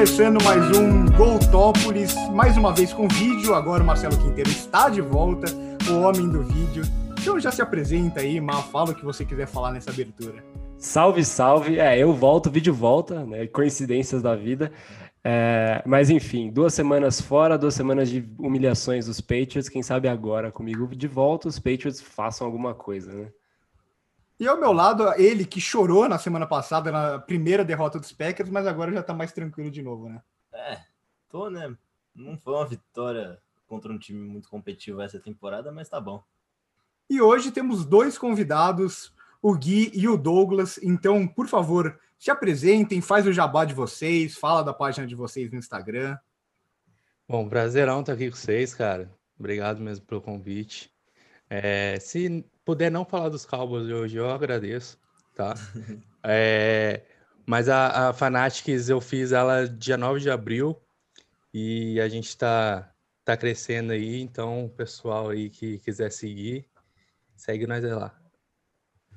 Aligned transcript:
começando 0.00 0.42
mais 0.42 0.78
um 0.78 1.04
Goltópolis, 1.14 2.14
mais 2.30 2.56
uma 2.56 2.72
vez 2.72 2.90
com 2.90 3.06
vídeo. 3.06 3.54
Agora 3.54 3.82
o 3.82 3.86
Marcelo 3.86 4.16
Quinteiro 4.16 4.48
está 4.48 4.88
de 4.88 5.02
volta, 5.02 5.46
o 5.90 6.00
homem 6.00 6.26
do 6.26 6.42
vídeo. 6.42 6.84
Então 7.20 7.38
já 7.38 7.52
se 7.52 7.60
apresenta 7.60 8.20
aí, 8.20 8.40
Má, 8.40 8.62
fala 8.62 8.92
o 8.92 8.94
que 8.94 9.04
você 9.04 9.26
quiser 9.26 9.46
falar 9.46 9.72
nessa 9.72 9.90
abertura. 9.90 10.42
Salve, 10.78 11.22
salve. 11.22 11.78
É, 11.78 11.98
eu 11.98 12.14
volto, 12.14 12.46
o 12.46 12.50
vídeo 12.50 12.72
volta, 12.72 13.26
né? 13.26 13.46
Coincidências 13.46 14.22
da 14.22 14.34
vida. 14.34 14.72
É, 15.22 15.82
mas 15.84 16.08
enfim, 16.08 16.48
duas 16.50 16.72
semanas 16.72 17.20
fora, 17.20 17.58
duas 17.58 17.74
semanas 17.74 18.08
de 18.08 18.26
humilhações 18.38 19.04
dos 19.04 19.20
Patriots. 19.20 19.68
Quem 19.68 19.82
sabe 19.82 20.08
agora 20.08 20.50
comigo 20.50 20.96
de 20.96 21.06
volta, 21.06 21.46
os 21.46 21.58
Patriots 21.58 22.00
façam 22.00 22.46
alguma 22.46 22.72
coisa, 22.72 23.12
né? 23.12 23.26
E 24.40 24.48
ao 24.48 24.58
meu 24.58 24.72
lado, 24.72 25.06
ele 25.20 25.44
que 25.44 25.60
chorou 25.60 26.08
na 26.08 26.18
semana 26.18 26.46
passada 26.46 26.90
na 26.90 27.18
primeira 27.18 27.62
derrota 27.62 28.00
dos 28.00 28.10
Packers, 28.10 28.48
mas 28.48 28.66
agora 28.66 28.90
já 28.90 29.02
tá 29.02 29.12
mais 29.12 29.32
tranquilo 29.32 29.70
de 29.70 29.82
novo, 29.82 30.08
né? 30.08 30.22
É, 30.50 30.80
tô, 31.28 31.50
né? 31.50 31.76
Não 32.14 32.38
foi 32.38 32.54
uma 32.54 32.66
vitória 32.66 33.38
contra 33.66 33.92
um 33.92 33.98
time 33.98 34.26
muito 34.26 34.48
competitivo 34.48 35.02
essa 35.02 35.20
temporada, 35.20 35.70
mas 35.70 35.90
tá 35.90 36.00
bom. 36.00 36.24
E 37.10 37.20
hoje 37.20 37.52
temos 37.52 37.84
dois 37.84 38.16
convidados, 38.16 39.14
o 39.42 39.54
Gui 39.54 39.90
e 39.92 40.08
o 40.08 40.16
Douglas. 40.16 40.78
Então, 40.82 41.28
por 41.28 41.46
favor, 41.46 42.00
se 42.18 42.30
apresentem, 42.30 43.02
faz 43.02 43.26
o 43.26 43.32
jabá 43.34 43.66
de 43.66 43.74
vocês, 43.74 44.38
fala 44.38 44.62
da 44.62 44.72
página 44.72 45.06
de 45.06 45.14
vocês 45.14 45.50
no 45.50 45.58
Instagram. 45.58 46.16
Bom, 47.28 47.46
prazerão 47.46 48.00
estar 48.00 48.14
aqui 48.14 48.30
com 48.30 48.36
vocês, 48.36 48.72
cara. 48.72 49.14
Obrigado 49.38 49.82
mesmo 49.82 50.06
pelo 50.06 50.22
convite. 50.22 50.90
É, 51.50 51.98
se 52.00 52.42
puder 52.70 52.88
não 52.88 53.04
falar 53.04 53.28
dos 53.30 53.44
Cowboys 53.44 53.90
hoje, 53.90 54.16
eu 54.16 54.30
agradeço, 54.30 54.96
tá? 55.34 55.54
é, 56.22 57.02
mas 57.44 57.68
a, 57.68 58.10
a 58.10 58.12
Fanatics 58.12 58.88
eu 58.88 59.00
fiz 59.00 59.32
ela 59.32 59.66
dia 59.66 59.96
9 59.96 60.20
de 60.20 60.30
abril 60.30 60.80
e 61.52 62.00
a 62.00 62.08
gente 62.08 62.36
tá, 62.36 62.88
tá 63.24 63.36
crescendo 63.36 63.92
aí, 63.92 64.20
então 64.20 64.66
o 64.66 64.68
pessoal 64.68 65.30
aí 65.30 65.50
que 65.50 65.78
quiser 65.78 66.12
seguir, 66.12 66.64
segue 67.34 67.66
nós 67.66 67.82
lá. 67.82 68.14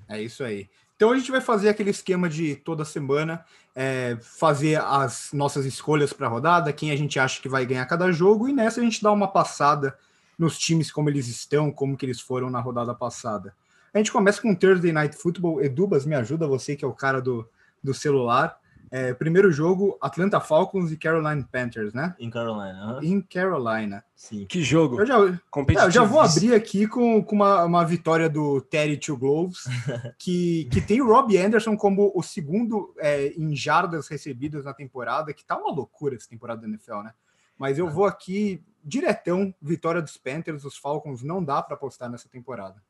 É 0.09 0.19
isso 0.19 0.43
aí. 0.43 0.67
Então 0.95 1.11
a 1.11 1.15
gente 1.15 1.29
vai 1.29 1.41
fazer 1.41 1.69
aquele 1.69 1.91
esquema 1.91 2.27
de 2.27 2.55
toda 2.55 2.83
semana, 2.83 3.45
é, 3.75 4.17
fazer 4.19 4.81
as 4.81 5.29
nossas 5.31 5.63
escolhas 5.63 6.11
para 6.11 6.25
a 6.25 6.29
rodada, 6.31 6.73
quem 6.73 6.89
a 6.89 6.95
gente 6.95 7.19
acha 7.19 7.39
que 7.39 7.47
vai 7.47 7.67
ganhar 7.67 7.85
cada 7.85 8.11
jogo, 8.11 8.49
e 8.49 8.53
nessa 8.53 8.81
a 8.81 8.83
gente 8.83 9.03
dá 9.03 9.11
uma 9.11 9.27
passada 9.27 9.95
nos 10.37 10.57
times 10.57 10.91
como 10.91 11.09
eles 11.09 11.27
estão, 11.27 11.71
como 11.71 11.97
que 11.97 12.05
eles 12.05 12.19
foram 12.19 12.49
na 12.49 12.59
rodada 12.59 12.93
passada. 12.93 13.53
A 13.93 13.97
gente 13.97 14.11
começa 14.11 14.41
com 14.41 14.55
Thursday 14.55 14.91
Night 14.91 15.15
Football. 15.15 15.61
Edubas, 15.61 16.05
me 16.05 16.15
ajuda, 16.15 16.47
você 16.47 16.75
que 16.75 16.83
é 16.83 16.87
o 16.87 16.93
cara 16.93 17.21
do, 17.21 17.47
do 17.83 17.93
celular. 17.93 18.57
É, 18.95 19.11
primeiro 19.11 19.51
jogo, 19.51 19.97
Atlanta 19.99 20.39
Falcons 20.39 20.91
e 20.91 20.97
Carolina 20.97 21.47
Panthers, 21.51 21.95
né? 21.95 22.15
Em 22.19 22.29
Carolina. 22.29 22.99
Em 23.01 23.19
Carolina. 23.21 24.03
Sim. 24.15 24.45
Que 24.45 24.61
jogo. 24.61 24.99
Eu 24.99 25.05
já, 25.07 25.17
é, 25.17 25.85
eu 25.85 25.91
já 25.91 26.03
vou 26.03 26.19
abrir 26.19 26.53
aqui 26.53 26.87
com, 26.87 27.23
com 27.23 27.35
uma, 27.35 27.63
uma 27.63 27.83
vitória 27.83 28.29
do 28.29 28.61
Terry 28.61 28.97
Two 28.97 29.17
Gloves, 29.17 29.63
que, 30.19 30.65
que 30.65 30.79
tem 30.79 31.01
o 31.01 31.07
Rob 31.07 31.35
Anderson 31.35 31.75
como 31.75 32.11
o 32.13 32.21
segundo 32.21 32.93
é, 32.99 33.29
em 33.29 33.55
jardas 33.55 34.07
recebidas 34.07 34.65
na 34.65 34.75
temporada, 34.75 35.33
que 35.33 35.43
tá 35.43 35.57
uma 35.57 35.73
loucura 35.73 36.15
essa 36.15 36.29
temporada 36.29 36.61
da 36.61 36.67
NFL, 36.67 37.01
né? 37.01 37.13
Mas 37.57 37.77
eu 37.77 37.89
vou 37.89 38.05
aqui 38.05 38.63
diretão, 38.83 39.53
vitória 39.61 40.01
dos 40.01 40.17
Panthers, 40.17 40.65
os 40.65 40.77
Falcons 40.77 41.23
não 41.23 41.43
dá 41.43 41.61
para 41.61 41.75
apostar 41.75 42.09
nessa 42.09 42.27
temporada. 42.27 42.81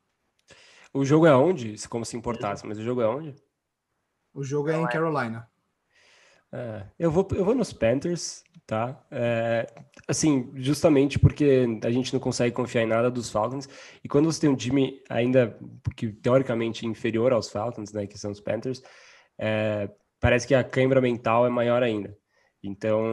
O 0.93 1.03
jogo 1.03 1.25
é 1.25 1.35
onde? 1.35 1.75
Como 1.87 2.05
se 2.05 2.17
importasse, 2.17 2.65
mas 2.65 2.77
o 2.77 2.83
jogo 2.83 3.01
é 3.01 3.07
onde? 3.07 3.35
O 4.33 4.43
jogo 4.43 4.69
é 4.69 4.79
em 4.79 4.87
Carolina. 4.87 5.49
É, 6.51 6.85
eu, 6.99 7.09
vou, 7.09 7.27
eu 7.31 7.43
vou 7.43 7.55
nos 7.55 7.73
Panthers, 7.73 8.43
tá? 8.67 9.03
É, 9.09 9.65
assim, 10.07 10.51
justamente 10.55 11.17
porque 11.17 11.65
a 11.83 11.89
gente 11.89 12.13
não 12.13 12.19
consegue 12.19 12.55
confiar 12.55 12.83
em 12.83 12.87
nada 12.87 13.09
dos 13.09 13.31
Falcons. 13.31 13.67
E 14.03 14.07
quando 14.07 14.31
você 14.31 14.41
tem 14.41 14.49
um 14.51 14.55
time 14.55 15.01
ainda 15.09 15.57
que 15.95 16.11
teoricamente 16.11 16.85
inferior 16.85 17.33
aos 17.33 17.49
Falcons, 17.49 17.91
né, 17.91 18.05
que 18.05 18.19
são 18.19 18.29
os 18.29 18.39
Panthers, 18.39 18.83
é, 19.35 19.89
parece 20.19 20.45
que 20.45 20.53
a 20.53 20.63
câimbra 20.63 21.01
mental 21.01 21.45
é 21.47 21.49
maior 21.49 21.81
ainda. 21.81 22.15
Então 22.63 23.05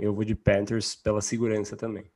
eu 0.00 0.14
vou 0.14 0.24
de 0.24 0.34
Panthers 0.34 0.94
pela 0.94 1.20
segurança 1.20 1.76
também. 1.76 2.10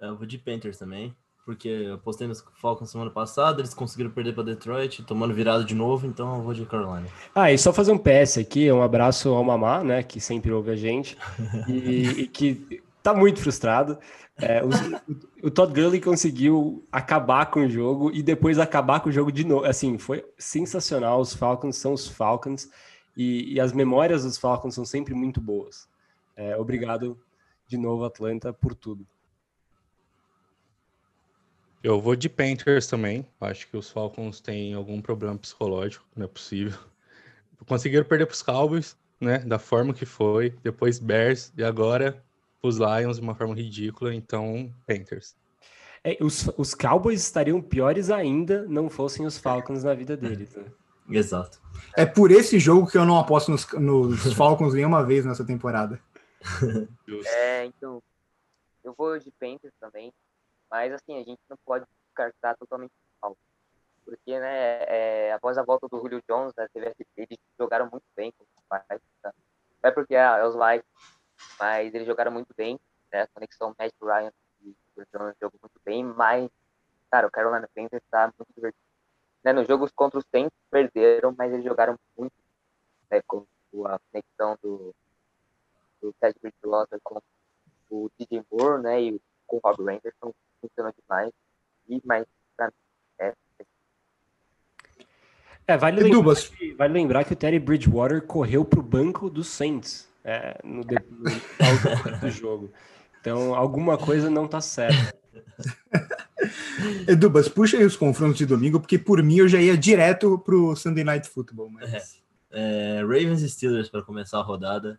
Eu 0.00 0.16
vou 0.16 0.26
de 0.26 0.38
Panthers 0.38 0.78
também 0.78 1.16
porque 1.48 1.66
eu 1.66 1.96
postei 1.96 2.28
nos 2.28 2.44
Falcons 2.60 2.90
semana 2.90 3.10
passada, 3.10 3.62
eles 3.62 3.72
conseguiram 3.72 4.10
perder 4.10 4.34
para 4.34 4.42
Detroit, 4.42 5.02
tomando 5.02 5.32
virada 5.32 5.64
de 5.64 5.74
novo, 5.74 6.06
então 6.06 6.36
eu 6.36 6.42
vou 6.42 6.52
de 6.52 6.66
Carolina. 6.66 7.08
Ah, 7.34 7.50
e 7.50 7.56
só 7.56 7.72
fazer 7.72 7.90
um 7.90 7.96
PS 7.96 8.36
aqui, 8.36 8.70
um 8.70 8.82
abraço 8.82 9.30
ao 9.30 9.42
Mamá, 9.42 9.82
né, 9.82 10.02
que 10.02 10.20
sempre 10.20 10.52
ouve 10.52 10.70
a 10.70 10.76
gente, 10.76 11.16
e, 11.66 12.02
e 12.20 12.26
que 12.28 12.82
tá 13.02 13.14
muito 13.14 13.40
frustrado. 13.40 13.98
É, 14.36 14.62
o, 14.62 15.46
o, 15.46 15.50
Todd 15.50 15.72
Gurley 15.72 16.02
conseguiu 16.02 16.86
acabar 16.92 17.46
com 17.46 17.60
o 17.60 17.68
jogo 17.70 18.10
e 18.12 18.22
depois 18.22 18.58
acabar 18.58 19.00
com 19.00 19.08
o 19.08 19.12
jogo 19.12 19.32
de 19.32 19.42
novo. 19.42 19.64
Assim, 19.64 19.96
foi 19.96 20.22
sensacional. 20.36 21.18
Os 21.18 21.32
Falcons 21.32 21.76
são 21.76 21.94
os 21.94 22.06
Falcons 22.06 22.68
e, 23.18 23.54
e 23.54 23.60
as 23.60 23.72
memórias 23.72 24.22
dos 24.22 24.38
Falcons 24.38 24.76
são 24.76 24.84
sempre 24.84 25.12
muito 25.12 25.40
boas. 25.40 25.88
É, 26.36 26.56
obrigado 26.56 27.18
de 27.66 27.76
novo, 27.76 28.04
Atlanta, 28.04 28.52
por 28.52 28.76
tudo. 28.76 29.04
Eu 31.82 32.00
vou 32.00 32.14
de 32.14 32.28
Panthers 32.28 32.86
também. 32.86 33.26
Acho 33.40 33.66
que 33.66 33.76
os 33.76 33.90
Falcons 33.90 34.40
têm 34.40 34.72
algum 34.72 35.02
problema 35.02 35.36
psicológico, 35.36 36.06
não 36.14 36.26
é 36.26 36.28
possível. 36.28 36.78
Conseguiram 37.66 38.04
perder 38.04 38.26
para 38.26 38.34
os 38.34 38.42
Cowboys, 38.42 38.96
né? 39.20 39.40
Da 39.40 39.58
forma 39.58 39.92
que 39.92 40.06
foi. 40.06 40.54
Depois 40.62 41.00
Bears 41.00 41.52
e 41.56 41.64
agora 41.64 42.24
os 42.62 42.76
Lions 42.76 43.16
de 43.16 43.22
uma 43.22 43.34
forma 43.34 43.54
ridícula. 43.54 44.14
Então, 44.14 44.72
Panthers. 44.86 45.36
É, 46.04 46.16
os, 46.20 46.48
os 46.56 46.72
Cowboys 46.72 47.20
estariam 47.20 47.60
piores 47.60 48.10
ainda 48.10 48.64
não 48.68 48.88
fossem 48.88 49.26
os 49.26 49.36
Falcons 49.36 49.82
na 49.82 49.94
vida 49.94 50.16
deles. 50.16 50.54
Né? 50.54 50.64
Exato. 51.08 51.60
É 51.96 52.04
por 52.04 52.30
esse 52.30 52.58
jogo 52.58 52.86
que 52.86 52.98
eu 52.98 53.04
não 53.04 53.18
aposto 53.18 53.50
nos, 53.50 53.66
nos 53.72 54.32
Falcons 54.34 54.74
nenhuma 54.74 55.04
vez 55.04 55.24
nessa 55.24 55.44
temporada. 55.44 56.00
é, 57.26 57.64
então. 57.64 58.02
Eu 58.84 58.94
vou 58.96 59.18
de 59.18 59.30
Panthers 59.32 59.74
também. 59.80 60.12
Mas, 60.70 60.92
assim, 60.92 61.16
a 61.16 61.24
gente 61.24 61.40
não 61.48 61.56
pode 61.64 61.84
descartar 62.06 62.56
totalmente 62.56 62.90
o 62.90 63.20
Falcons. 63.20 63.48
Porque, 64.04 64.38
né, 64.38 64.84
é, 64.84 65.32
após 65.32 65.58
a 65.58 65.62
volta 65.62 65.86
do 65.88 65.98
Julio 65.98 66.22
Jones, 66.28 66.54
né, 66.56 66.66
teve, 66.72 66.94
eles 67.16 67.38
jogaram 67.58 67.88
muito 67.90 68.04
bem 68.16 68.32
com 68.32 68.44
os 68.44 68.80
Vikings, 68.80 69.12
tá? 69.22 69.34
Não 69.82 69.90
é 69.90 69.92
porque 69.92 70.16
ah, 70.16 70.38
é 70.38 70.46
os 70.46 70.54
Vikings, 70.54 70.86
mas 71.58 71.94
eles 71.94 72.06
jogaram 72.06 72.32
muito 72.32 72.48
bem, 72.56 72.80
né, 73.12 73.22
a 73.22 73.26
conexão 73.28 73.74
Matt 73.78 73.92
Ryan 74.02 74.32
e 74.62 74.74
o 74.96 75.04
Jones 75.12 75.36
jogou 75.40 75.60
muito 75.62 75.80
bem, 75.84 76.02
mas, 76.02 76.50
cara, 77.10 77.26
o 77.26 77.30
Carolina 77.30 77.68
Panthers 77.74 78.02
tá 78.10 78.32
muito 78.38 78.50
divertido. 78.54 78.87
Né, 79.48 79.52
nos 79.54 79.66
jogos 79.66 79.90
contra 79.92 80.18
os 80.18 80.26
Saints 80.30 80.52
perderam, 80.70 81.34
mas 81.36 81.50
eles 81.50 81.64
jogaram 81.64 81.98
muito, 82.18 82.34
né, 83.10 83.22
com 83.26 83.46
a 83.86 83.98
conexão 83.98 84.58
do, 84.62 84.94
do 86.02 86.12
Ted 86.20 86.38
Bridgewater 86.38 86.98
com 87.02 87.18
o 87.88 88.10
DJ 88.18 88.44
Moore, 88.52 88.82
né, 88.82 89.00
e 89.00 89.20
com 89.46 89.56
o 89.56 89.60
Rob 89.64 89.80
Anderson, 89.80 90.34
funcionou 90.60 90.92
demais. 90.92 91.32
E, 91.88 91.98
mas, 92.04 92.26
pra 92.58 92.66
mim, 92.66 92.72
é. 93.20 93.34
É, 95.66 95.76
vale 95.78 96.02
lembrar, 96.02 96.36
que, 96.36 96.74
vale 96.74 96.92
lembrar 96.92 97.24
que 97.24 97.32
o 97.32 97.36
Terry 97.36 97.58
Bridgewater 97.58 98.26
correu 98.26 98.66
para 98.66 98.80
o 98.80 98.82
banco 98.82 99.30
do 99.30 99.42
Saints 99.42 100.12
é, 100.24 100.60
no, 100.62 100.84
de, 100.84 100.94
no 100.94 102.20
do 102.20 102.30
jogo. 102.30 102.70
Então, 103.18 103.54
alguma 103.54 103.96
coisa 103.96 104.28
não 104.28 104.46
tá 104.46 104.60
certa. 104.60 105.16
Edubas, 107.06 107.48
puxa 107.48 107.76
aí 107.76 107.84
os 107.84 107.96
confrontos 107.96 108.38
de 108.38 108.46
domingo, 108.46 108.80
porque 108.80 108.98
por 108.98 109.22
mim 109.22 109.38
eu 109.38 109.48
já 109.48 109.60
ia 109.60 109.76
direto 109.76 110.38
pro 110.38 110.74
Sunday 110.76 111.04
Night 111.04 111.28
Football. 111.28 111.70
Mas... 111.70 111.92
É, 111.92 112.98
é, 112.98 113.00
Ravens 113.02 113.42
e 113.42 113.48
Steelers 113.48 113.88
para 113.88 114.02
começar 114.02 114.38
a 114.38 114.42
rodada. 114.42 114.98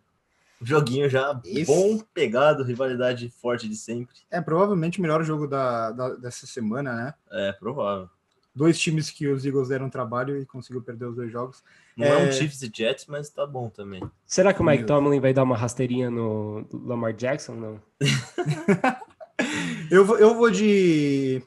Joguinho 0.62 1.08
já 1.08 1.40
Esse... 1.44 1.64
bom, 1.64 1.98
pegado, 2.12 2.62
rivalidade 2.62 3.30
forte 3.30 3.66
de 3.68 3.76
sempre. 3.76 4.14
É 4.30 4.40
provavelmente 4.40 4.98
o 4.98 5.02
melhor 5.02 5.24
jogo 5.24 5.46
da, 5.46 5.90
da, 5.90 6.10
dessa 6.16 6.46
semana, 6.46 6.94
né? 6.94 7.14
É, 7.30 7.52
provável. 7.52 8.08
Dois 8.54 8.78
times 8.78 9.10
que 9.10 9.26
os 9.28 9.46
Eagles 9.46 9.68
deram 9.68 9.88
trabalho 9.88 10.36
e 10.36 10.44
conseguiu 10.44 10.82
perder 10.82 11.06
os 11.06 11.16
dois 11.16 11.32
jogos. 11.32 11.62
Não 11.96 12.06
é, 12.06 12.10
é 12.10 12.28
um 12.28 12.32
Chiefs 12.32 12.62
e 12.62 12.70
Jets, 12.74 13.06
mas 13.06 13.30
tá 13.30 13.46
bom 13.46 13.70
também. 13.70 14.02
Será 14.26 14.52
que 14.52 14.60
o 14.60 14.64
Mike 14.64 14.84
Tomlin 14.84 15.20
vai 15.20 15.32
dar 15.32 15.44
uma 15.44 15.56
rasteirinha 15.56 16.10
no 16.10 16.66
Lamar 16.72 17.14
Jackson? 17.14 17.54
Não. 17.54 17.80
eu, 19.90 20.04
vou, 20.04 20.18
eu 20.18 20.34
vou 20.34 20.50
de. 20.50 21.42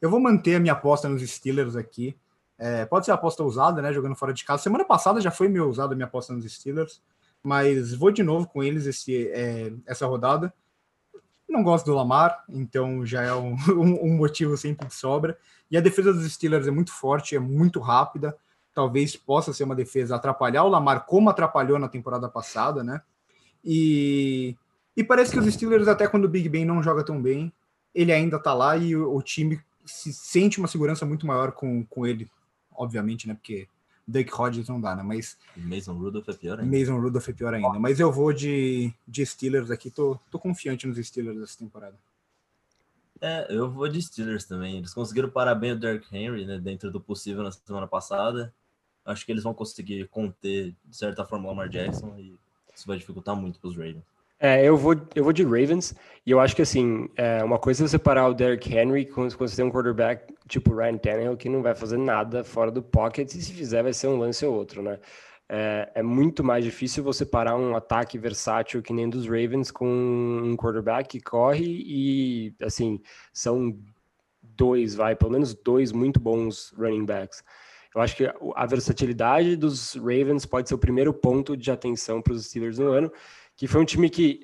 Eu 0.00 0.10
vou 0.10 0.20
manter 0.20 0.56
a 0.56 0.60
minha 0.60 0.72
aposta 0.72 1.08
nos 1.08 1.22
Steelers 1.28 1.76
aqui. 1.76 2.16
É, 2.58 2.84
pode 2.84 3.06
ser 3.06 3.12
aposta 3.12 3.42
usada, 3.42 3.80
né? 3.80 3.92
Jogando 3.92 4.14
fora 4.14 4.32
de 4.32 4.44
casa. 4.44 4.62
Semana 4.62 4.84
passada 4.84 5.20
já 5.20 5.30
foi 5.30 5.48
meu 5.48 5.68
usada 5.68 5.94
a 5.94 5.96
minha 5.96 6.06
aposta 6.06 6.32
nos 6.32 6.50
Steelers 6.50 7.00
mas 7.42 7.94
vou 7.94 8.10
de 8.10 8.22
novo 8.22 8.46
com 8.46 8.62
eles 8.62 8.86
esse, 8.86 9.28
é, 9.28 9.72
essa 9.86 10.06
rodada. 10.06 10.52
Não 11.48 11.64
gosto 11.64 11.86
do 11.86 11.94
Lamar, 11.94 12.44
então 12.48 13.04
já 13.04 13.22
é 13.22 13.34
um, 13.34 13.56
um, 13.70 14.16
motivo 14.16 14.56
sempre 14.56 14.86
de 14.86 14.94
sobra. 14.94 15.36
E 15.70 15.76
a 15.76 15.80
defesa 15.80 16.12
dos 16.12 16.30
Steelers 16.32 16.66
é 16.66 16.70
muito 16.70 16.92
forte, 16.92 17.34
é 17.34 17.38
muito 17.38 17.80
rápida. 17.80 18.36
Talvez 18.74 19.16
possa 19.16 19.52
ser 19.52 19.64
uma 19.64 19.74
defesa 19.74 20.16
atrapalhar 20.16 20.64
o 20.64 20.68
Lamar, 20.68 21.06
como 21.06 21.28
atrapalhou 21.28 21.78
na 21.78 21.88
temporada 21.88 22.28
passada, 22.28 22.84
né? 22.84 23.00
E, 23.64 24.56
e 24.96 25.02
parece 25.02 25.32
que 25.32 25.38
os 25.38 25.52
Steelers, 25.52 25.88
até 25.88 26.06
quando 26.06 26.24
o 26.24 26.28
Big 26.28 26.48
Ben 26.48 26.64
não 26.64 26.82
joga 26.82 27.04
tão 27.04 27.20
bem, 27.20 27.52
ele 27.94 28.12
ainda 28.12 28.38
tá 28.38 28.54
lá 28.54 28.76
e 28.76 28.94
o, 28.96 29.14
o 29.14 29.22
time 29.22 29.60
se 29.84 30.12
sente 30.12 30.58
uma 30.58 30.68
segurança 30.68 31.04
muito 31.04 31.26
maior 31.26 31.52
com, 31.52 31.84
com 31.84 32.06
ele, 32.06 32.30
obviamente, 32.72 33.26
né? 33.26 33.34
Porque 33.34 33.68
Duck 34.06 34.32
Hodges 34.34 34.68
não 34.68 34.80
dá, 34.80 34.94
né? 34.96 35.02
Mas. 35.02 35.38
Mason 35.56 35.94
Rudolph 35.94 36.28
é 36.28 36.32
pior 36.32 36.58
ainda. 36.58 36.78
Mason 36.78 37.00
Rudolph 37.00 37.28
é 37.28 37.32
pior 37.32 37.54
ainda. 37.54 37.78
Mas 37.78 38.00
eu 38.00 38.12
vou 38.12 38.32
de, 38.32 38.92
de 39.06 39.24
Steelers 39.24 39.70
aqui, 39.70 39.90
tô, 39.90 40.18
tô 40.30 40.38
confiante 40.38 40.86
nos 40.86 40.98
Steelers 41.06 41.38
dessa 41.38 41.58
temporada. 41.58 41.96
É, 43.20 43.46
eu 43.50 43.70
vou 43.70 43.88
de 43.88 44.00
Steelers 44.00 44.44
também. 44.44 44.78
Eles 44.78 44.94
conseguiram 44.94 45.28
parar 45.28 45.54
bem 45.54 45.72
o 45.72 45.78
Derrick 45.78 46.06
Henry, 46.14 46.46
né? 46.46 46.58
Dentro 46.58 46.90
do 46.90 47.00
possível 47.00 47.42
na 47.42 47.52
semana 47.52 47.86
passada. 47.86 48.52
Acho 49.04 49.24
que 49.24 49.32
eles 49.32 49.44
vão 49.44 49.54
conseguir 49.54 50.08
conter, 50.08 50.74
de 50.84 50.96
certa 50.96 51.24
forma, 51.24 51.46
o 51.46 51.48
Lamar 51.48 51.68
Jackson 51.68 52.16
e 52.18 52.34
isso 52.74 52.86
vai 52.86 52.96
dificultar 52.96 53.36
muito 53.36 53.58
para 53.58 53.68
os 53.68 53.76
Ravens. 53.76 54.04
É, 54.42 54.64
eu 54.66 54.74
vou, 54.74 54.94
eu 55.14 55.22
vou 55.22 55.34
de 55.34 55.42
Ravens, 55.42 55.94
e 56.24 56.30
eu 56.30 56.40
acho 56.40 56.56
que 56.56 56.62
assim, 56.62 57.10
é, 57.14 57.44
uma 57.44 57.58
coisa 57.58 57.84
é 57.84 57.88
você 57.88 57.98
parar 57.98 58.26
o 58.26 58.32
Derrick 58.32 58.74
Henry 58.74 59.04
quando, 59.04 59.36
você 59.36 59.54
tem 59.54 59.64
um 59.66 59.70
quarterback 59.70 60.32
tipo 60.48 60.74
Ryan 60.74 60.96
Tannehill 60.96 61.36
que 61.36 61.48
não 61.50 61.62
vai 61.62 61.74
fazer 61.74 61.98
nada 61.98 62.42
fora 62.42 62.70
do 62.70 62.82
pocket, 62.82 63.34
e 63.34 63.42
se 63.42 63.52
fizer 63.52 63.82
vai 63.82 63.92
ser 63.92 64.06
um 64.06 64.16
lance 64.18 64.44
ou 64.46 64.54
outro, 64.54 64.80
né? 64.80 64.98
É, 65.46 65.90
é, 65.96 66.02
muito 66.02 66.42
mais 66.42 66.64
difícil 66.64 67.04
você 67.04 67.26
parar 67.26 67.56
um 67.56 67.76
ataque 67.76 68.16
versátil 68.16 68.80
que 68.80 68.92
nem 68.94 69.10
dos 69.10 69.26
Ravens 69.26 69.70
com 69.70 69.86
um 69.86 70.56
quarterback 70.56 71.08
que 71.08 71.20
corre 71.20 71.64
e, 71.66 72.54
assim, 72.62 73.00
são 73.34 73.76
dois, 74.42 74.94
vai, 74.94 75.14
pelo 75.16 75.32
menos 75.32 75.52
dois 75.54 75.92
muito 75.92 76.18
bons 76.18 76.72
running 76.78 77.04
backs. 77.04 77.42
Eu 77.94 78.00
acho 78.00 78.16
que 78.16 78.32
a 78.54 78.66
versatilidade 78.66 79.56
dos 79.56 79.94
Ravens 79.96 80.46
pode 80.46 80.68
ser 80.68 80.76
o 80.76 80.78
primeiro 80.78 81.12
ponto 81.12 81.56
de 81.56 81.70
atenção 81.70 82.22
para 82.22 82.32
os 82.32 82.46
Steelers 82.46 82.78
no 82.78 82.92
ano, 82.92 83.12
que 83.60 83.66
foi 83.66 83.82
um 83.82 83.84
time 83.84 84.08
que 84.08 84.40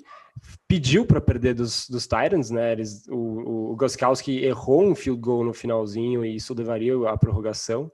pediu 0.69 1.07
para 1.07 1.23
perder 1.23 1.55
dos, 1.55 1.89
dos 1.89 2.07
Titans, 2.07 2.51
né? 2.51 2.73
Eles, 2.73 3.09
o, 3.09 3.71
o 3.73 3.77
Goskowski 3.77 4.45
errou 4.45 4.85
um 4.85 4.95
field 4.95 5.19
goal 5.19 5.43
no 5.43 5.55
finalzinho 5.55 6.23
e 6.23 6.37
isso 6.37 6.53
levaria 6.53 6.93
à 7.09 7.17
prorrogação. 7.17 7.91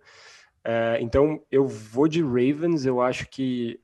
É, 0.64 0.98
então 1.00 1.40
eu 1.48 1.64
vou 1.64 2.08
de 2.08 2.20
Ravens, 2.20 2.84
eu 2.84 3.00
acho 3.00 3.28
que 3.28 3.78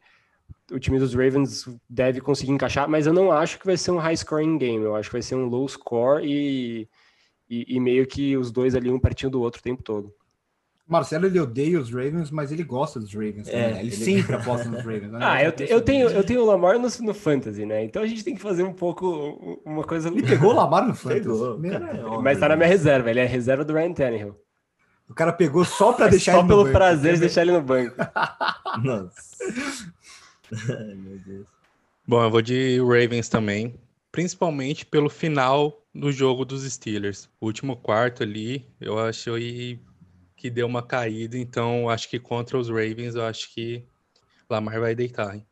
o 0.73 0.81
time 0.81 0.99
dos 0.99 1.15
Ravens 1.15 1.65
deve 1.89 2.21
conseguir 2.21 2.51
encaixar, 2.51 2.89
mas 2.89 3.07
eu 3.07 3.13
não 3.13 3.31
acho 3.31 3.57
que 3.61 3.67
vai 3.67 3.77
ser 3.77 3.93
um 3.93 3.99
high 3.99 4.17
scoring 4.17 4.59
game, 4.59 4.85
eu 4.85 4.97
acho 4.97 5.09
que 5.09 5.15
vai 5.15 5.23
ser 5.23 5.37
um 5.37 5.47
low 5.47 5.69
score 5.69 6.27
e, 6.27 6.89
e, 7.49 7.77
e 7.77 7.79
meio 7.79 8.05
que 8.05 8.37
os 8.37 8.51
dois 8.51 8.75
ali 8.75 8.91
um 8.91 8.99
pertinho 8.99 9.31
do 9.31 9.41
outro 9.41 9.61
o 9.61 9.63
tempo 9.63 9.85
todo. 9.85 10.13
Marcelo 10.89 11.27
ele 11.27 11.39
odeia 11.39 11.79
os 11.79 11.91
Ravens, 11.91 12.31
mas 12.31 12.51
ele 12.51 12.65
gosta 12.65 12.99
dos 12.99 13.13
Ravens. 13.13 13.47
É, 13.47 13.73
ele, 13.73 13.81
ele, 13.81 13.91
sempre 13.93 14.35
aposta 14.35 14.67
nos 14.69 14.79
Ravens. 14.79 15.13
Né? 15.13 15.19
Ah, 15.29 15.45
eu, 15.45 15.53
te, 15.53 15.71
eu, 15.71 15.83
tenho, 15.83 16.09
eu 16.09 16.25
tenho 16.25 16.41
o 16.41 16.47
Lamar 16.47 16.79
no, 16.79 16.89
no 17.01 17.15
Fantasy, 17.15 17.67
né? 17.67 17.85
Então 17.85 18.03
a 18.03 18.07
gente 18.07 18.25
tem 18.25 18.35
que 18.35 18.41
fazer 18.41 18.63
um 18.63 18.73
pouco 18.73 19.61
uma 19.67 19.85
coisa. 19.85 20.09
Ele 20.09 20.23
pegou 20.23 20.51
o 20.51 20.55
Lamar 20.55 20.89
no 20.89 20.95
Fantasy. 20.95 21.21
Pegou, 21.21 21.61
cara, 21.61 22.21
mas 22.23 22.39
tá 22.39 22.49
na 22.49 22.57
minha 22.57 22.69
reserva, 22.69 23.11
ele 23.11 23.21
é 23.21 23.27
reserva 23.27 23.65
do 23.65 23.75
Ryan 23.75 23.93
Tannehill. 23.93 24.41
O 25.11 25.15
cara 25.15 25.33
pegou 25.33 25.65
só 25.65 25.93
para 25.93 26.07
é 26.07 26.11
deixar 26.11 26.33
só 26.33 26.39
ele 26.39 26.49
no 26.49 26.49
banco. 26.49 26.65
Só 26.65 26.65
pelo 26.65 26.79
prazer 26.79 27.15
de 27.15 27.21
deixar 27.21 27.43
ele 27.43 27.53
no 27.53 27.63
banco. 27.63 27.97
Nossa. 28.83 29.13
Ai, 30.71 30.95
meu 30.95 31.19
Deus. 31.19 31.47
Bom, 32.07 32.23
eu 32.23 32.31
vou 32.31 32.41
de 32.41 32.81
Ravens 32.81 33.29
também, 33.29 33.75
principalmente 34.11 34.87
pelo 34.87 35.11
final 35.11 35.85
do 35.95 36.11
jogo 36.11 36.47
dos 36.47 36.63
Steelers. 36.63 37.29
O 37.39 37.47
último 37.47 37.77
quarto 37.77 38.23
ali, 38.23 38.67
eu 38.81 38.99
achei 38.99 39.79
que 40.39 40.49
deu 40.49 40.67
uma 40.67 40.83
caída, 40.83 41.37
então 41.37 41.91
acho 41.91 42.09
que 42.09 42.19
contra 42.19 42.57
os 42.57 42.69
Ravens, 42.69 43.17
eu 43.17 43.25
acho 43.25 43.53
que 43.53 43.85
Lamar 44.49 44.81
vai 44.81 44.95
deitar. 44.95 45.35
Hein? 45.35 45.45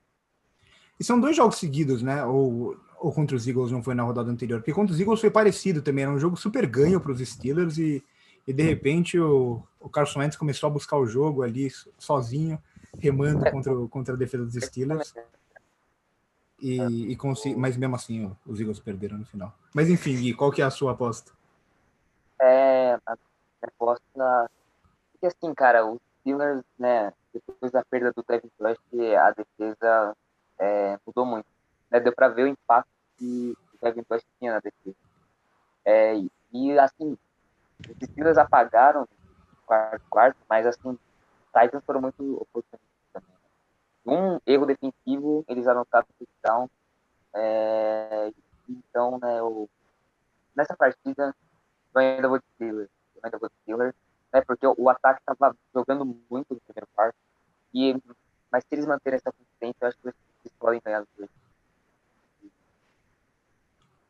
E 0.99 1.05
são 1.05 1.21
dois 1.21 1.37
jogos 1.37 1.57
seguidos, 1.57 2.03
né? 2.03 2.25
Ou, 2.25 2.77
ou 3.01 3.13
contra 3.13 3.37
os 3.37 3.47
Eagles 3.49 3.73
não 3.73 3.83
foi 3.83 3.95
na 3.95 4.05
rodada 4.05 4.31
anterior? 4.31 4.61
Porque 4.61 4.73
contra 4.73 4.95
os 4.95 5.01
Eagles 5.01 5.21
foi 5.21 5.31
parecido 5.31 5.83
também, 5.83 6.05
era 6.05 6.13
um 6.13 6.21
jogo 6.21 6.37
super 6.37 6.65
ganho 6.67 7.01
para 7.01 7.11
os 7.11 7.19
Steelers 7.19 7.79
e, 7.79 8.03
e 8.47 8.53
de 8.53 8.63
repente 8.63 9.19
o, 9.19 9.61
o 9.81 9.89
Carson 9.89 10.21
Wentz 10.21 10.37
começou 10.37 10.69
a 10.69 10.73
buscar 10.73 10.97
o 10.97 11.07
jogo 11.07 11.43
ali 11.43 11.69
sozinho, 11.99 12.57
remando 12.99 13.51
contra, 13.51 13.75
contra 13.89 14.15
a 14.15 14.17
defesa 14.17 14.45
dos 14.45 14.55
Steelers. 14.55 15.13
E, 16.63 17.13
e 17.13 17.19
mas 17.57 17.77
mesmo 17.77 17.97
assim 17.97 18.33
os 18.47 18.61
Eagles 18.61 18.79
perderam 18.79 19.19
no 19.19 19.27
final. 19.27 19.53
Mas 19.75 19.91
enfim, 19.91 20.17
Gui, 20.17 20.33
qual 20.33 20.53
que 20.53 20.63
é 20.63 20.65
a 20.65 20.71
sua 20.71 20.93
aposta? 20.93 21.33
É, 22.41 22.99
a 23.05 23.17
aposta 23.63 24.51
porque 25.27 25.47
assim, 25.47 25.55
cara, 25.55 25.85
os 25.85 26.01
Steelers, 26.21 26.63
né, 26.79 27.13
depois 27.33 27.73
da 27.73 27.85
perda 27.85 28.13
do 28.13 28.25
Devin 28.27 28.51
Bush, 28.59 28.79
a 29.19 29.31
defesa 29.33 30.17
é, 30.59 30.99
mudou 31.07 31.27
muito. 31.27 31.47
Né? 31.91 32.01
Deu 32.01 32.15
para 32.15 32.29
ver 32.29 32.45
o 32.45 32.49
impacto 32.49 32.89
que 33.17 33.57
o 33.75 33.85
Devin 33.85 34.05
Bush 34.09 34.23
tinha 34.39 34.53
na 34.53 34.61
defesa. 34.61 34.97
É, 35.85 36.15
e, 36.53 36.79
assim, 36.79 37.19
os 37.81 38.09
Steelers 38.09 38.39
apagaram 38.39 39.03
o 39.03 39.67
quarto, 39.67 40.03
quarto, 40.09 40.37
mas 40.49 40.67
assim, 40.67 40.99
Titans 41.53 41.85
foram 41.85 42.01
muito 42.01 42.35
oportunistas 42.41 42.81
também. 43.13 43.37
Um 44.07 44.41
erro 44.47 44.67
defensivo, 44.67 45.45
eles 45.49 45.67
anotaram 45.67 46.07
o 46.09 46.25
touchdown. 46.25 46.71
É, 47.35 48.33
então, 48.69 49.19
né, 49.19 49.39
eu, 49.39 49.69
nessa 50.55 50.77
partida, 50.77 51.35
eu 51.95 52.01
ainda 52.01 52.29
vou 52.29 52.39
de 52.39 52.45
Steelers. 52.55 52.91
Eu 53.17 53.21
ainda 53.25 53.39
vou 53.39 53.49
de 53.49 53.55
Steelers 53.63 53.95
né? 54.33 54.41
Porque 54.41 54.67
o 54.67 54.89
ataque 54.89 55.21
estava 55.21 55.57
jogando 55.75 56.05
muito 56.05 56.55
no 56.55 56.61
primeiro 56.61 56.89
quarto. 56.95 57.17
E, 57.73 57.97
mas 58.51 58.65
se 58.65 58.75
eles 58.75 58.87
manterem 58.87 59.17
essa 59.17 59.33
consistência, 59.33 59.77
eu 59.81 59.89
acho 59.89 59.99
que 59.99 60.09
eles 60.09 60.55
podem 60.59 60.81
ganhar 60.85 61.03
os 61.03 61.09
dois. 61.17 61.31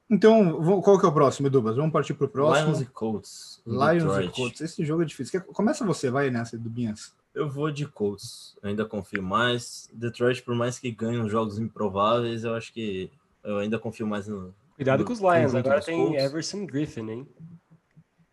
Então, 0.09 0.83
qual 0.83 1.01
que 1.01 1.05
é 1.05 1.09
o 1.09 1.13
próximo, 1.13 1.49
Edubas? 1.49 1.77
Vamos 1.77 1.93
partir 1.93 2.15
para 2.15 2.27
o 2.27 2.29
próximo. 2.29 2.69
Lions 2.69 2.81
e 2.81 2.87
Colts. 2.87 3.63
Lions 3.67 4.05
Detroit. 4.05 4.29
e 4.29 4.31
Colts. 4.31 4.61
Esse 4.61 4.85
jogo 4.85 5.03
é 5.03 5.05
difícil. 5.05 5.43
Começa 5.47 5.85
você, 5.85 6.11
vai 6.11 6.31
nessa, 6.31 6.55
Edubinhas. 6.55 7.13
Eu 7.35 7.51
vou 7.51 7.73
de 7.73 7.87
Colts. 7.87 8.57
Eu 8.63 8.69
ainda 8.69 8.85
confio 8.85 9.23
mais. 9.23 9.91
Detroit, 9.93 10.43
por 10.43 10.55
mais 10.55 10.79
que 10.79 10.93
ganhe 10.93 11.19
uns 11.19 11.31
jogos 11.31 11.59
improváveis, 11.59 12.45
eu 12.45 12.55
acho 12.55 12.73
que 12.73 13.11
eu 13.43 13.59
ainda 13.59 13.81
confio 13.81 14.07
mais 14.07 14.29
no. 14.29 14.55
Cuidado 14.77 15.01
no, 15.01 15.07
com 15.07 15.13
os 15.13 15.19
Lions. 15.19 15.55
Agora 15.55 15.83
tem 15.83 15.99
Colts. 15.99 16.23
Everson 16.23 16.67
Griffin, 16.67 17.11
hein? 17.11 17.29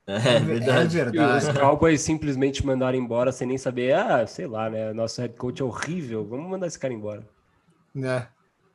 É, 0.06 0.36
é 0.36 0.40
verdade. 0.40 1.00
É 1.00 1.06
verdade. 1.06 1.50
os 1.50 1.58
Cowboys 1.58 2.02
simplesmente 2.02 2.66
mandaram 2.66 2.98
embora 2.98 3.32
sem 3.32 3.48
nem 3.48 3.58
saber, 3.58 3.96
ah, 3.96 4.26
sei 4.28 4.48
lá, 4.48 4.70
né? 4.70 4.94
Nosso 4.94 5.22
head 5.22 5.36
coach 5.36 5.62
é 5.62 5.66
horrível, 5.66 6.26
vamos 6.26 6.50
mandar 6.50 6.68
esse 6.68 6.78
cara 6.78 6.94
embora. 6.94 7.28
É, 7.96 8.28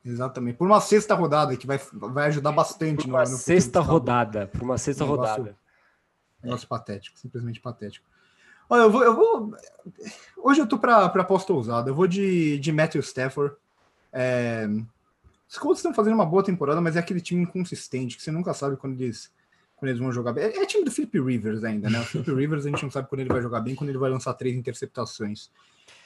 exatamente. 0.03 0.57
Por 0.57 0.65
uma 0.65 0.81
sexta 0.81 1.13
rodada, 1.13 1.55
que 1.55 1.67
vai, 1.67 1.79
vai 1.93 2.27
ajudar 2.27 2.51
bastante 2.51 3.03
por 3.03 3.09
uma 3.09 3.23
no, 3.23 3.31
no 3.31 3.37
sexta 3.37 3.79
rodada, 3.79 4.47
por 4.47 4.61
uma 4.61 4.77
sexta 4.77 5.03
negócio, 5.03 5.35
rodada. 5.37 5.57
Negócio 6.43 6.65
é. 6.65 6.67
patético, 6.67 7.19
simplesmente 7.19 7.59
patético. 7.59 8.07
Olha, 8.69 8.81
eu 8.81 8.91
vou. 8.91 9.03
Eu 9.03 9.15
vou 9.15 9.53
hoje 10.37 10.61
eu 10.61 10.67
tô 10.67 10.77
para 10.77 11.05
aposta 11.05 11.53
ousada. 11.53 11.89
Eu 11.89 11.95
vou 11.95 12.07
de, 12.07 12.59
de 12.59 12.71
Matthew 12.71 13.01
Stafford. 13.01 13.55
É, 14.11 14.67
os 15.47 15.57
Colts 15.57 15.79
estão 15.79 15.93
fazendo 15.93 16.13
uma 16.13 16.25
boa 16.25 16.43
temporada, 16.43 16.79
mas 16.79 16.95
é 16.95 16.99
aquele 16.99 17.21
time 17.21 17.41
inconsistente 17.41 18.15
que 18.15 18.21
você 18.21 18.31
nunca 18.31 18.53
sabe 18.53 18.77
quando 18.77 18.99
eles 19.01 19.31
quando 19.79 19.89
eles 19.89 20.01
vão 20.01 20.11
jogar 20.11 20.33
bem. 20.33 20.43
É, 20.43 20.57
é 20.57 20.65
time 20.65 20.83
do 20.83 20.91
Philip 20.91 21.19
Rivers 21.19 21.63
ainda, 21.63 21.89
né? 21.89 21.99
O 21.99 22.03
Philip 22.03 22.31
Rivers 22.35 22.65
a 22.65 22.69
gente 22.69 22.83
não 22.83 22.91
sabe 22.91 23.07
quando 23.07 23.21
ele 23.21 23.29
vai 23.29 23.41
jogar 23.41 23.61
bem, 23.61 23.75
quando 23.75 23.89
ele 23.89 23.97
vai 23.97 24.09
lançar 24.09 24.33
três 24.33 24.55
interceptações. 24.55 25.49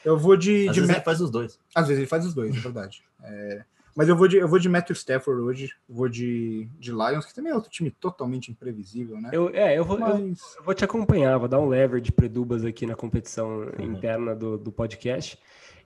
Eu 0.06 0.18
vou 0.18 0.38
de. 0.38 0.70
Às 0.70 0.76
de 0.76 0.82
vezes 0.82 0.88
Matt... 0.88 0.98
ele 0.98 1.06
faz 1.06 1.22
os 1.22 1.32
dois. 1.32 1.60
Às 1.76 1.88
vezes 1.88 2.00
ele 2.00 2.08
faz 2.08 2.26
os 2.26 2.34
dois, 2.34 2.56
é 2.56 2.60
verdade. 2.60 3.04
É... 3.24 3.64
Mas 3.96 4.10
eu 4.10 4.16
vou 4.16 4.28
de, 4.28 4.38
eu 4.38 4.48
vou 4.48 4.58
de 4.58 4.68
Matthew 4.68 4.96
Stafford 4.96 5.42
hoje, 5.42 5.72
vou 5.88 6.10
de, 6.10 6.68
de 6.80 6.92
Lions, 6.92 7.26
que 7.26 7.34
também 7.34 7.52
é 7.52 7.56
outro 7.56 7.70
time 7.70 7.92
totalmente 7.92 8.50
imprevisível, 8.50 9.22
né? 9.22 9.30
Eu, 9.32 9.50
é, 9.50 9.78
eu 9.78 9.86
vou, 9.86 10.00
Mas... 10.00 10.20
eu, 10.20 10.58
eu 10.58 10.64
vou 10.64 10.74
te 10.74 10.84
acompanhar, 10.84 11.38
vou 11.38 11.48
dar 11.48 11.60
um 11.60 11.68
lever 11.68 12.02
de 12.02 12.12
predubas 12.12 12.66
aqui 12.66 12.88
na 12.88 12.96
competição 12.96 13.60
uhum. 13.60 13.86
interna 13.86 14.36
do, 14.36 14.58
do 14.58 14.72
podcast. 14.72 15.38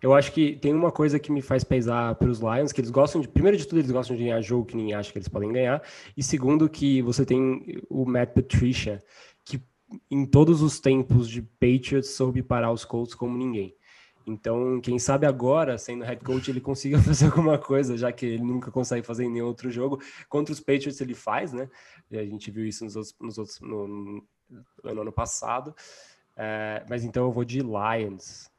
Eu 0.01 0.13
acho 0.13 0.31
que 0.31 0.55
tem 0.57 0.73
uma 0.73 0.91
coisa 0.91 1.19
que 1.19 1.31
me 1.31 1.41
faz 1.41 1.63
pesar 1.63 2.13
para 2.15 2.29
os 2.29 2.39
Lions, 2.39 2.71
que 2.71 2.81
eles 2.81 2.91
gostam 2.91 3.19
de. 3.21 3.27
Primeiro 3.27 3.57
de 3.57 3.67
tudo, 3.67 3.79
eles 3.79 3.91
gostam 3.91 4.15
de 4.15 4.23
ganhar 4.23 4.41
jogo 4.41 4.65
que 4.65 4.75
ninguém 4.75 4.93
acha 4.93 5.11
que 5.11 5.17
eles 5.17 5.27
podem 5.27 5.51
ganhar. 5.51 5.81
E 6.15 6.21
segundo, 6.21 6.69
que 6.69 7.01
você 7.01 7.25
tem 7.25 7.81
o 7.89 8.05
Matt 8.05 8.33
Patricia, 8.33 9.03
que 9.43 9.61
em 10.11 10.25
todos 10.25 10.61
os 10.61 10.79
tempos 10.79 11.29
de 11.29 11.41
Patriots 11.41 12.11
soube 12.11 12.43
parar 12.43 12.71
os 12.71 12.85
Colts 12.85 13.15
como 13.15 13.37
ninguém. 13.37 13.75
Então, 14.27 14.81
quem 14.81 14.99
sabe 14.99 15.25
agora, 15.25 15.77
sendo 15.77 16.03
head 16.03 16.21
coach, 16.21 16.51
ele 16.51 16.59
consiga 16.59 16.99
fazer 17.01 17.27
alguma 17.27 17.57
coisa, 17.57 17.97
já 17.97 18.11
que 18.11 18.25
ele 18.25 18.43
nunca 18.43 18.69
consegue 18.69 19.05
fazer 19.05 19.23
em 19.23 19.31
nenhum 19.31 19.47
outro 19.47 19.71
jogo. 19.71 20.01
Contra 20.27 20.51
os 20.51 20.59
Patriots 20.59 20.99
ele 20.99 21.15
faz, 21.15 21.53
né? 21.53 21.69
A 22.11 22.25
gente 22.25 22.51
viu 22.51 22.65
isso 22.65 22.83
nos 22.83 22.95
outros, 22.97 23.15
nos 23.21 23.37
outros 23.37 23.59
no, 23.61 23.87
no 24.83 25.01
ano 25.01 25.11
passado. 25.13 25.73
É, 26.35 26.85
mas 26.89 27.05
então 27.05 27.23
eu 27.23 27.31
vou 27.31 27.45
de 27.45 27.61
Lions. 27.61 28.51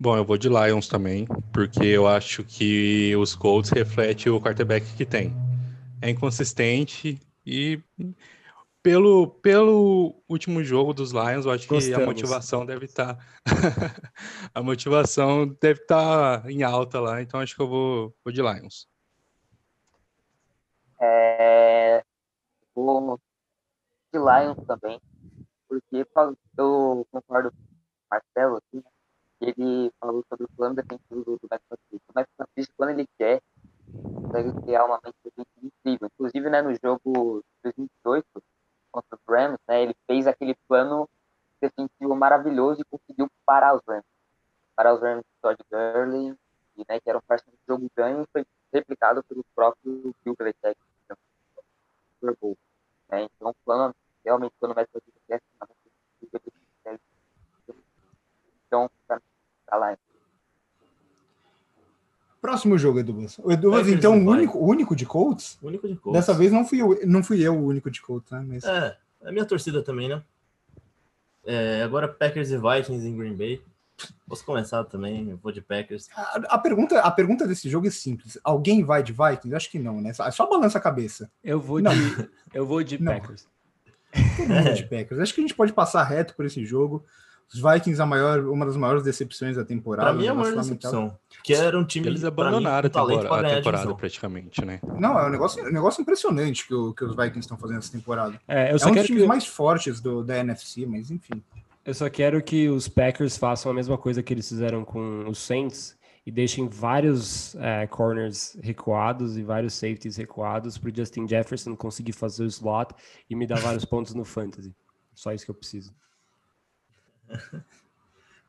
Bom, 0.00 0.16
eu 0.16 0.24
vou 0.24 0.38
de 0.38 0.48
Lions 0.48 0.86
também, 0.86 1.26
porque 1.52 1.84
eu 1.84 2.06
acho 2.06 2.44
que 2.44 3.16
os 3.16 3.34
Colts 3.34 3.70
refletem 3.70 4.30
o 4.30 4.40
quarterback 4.40 4.86
que 4.94 5.04
tem. 5.04 5.32
É 6.00 6.08
inconsistente 6.08 7.20
e 7.44 7.82
pelo, 8.80 9.26
pelo 9.26 10.22
último 10.28 10.62
jogo 10.62 10.94
dos 10.94 11.10
Lions, 11.10 11.46
eu 11.46 11.50
acho 11.50 11.66
Gostamos. 11.66 11.88
que 11.88 11.94
a 12.00 12.06
motivação 12.06 12.64
deve 12.64 12.84
estar. 12.84 13.18
a 14.54 14.62
motivação 14.62 15.48
deve 15.60 15.80
estar 15.80 16.48
em 16.48 16.62
alta 16.62 17.00
lá, 17.00 17.20
então 17.20 17.40
acho 17.40 17.56
que 17.56 17.62
eu 17.62 17.68
vou, 17.68 18.14
vou 18.24 18.32
de 18.32 18.40
Lions. 18.40 18.88
É, 21.00 22.04
vou 22.72 23.18
de 24.12 24.18
Lions 24.18 24.64
também, 24.64 25.00
porque 25.68 26.06
eu 26.56 27.06
concordo 27.10 27.50
com 27.50 27.56
o 27.56 27.66
Marcelo 28.10 28.56
aqui, 28.58 28.76
né, 28.76 28.82
que 28.82 28.97
ele 29.40 29.92
falou 30.00 30.24
sobre 30.28 30.44
o 30.44 30.48
plano 30.56 30.74
defensivo 30.74 31.24
do, 31.24 31.38
do 31.38 31.48
Patricia. 31.48 32.00
O 32.08 32.12
Patricia, 32.36 32.74
quando 32.76 32.90
ele 32.90 33.06
quer, 33.18 33.40
consegue 34.14 34.52
criar 34.62 34.84
uma 34.84 35.00
mente 35.02 35.16
defensiva 35.24 35.66
incrível. 35.66 36.10
Inclusive, 36.12 36.50
né, 36.50 36.62
no 36.62 36.74
jogo 36.74 37.42
de 37.64 37.72
2018 37.74 38.26
contra 38.90 39.18
o 39.18 39.32
Rams, 39.32 39.58
né, 39.68 39.82
ele 39.82 39.96
fez 40.06 40.26
aquele 40.26 40.54
plano 40.66 41.08
defensivo 41.60 42.14
maravilhoso 42.14 42.80
e 42.80 42.84
conseguiu 42.84 43.30
parar 43.44 43.74
os 43.74 43.82
Rams. 43.86 44.04
Parar 44.74 44.94
os 44.94 45.00
Rams 45.00 45.24
de 45.24 45.40
Todd 45.40 45.58
Gurley, 45.70 46.36
e, 46.76 46.84
né, 46.88 47.00
que 47.00 47.08
era 47.08 47.18
um 47.18 47.22
parceiro 47.22 47.56
de 47.56 47.64
jogo 47.66 47.90
ganho, 47.96 48.26
foi 48.32 48.44
replicado 48.72 49.22
pelo 49.24 49.44
próprio 49.54 50.14
Bill 50.24 50.36
Belichick 50.36 50.78
no 51.10 51.16
Super 52.14 52.36
Bowl. 52.40 52.56
Né? 53.10 53.24
Então, 53.24 53.50
o 53.50 53.54
plano, 53.64 53.94
realmente, 54.24 54.54
quando 54.60 54.72
o 54.72 54.74
teste, 54.74 54.94
ele 54.94 56.30
consegue. 56.30 56.67
Então, 58.68 58.88
pra 59.06 59.76
lá. 59.76 59.98
Próximo 62.40 62.78
jogo, 62.78 63.00
Edubas. 63.00 63.38
O 63.38 63.50
Edubas, 63.50 63.80
Packers 63.80 63.98
então, 63.98 64.16
e 64.16 64.20
o 64.20 64.30
único, 64.30 64.58
único 64.58 64.94
de 64.94 65.04
Colts? 65.04 65.58
O 65.60 65.66
único 65.66 65.88
de 65.88 65.96
Colts. 65.96 66.20
Dessa 66.20 66.32
vez 66.32 66.52
não 66.52 66.64
fui, 66.64 66.80
eu, 66.80 67.00
não 67.04 67.22
fui 67.22 67.40
eu 67.42 67.56
o 67.56 67.66
único 67.66 67.90
de 67.90 68.00
Colts, 68.00 68.30
né? 68.30 68.44
Mas... 68.46 68.64
É, 68.64 68.96
é 69.22 69.28
a 69.28 69.32
minha 69.32 69.44
torcida 69.44 69.82
também, 69.82 70.08
né? 70.08 70.22
É, 71.44 71.82
agora 71.82 72.06
Packers 72.06 72.50
e 72.50 72.56
Vikings 72.56 73.08
em 73.08 73.16
Green 73.16 73.34
Bay. 73.34 73.60
Posso 74.28 74.44
começar 74.44 74.84
também, 74.84 75.30
eu 75.30 75.36
vou 75.36 75.50
de 75.50 75.60
Packers. 75.60 76.08
A, 76.14 76.36
a 76.50 76.58
pergunta, 76.58 77.00
a 77.00 77.10
pergunta 77.10 77.48
desse 77.48 77.68
jogo 77.68 77.88
é 77.88 77.90
simples. 77.90 78.38
Alguém 78.44 78.84
vai 78.84 79.02
de 79.02 79.12
Vikings? 79.12 79.54
Acho 79.54 79.70
que 79.70 79.78
não, 79.78 80.00
né? 80.00 80.12
Só, 80.12 80.30
só 80.30 80.46
balança 80.46 80.78
a 80.78 80.80
cabeça. 80.80 81.28
Eu 81.42 81.60
vou 81.60 81.80
Não. 81.80 81.90
de, 81.92 82.30
eu 82.54 82.64
vou 82.64 82.84
de 82.84 83.02
Não. 83.02 83.12
Packers. 83.12 83.48
Todo 84.36 84.48
mundo 84.48 84.74
de 84.74 84.84
Packers. 84.84 85.20
Acho 85.20 85.34
que 85.34 85.40
a 85.40 85.42
gente 85.42 85.54
pode 85.54 85.72
passar 85.72 86.04
reto 86.04 86.34
por 86.36 86.44
esse 86.44 86.64
jogo. 86.64 87.04
Os 87.52 87.60
Vikings, 87.60 88.00
a 88.02 88.04
maior, 88.04 88.40
uma 88.44 88.66
das 88.66 88.76
maiores 88.76 89.02
decepções 89.02 89.56
da 89.56 89.64
temporada. 89.64 90.10
Pra 90.10 90.18
mim 90.18 90.26
é 90.26 90.28
a 90.28 90.34
maior 90.34 90.54
decepção. 90.54 91.16
Que 91.42 91.54
era 91.54 91.78
um 91.78 91.84
time 91.84 92.06
Eles 92.06 92.20
pra 92.20 92.30
mim, 92.30 92.40
abandonaram 92.40 92.90
com 92.90 92.98
a 92.98 93.06
temporada, 93.06 93.46
a 93.48 93.56
temporada 93.56 93.94
praticamente, 93.94 94.64
né? 94.64 94.80
Não, 94.98 95.18
é 95.18 95.26
um 95.26 95.30
negócio, 95.30 95.64
um 95.66 95.72
negócio 95.72 96.02
impressionante 96.02 96.66
que, 96.66 96.74
o- 96.74 96.92
que 96.92 97.04
os 97.04 97.16
Vikings 97.16 97.38
estão 97.40 97.56
fazendo 97.56 97.78
essa 97.78 97.90
temporada. 97.90 98.38
É, 98.46 98.70
eu 98.70 98.76
É 98.76 98.78
só 98.78 98.86
um 98.86 98.88
dos 98.90 98.94
quero 98.96 99.06
times 99.06 99.22
que 99.22 99.28
mais 99.28 99.46
fortes 99.46 99.98
do, 100.00 100.22
da 100.22 100.36
NFC, 100.38 100.84
mas 100.84 101.10
enfim. 101.10 101.42
eu 101.86 101.94
só 101.94 102.10
quero 102.10 102.42
que 102.42 102.68
os 102.68 102.86
Packers 102.86 103.38
façam 103.38 103.72
a 103.72 103.74
mesma 103.74 103.96
coisa 103.96 104.22
que 104.22 104.34
eles 104.34 104.46
fizeram 104.46 104.84
com 104.84 105.26
os 105.26 105.38
Saints 105.38 105.96
e 106.26 106.30
deixem 106.30 106.68
vários 106.68 107.54
é, 107.54 107.86
corners 107.86 108.58
recuados 108.62 109.38
e 109.38 109.42
vários 109.42 109.72
safeties 109.72 110.16
recuados 110.18 110.76
para 110.76 110.90
o 110.90 110.94
Justin 110.94 111.26
Jefferson 111.26 111.74
conseguir 111.74 112.12
fazer 112.12 112.42
o 112.42 112.46
slot 112.46 112.92
e 113.30 113.34
me 113.34 113.46
dar 113.46 113.58
vários 113.60 113.86
pontos 113.86 114.12
no 114.12 114.22
fantasy. 114.26 114.74
Só 115.14 115.32
isso 115.32 115.46
que 115.46 115.50
eu 115.50 115.54
preciso. 115.54 115.90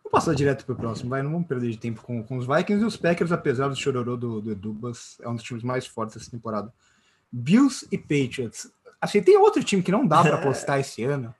Vou 0.04 0.12
passar 0.12 0.34
direto 0.34 0.66
pro 0.66 0.76
próximo, 0.76 1.10
vai. 1.10 1.22
Não 1.22 1.32
vamos 1.32 1.48
perder 1.48 1.70
de 1.70 1.78
tempo 1.78 2.02
com, 2.02 2.24
com 2.24 2.38
os 2.38 2.48
Vikings 2.48 2.84
e 2.84 2.86
os 2.86 2.98
Packers, 2.98 3.32
apesar 3.32 3.68
do 3.68 3.76
chororô 3.76 4.18
do, 4.18 4.42
do 4.42 4.52
Edubas, 4.52 5.18
é 5.22 5.30
um 5.30 5.36
dos 5.36 5.44
times 5.44 5.62
mais 5.62 5.86
fortes 5.86 6.16
dessa 6.16 6.32
temporada. 6.32 6.74
Bills 7.32 7.88
e 7.92 7.98
Patriots. 7.98 8.72
Assim, 9.00 9.22
tem 9.22 9.38
outro 9.38 9.64
time 9.64 9.84
que 9.84 9.92
não 9.92 10.08
dá 10.08 10.24
para 10.24 10.36
apostar 10.36 10.80
esse 10.82 11.04
ano. 11.04 11.34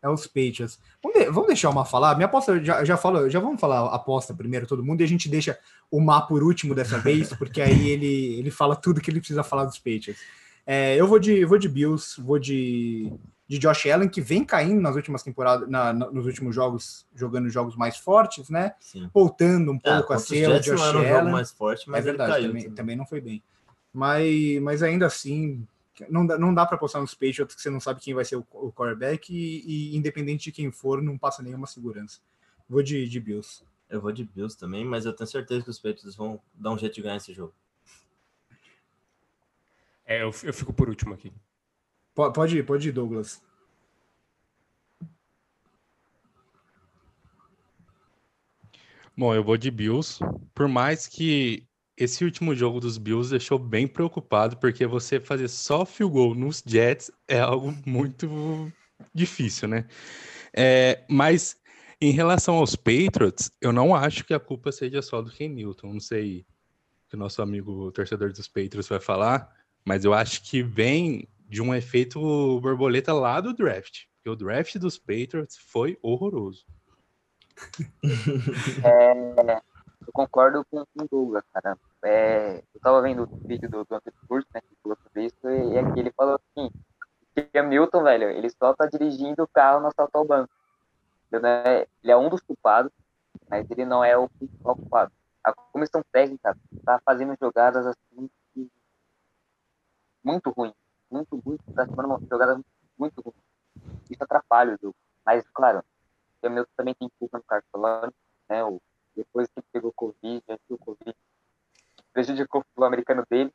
É 0.00 0.08
os 0.08 0.26
Patriots. 0.26 0.78
Vamos, 1.02 1.18
de- 1.18 1.30
vamos 1.30 1.46
deixar 1.48 1.68
o 1.68 1.74
Má 1.74 1.84
falar. 1.84 2.14
Minha 2.14 2.26
aposta, 2.26 2.62
já, 2.64 2.84
já 2.84 2.96
falo, 2.96 3.28
já 3.28 3.40
vamos 3.40 3.60
falar 3.60 3.80
a 3.80 3.96
aposta 3.96 4.32
primeiro, 4.32 4.66
todo 4.66 4.84
mundo, 4.84 5.00
e 5.00 5.04
a 5.04 5.08
gente 5.08 5.28
deixa 5.28 5.58
o 5.90 6.00
Má 6.00 6.22
por 6.22 6.42
último 6.42 6.74
dessa 6.74 6.98
vez, 6.98 7.34
porque 7.34 7.60
aí 7.60 7.90
ele, 7.90 8.38
ele 8.38 8.50
fala 8.50 8.76
tudo 8.76 9.00
que 9.00 9.10
ele 9.10 9.18
precisa 9.18 9.42
falar 9.42 9.64
dos 9.64 9.78
Patriots. 9.78 10.16
É, 10.64 10.96
eu 10.96 11.06
vou 11.06 11.18
de, 11.18 11.44
vou 11.44 11.58
de 11.58 11.68
Bills, 11.68 12.20
vou 12.20 12.38
de, 12.38 13.12
de 13.48 13.58
Josh 13.58 13.86
Allen, 13.86 14.08
que 14.08 14.20
vem 14.20 14.44
caindo 14.44 14.80
nas 14.80 14.96
últimas 14.96 15.22
temporadas, 15.22 15.68
na- 15.68 15.92
na- 15.92 16.10
nos 16.10 16.26
últimos 16.26 16.54
jogos, 16.54 17.06
jogando 17.14 17.48
jogos 17.48 17.76
mais 17.76 17.96
fortes, 17.96 18.48
né? 18.50 18.74
Sim. 18.80 19.08
Voltando 19.14 19.70
um 19.70 19.76
É, 19.76 19.78
pouco 19.78 20.12
a 20.12 20.16
contra 20.16 20.18
os 20.18 20.26
ser 20.26 20.48
o 20.48 20.60
Josh 20.60 20.66
não 20.80 20.84
era 20.86 20.98
um 20.98 21.02
jogo 21.02 21.18
Allen. 21.20 21.32
mais 21.32 21.50
forte, 21.52 21.88
mas 21.88 21.98
é 22.04 22.08
ele 22.08 22.16
verdade, 22.18 22.32
caiu. 22.32 22.48
também, 22.48 22.62
também. 22.64 22.74
também 22.76 22.96
não 22.96 23.06
foi 23.06 23.20
bem. 23.20 23.42
Mas, 23.92 24.60
mas 24.62 24.82
ainda 24.82 25.06
assim, 25.06 25.66
não 26.10 26.26
dá, 26.26 26.36
não 26.36 26.52
dá 26.52 26.66
para 26.66 26.76
postar 26.76 27.00
nos 27.00 27.14
Patriots 27.14 27.54
que 27.54 27.62
você 27.62 27.70
não 27.70 27.80
sabe 27.80 28.00
quem 28.00 28.12
vai 28.14 28.24
ser 28.24 28.36
o, 28.36 28.46
o 28.52 28.72
quarterback 28.72 29.32
e, 29.32 29.62
e 29.92 29.96
independente 29.96 30.44
de 30.44 30.52
quem 30.52 30.70
for, 30.72 31.00
não 31.00 31.16
passa 31.16 31.42
nenhuma 31.42 31.66
segurança. 31.66 32.18
Vou 32.68 32.82
de, 32.82 33.08
de 33.08 33.20
Bills. 33.20 33.62
Eu 33.88 34.00
vou 34.00 34.10
de 34.10 34.24
Bills 34.24 34.58
também, 34.58 34.84
mas 34.84 35.06
eu 35.06 35.12
tenho 35.12 35.28
certeza 35.28 35.62
que 35.62 35.70
os 35.70 35.78
Patriots 35.78 36.16
vão 36.16 36.40
dar 36.52 36.72
um 36.72 36.78
jeito 36.78 36.94
de 36.96 37.02
ganhar 37.02 37.16
esse 37.16 37.32
jogo. 37.32 37.54
É, 40.04 40.22
eu, 40.22 40.30
eu 40.42 40.52
fico 40.52 40.72
por 40.72 40.88
último 40.88 41.14
aqui. 41.14 41.32
Po- 42.16 42.32
Pode 42.32 42.56
ir, 42.56 42.64
pode 42.64 42.88
ir, 42.88 42.92
Douglas. 42.92 43.42
Bom, 49.14 49.34
eu 49.34 49.44
vou 49.44 49.58
de 49.58 49.70
Bills, 49.70 50.18
por 50.54 50.66
mais 50.66 51.06
que 51.06 51.66
esse 51.96 52.24
último 52.24 52.54
jogo 52.54 52.80
dos 52.80 52.96
Bills 52.96 53.30
deixou 53.30 53.58
bem 53.58 53.86
preocupado, 53.86 54.56
porque 54.56 54.86
você 54.86 55.20
fazer 55.20 55.48
só 55.48 55.84
field 55.84 56.12
goal 56.14 56.34
nos 56.34 56.62
Jets 56.66 57.10
é 57.28 57.38
algo 57.38 57.74
muito 57.86 58.72
difícil, 59.14 59.68
né? 59.68 59.86
É, 60.54 61.04
mas 61.08 61.58
em 62.00 62.12
relação 62.12 62.56
aos 62.56 62.74
Patriots, 62.76 63.50
eu 63.60 63.72
não 63.74 63.94
acho 63.94 64.24
que 64.24 64.32
a 64.32 64.40
culpa 64.40 64.72
seja 64.72 65.02
só 65.02 65.20
do 65.20 65.30
Ken 65.30 65.48
Newton. 65.48 65.92
Não 65.94 66.00
sei 66.00 66.40
o 66.40 67.10
que 67.10 67.14
o 67.16 67.18
nosso 67.18 67.42
amigo 67.42 67.92
torcedor 67.92 68.32
dos 68.32 68.48
Patriots 68.48 68.88
vai 68.88 69.00
falar, 69.00 69.54
mas 69.84 70.04
eu 70.04 70.14
acho 70.14 70.42
que 70.42 70.62
vem 70.62 71.28
de 71.48 71.62
um 71.62 71.74
efeito 71.74 72.20
borboleta 72.60 73.12
lá 73.12 73.40
do 73.40 73.54
draft. 73.54 74.04
Porque 74.16 74.30
o 74.30 74.36
draft 74.36 74.76
dos 74.78 74.98
Patriots 74.98 75.56
foi 75.56 75.98
horroroso. 76.02 76.64
É, 78.84 79.62
eu 80.06 80.12
concordo 80.12 80.64
com, 80.70 80.80
o 80.80 81.08
Douglas, 81.10 81.44
cara. 81.52 81.76
É, 82.04 82.62
eu 82.74 82.80
tava 82.80 83.00
vendo 83.02 83.22
o 83.22 83.48
vídeo 83.48 83.68
do, 83.68 83.80
Anthony 83.80 84.16
Curso, 84.28 84.46
né, 84.54 84.60
que 84.60 84.76
falou 84.82 84.96
sobre 85.02 85.24
isso, 85.24 85.48
e, 85.48 85.78
aqui 85.78 86.00
ele 86.00 86.12
falou 86.12 86.34
assim, 86.34 86.70
que 87.34 87.60
o 87.60 87.64
Milton, 87.64 88.02
velho, 88.02 88.30
ele 88.30 88.48
só 88.50 88.74
tá 88.74 88.86
dirigindo 88.86 89.42
o 89.42 89.48
carro 89.48 89.80
no 89.80 89.88
assalto 89.88 90.16
ao 90.16 90.24
banco. 90.24 90.52
Ele, 91.32 91.42
não 91.42 91.48
é, 91.48 91.86
ele 92.02 92.12
é 92.12 92.16
um 92.16 92.28
dos 92.28 92.40
culpados, 92.40 92.92
mas 93.48 93.68
ele 93.70 93.84
não 93.84 94.04
é 94.04 94.16
o 94.16 94.28
principal 94.28 94.76
culpado. 94.76 95.12
A 95.42 95.52
comissão 95.52 96.02
técnica 96.12 96.56
tá 96.84 97.00
fazendo 97.04 97.36
jogadas 97.40 97.86
assim 97.86 98.30
muito 100.24 100.50
ruins, 100.50 100.74
muito, 101.10 101.40
muito, 101.44 101.62
tá 101.72 101.86
tomando 101.86 102.26
jogadas 102.28 102.60
muito 102.98 103.20
ruins. 103.20 103.36
Isso 104.10 104.22
atrapalha 104.22 104.74
o 104.74 104.78
jogo. 104.80 104.96
Mas, 105.24 105.44
claro, 105.50 105.84
o 106.42 106.50
Milton 106.50 106.70
também 106.76 106.94
tem 106.94 107.10
culpa 107.18 107.38
no 107.38 107.44
Cartolano, 107.44 108.12
né? 108.48 108.64
O, 108.64 108.80
depois 109.14 109.48
que 109.48 109.62
pegou 109.72 109.92
Covid, 109.92 110.42
o 110.68 110.78
Covid 110.78 111.16
prejudicou 112.12 112.60
o 112.60 112.64
futebol 112.64 112.86
americano 112.86 113.24
dele, 113.28 113.52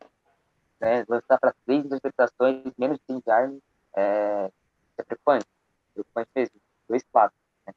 né? 0.79 1.05
Lançar 1.07 1.39
para 1.39 1.55
três 1.65 1.85
interceptações, 1.85 2.63
menos 2.77 2.97
de 2.99 3.05
100 3.05 3.23
yards, 3.27 3.61
é, 3.95 4.51
é 4.97 5.03
preocupante. 5.03 5.45
Preocupante 5.93 6.29
mesmo. 6.35 6.55
Dois 6.87 7.03
quatro. 7.11 7.37
Né? 7.65 7.73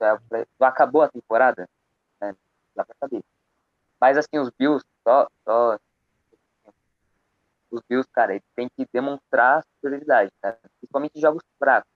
Já, 0.00 0.20
acabou 0.68 1.02
a 1.02 1.08
temporada? 1.08 1.68
Né? 2.20 2.34
Dá 2.74 2.84
para 2.84 2.96
saber. 3.00 3.24
Mas, 4.00 4.18
assim, 4.18 4.38
os 4.38 4.50
Bills, 4.50 4.84
só, 5.04 5.28
só 5.44 5.78
os 7.72 7.82
Bills, 7.88 8.08
cara, 8.12 8.32
eles 8.32 8.44
têm 8.54 8.68
que 8.68 8.86
demonstrar 8.92 9.64
superioridade, 9.64 10.30
cara. 10.40 10.58
Principalmente 10.78 11.18
jogos 11.20 11.42
fracos, 11.58 11.90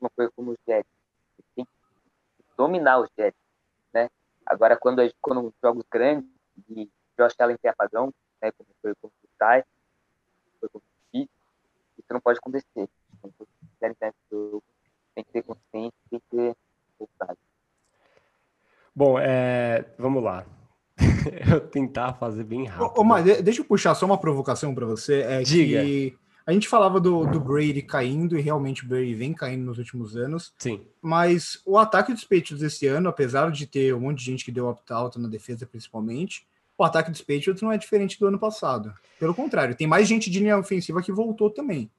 uma 0.00 0.10
coisa 0.10 0.30
como 0.34 0.50
os 0.50 0.58
Jets. 0.66 0.90
Eles 1.38 1.50
têm 1.54 1.64
que 1.64 2.44
dominar 2.56 2.98
os 2.98 3.08
Jets, 3.16 3.38
né? 3.94 4.10
Agora, 4.44 4.76
quando, 4.76 5.00
a- 5.00 5.10
quando 5.20 5.54
jogos 5.62 5.84
grandes, 5.90 6.28
e 6.68 6.90
Josh 7.16 7.34
Allen 7.38 7.56
tem 7.56 7.70
apagão, 7.70 8.12
né? 8.40 8.50
Como 8.52 8.68
foi 8.82 8.94
com 8.96 9.06
o 9.06 9.10
Ty, 9.38 9.64
foi 10.60 10.68
com 10.68 10.78
o 10.78 10.82
Pitt, 11.12 11.30
isso 11.98 12.12
não 12.12 12.20
pode 12.20 12.38
acontecer. 12.38 12.88
Então, 13.24 13.46
tem 15.14 15.24
que 15.24 15.30
ser 15.30 15.42
consciente, 15.42 15.94
tem 16.10 16.18
que 16.20 16.26
ter 16.36 16.56
vontade. 16.98 17.38
Bom, 18.94 19.18
é, 19.18 19.82
vamos 19.98 20.22
lá. 20.22 20.44
eu 21.50 21.60
tentar 21.60 22.14
fazer 22.14 22.44
bem 22.44 22.64
rápido. 22.64 23.00
Ô, 23.00 23.14
ô, 23.14 23.20
de- 23.22 23.42
deixa 23.42 23.60
eu 23.60 23.64
puxar 23.64 23.94
só 23.94 24.06
uma 24.06 24.18
provocação 24.18 24.74
para 24.74 24.86
você. 24.86 25.20
É 25.20 25.42
Diga. 25.42 25.82
que 25.82 26.16
a 26.44 26.52
gente 26.52 26.68
falava 26.68 27.00
do, 27.00 27.24
do 27.26 27.38
Brady 27.38 27.82
caindo, 27.82 28.36
e 28.36 28.40
realmente 28.40 28.84
o 28.84 28.88
Brady 28.88 29.14
vem 29.14 29.32
caindo 29.32 29.64
nos 29.64 29.78
últimos 29.78 30.16
anos. 30.16 30.52
Sim. 30.58 30.80
Mas 31.00 31.60
o 31.64 31.78
ataque 31.78 32.12
dos 32.12 32.24
Patriots 32.24 32.62
esse 32.62 32.86
ano, 32.86 33.08
apesar 33.08 33.50
de 33.50 33.66
ter 33.66 33.94
um 33.94 34.00
monte 34.00 34.18
de 34.18 34.24
gente 34.24 34.44
que 34.44 34.52
deu 34.52 34.66
opt-out 34.66 35.18
na 35.18 35.28
defesa, 35.28 35.66
principalmente, 35.66 36.46
o 36.76 36.84
ataque 36.84 37.10
dos 37.10 37.20
Patriots 37.20 37.62
não 37.62 37.70
é 37.70 37.78
diferente 37.78 38.18
do 38.18 38.26
ano 38.26 38.38
passado. 38.38 38.92
Pelo 39.20 39.34
contrário, 39.34 39.76
tem 39.76 39.86
mais 39.86 40.08
gente 40.08 40.28
de 40.28 40.40
linha 40.40 40.58
ofensiva 40.58 41.02
que 41.02 41.12
voltou 41.12 41.48
também. 41.48 41.90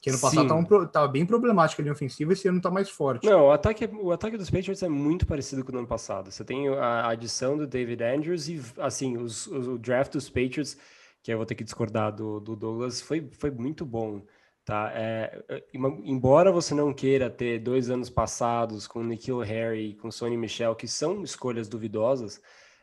Que 0.00 0.08
ano 0.08 0.18
passado 0.18 0.48
tava, 0.48 0.60
um, 0.60 0.86
tava, 0.86 1.08
bem 1.08 1.26
problemático 1.26 1.82
ali 1.82 1.90
ofensivo, 1.90 2.32
esse 2.32 2.48
ano 2.48 2.60
tá 2.60 2.70
mais 2.70 2.88
forte. 2.88 3.26
Não, 3.26 3.46
o 3.46 3.50
ataque, 3.50 3.84
o 3.86 4.10
ataque 4.10 4.38
dos 4.38 4.48
Patriots 4.48 4.82
é 4.82 4.88
muito 4.88 5.26
parecido 5.26 5.62
com 5.62 5.72
o 5.72 5.78
ano 5.78 5.86
passado. 5.86 6.30
Você 6.30 6.42
tem 6.42 6.68
a 6.68 7.08
adição 7.08 7.56
do 7.56 7.66
David 7.66 8.02
Andrews 8.02 8.48
e, 8.48 8.60
assim, 8.78 9.18
os, 9.18 9.46
os, 9.46 9.68
o 9.68 9.78
draft 9.78 10.12
dos 10.12 10.30
Patriots, 10.30 10.78
que 11.22 11.30
eu 11.30 11.36
vou 11.36 11.44
ter 11.44 11.54
que 11.54 11.64
discordar 11.64 12.14
do, 12.14 12.40
do 12.40 12.56
Douglas, 12.56 13.02
foi, 13.02 13.28
foi 13.32 13.50
muito 13.50 13.84
bom. 13.84 14.22
Tá? 14.64 14.90
É, 14.94 15.42
é 15.50 15.64
embora 15.74 16.50
você 16.50 16.74
não 16.74 16.94
queira 16.94 17.28
ter 17.28 17.58
dois 17.58 17.90
anos 17.90 18.08
passados 18.08 18.86
com 18.86 19.02
Nikhil 19.02 19.40
Harry, 19.40 19.94
com 19.96 20.10
Sonny 20.10 20.36
Michel, 20.36 20.74
que 20.74 20.88
são 20.88 21.22
escolhas 21.22 21.68
duvidosas, 21.68 22.40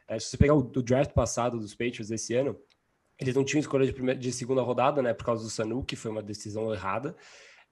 é, 0.08 0.20
se 0.20 0.28
você 0.28 0.38
pegar 0.38 0.54
o, 0.54 0.60
o, 0.60 0.82
draft 0.82 1.12
passado 1.12 1.60
dos 1.60 1.76
Patriots 1.76 2.08
desse 2.08 2.34
ano, 2.34 2.58
eles 3.20 3.36
não 3.36 3.44
tinham 3.44 3.60
escolha 3.60 3.86
de, 3.86 3.94
primeira, 3.94 4.20
de 4.20 4.32
segunda 4.32 4.62
rodada, 4.62 5.02
né, 5.02 5.14
por 5.14 5.26
causa 5.26 5.44
do 5.44 5.50
Sanu, 5.50 5.84
que 5.84 5.96
foi 5.96 6.12
uma 6.12 6.22
decisão 6.22 6.74
errada. 6.74 7.16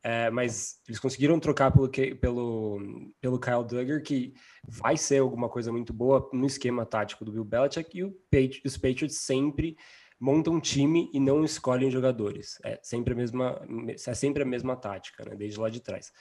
É, 0.03 0.29
mas 0.29 0.79
eles 0.87 0.99
conseguiram 0.99 1.39
trocar 1.39 1.71
pelo, 1.71 1.89
pelo, 1.89 2.79
pelo 3.19 3.39
Kyle 3.39 3.63
Duggar, 3.67 4.03
que 4.03 4.35
vai 4.63 4.95
ser 4.95 5.17
alguma 5.19 5.49
coisa 5.49 5.71
muito 5.71 5.91
boa 5.91 6.29
no 6.31 6.45
esquema 6.45 6.85
tático 6.85 7.25
do 7.25 7.31
Bill 7.31 7.43
Belichick, 7.43 7.97
e 7.97 8.03
o, 8.03 8.15
os 8.63 8.77
Patriots 8.77 9.17
sempre 9.17 9.75
montam 10.19 10.53
um 10.53 10.59
time 10.59 11.09
e 11.11 11.19
não 11.19 11.43
escolhem 11.43 11.89
jogadores. 11.89 12.59
É 12.63 12.79
sempre 12.83 13.13
a 13.13 13.17
mesma, 13.17 13.59
é 13.89 14.13
sempre 14.13 14.43
a 14.43 14.45
mesma 14.45 14.75
tática, 14.75 15.25
né, 15.25 15.35
desde 15.35 15.59
lá 15.59 15.69
de 15.69 15.79
trás. 15.79 16.11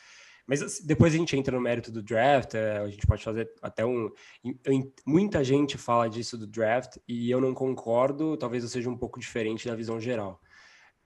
Mas 0.47 0.63
assim, 0.63 0.87
depois 0.87 1.15
a 1.15 1.17
gente 1.17 1.37
entra 1.37 1.57
no 1.57 1.63
mérito 1.63 1.91
do 1.91 2.03
draft, 2.03 2.55
é, 2.55 2.79
a 2.79 2.89
gente 2.89 3.07
pode 3.07 3.25
fazer 3.25 3.51
até 3.63 3.85
um. 3.85 4.11
Muita 5.07 5.43
gente 5.43 5.79
fala 5.79 6.09
disso 6.09 6.37
do 6.37 6.47
draft 6.47 6.99
e 7.09 7.31
eu 7.31 7.41
não 7.41 7.55
concordo, 7.55 8.37
talvez 8.37 8.63
eu 8.63 8.69
seja 8.69 8.91
um 8.91 8.97
pouco 8.97 9.19
diferente 9.19 9.67
da 9.67 9.75
visão 9.75 9.99
geral. 9.99 10.41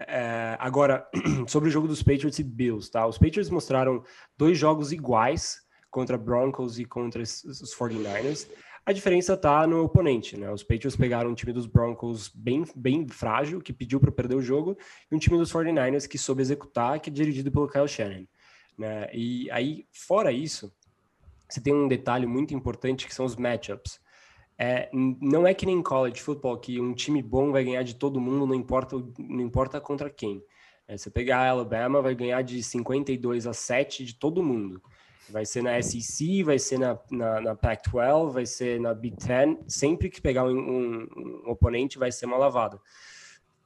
É, 0.01 0.57
agora, 0.59 1.09
sobre 1.47 1.69
o 1.69 1.73
jogo 1.73 1.89
dos 1.89 2.03
Patriots 2.03 2.39
e 2.39 2.45
Bills, 2.45 2.91
tá? 2.91 3.07
Os 3.07 3.19
Patriots 3.19 3.51
mostraram 3.51 4.03
dois 4.37 4.59
jogos 4.59 4.93
iguais 4.93 5.61
contra 5.91 6.19
Broncos 6.19 6.79
e 6.79 6.85
contra 6.85 7.23
os 7.23 7.75
49ers. 7.79 8.49
A 8.85 8.93
diferença 8.93 9.35
está 9.35 9.67
no 9.67 9.85
oponente, 9.85 10.37
né? 10.37 10.51
Os 10.51 10.63
Patriots 10.63 10.97
pegaram 10.97 11.31
um 11.31 11.35
time 11.35 11.53
dos 11.53 11.67
Broncos 11.67 12.29
bem, 12.29 12.65
bem 12.75 13.07
frágil, 13.07 13.61
que 13.61 13.73
pediu 13.73 14.01
para 14.01 14.11
perder 14.11 14.35
o 14.35 14.43
jogo, 14.43 14.79
e 15.11 15.15
um 15.15 15.19
time 15.19 15.37
dos 15.37 15.53
49ers 15.53 16.09
que 16.09 16.17
soube 16.17 16.41
executar, 16.41 16.99
que 16.99 17.11
é 17.11 17.13
dirigido 17.13 17.53
pelo 17.53 17.69
Kyle 17.69 17.87
Shannon. 17.87 18.25
Né? 18.79 19.11
E 19.13 19.51
aí, 19.51 19.87
fora 19.93 20.31
isso, 20.31 20.73
você 21.49 21.61
tem 21.61 21.75
um 21.75 21.89
detalhe 21.89 22.27
muito 22.27 22.55
importante 22.55 23.07
que 23.07 23.15
são 23.15 23.27
os 23.27 23.35
matchups. 23.35 24.01
É, 24.57 24.89
não 24.93 25.47
é 25.47 25.55
que 25.55 25.67
nem 25.67 25.83
college 25.83 26.21
football 26.21 26.59
que 26.59 26.81
um 26.81 26.93
time 26.93 27.23
bom 27.23 27.53
vai 27.53 27.65
ganhar 27.65 27.83
de 27.83 27.95
todo 27.95 28.21
mundo, 28.21 28.47
não 28.47 28.55
importa, 28.55 28.97
não 29.19 29.41
importa 29.41 29.81
contra 29.81 30.11
quem. 30.11 30.43
É, 30.87 30.97
você 30.97 31.11
pegar 31.11 31.39
a 31.39 31.51
Alabama, 31.51 32.01
vai 32.01 32.15
ganhar 32.15 32.43
de 32.43 32.63
52 32.63 33.47
a 33.47 33.53
7 33.53 34.05
de 34.05 34.15
todo 34.15 34.43
mundo. 34.43 34.83
Vai 35.31 35.45
ser 35.45 35.63
na 35.63 35.81
SEC, 35.83 36.43
vai 36.43 36.59
ser 36.59 36.79
na, 36.79 36.99
na, 37.11 37.41
na 37.41 37.55
Pac-12, 37.55 38.31
vai 38.33 38.47
ser 38.47 38.81
na 38.81 38.95
Big 38.95 39.17
Ten. 39.17 39.59
Sempre 39.69 40.09
que 40.09 40.21
pegar 40.21 40.45
um, 40.45 40.57
um, 40.57 41.09
um 41.17 41.51
oponente, 41.51 41.99
vai 41.99 42.11
ser 42.11 42.25
uma 42.27 42.39
lavada. 42.39 42.81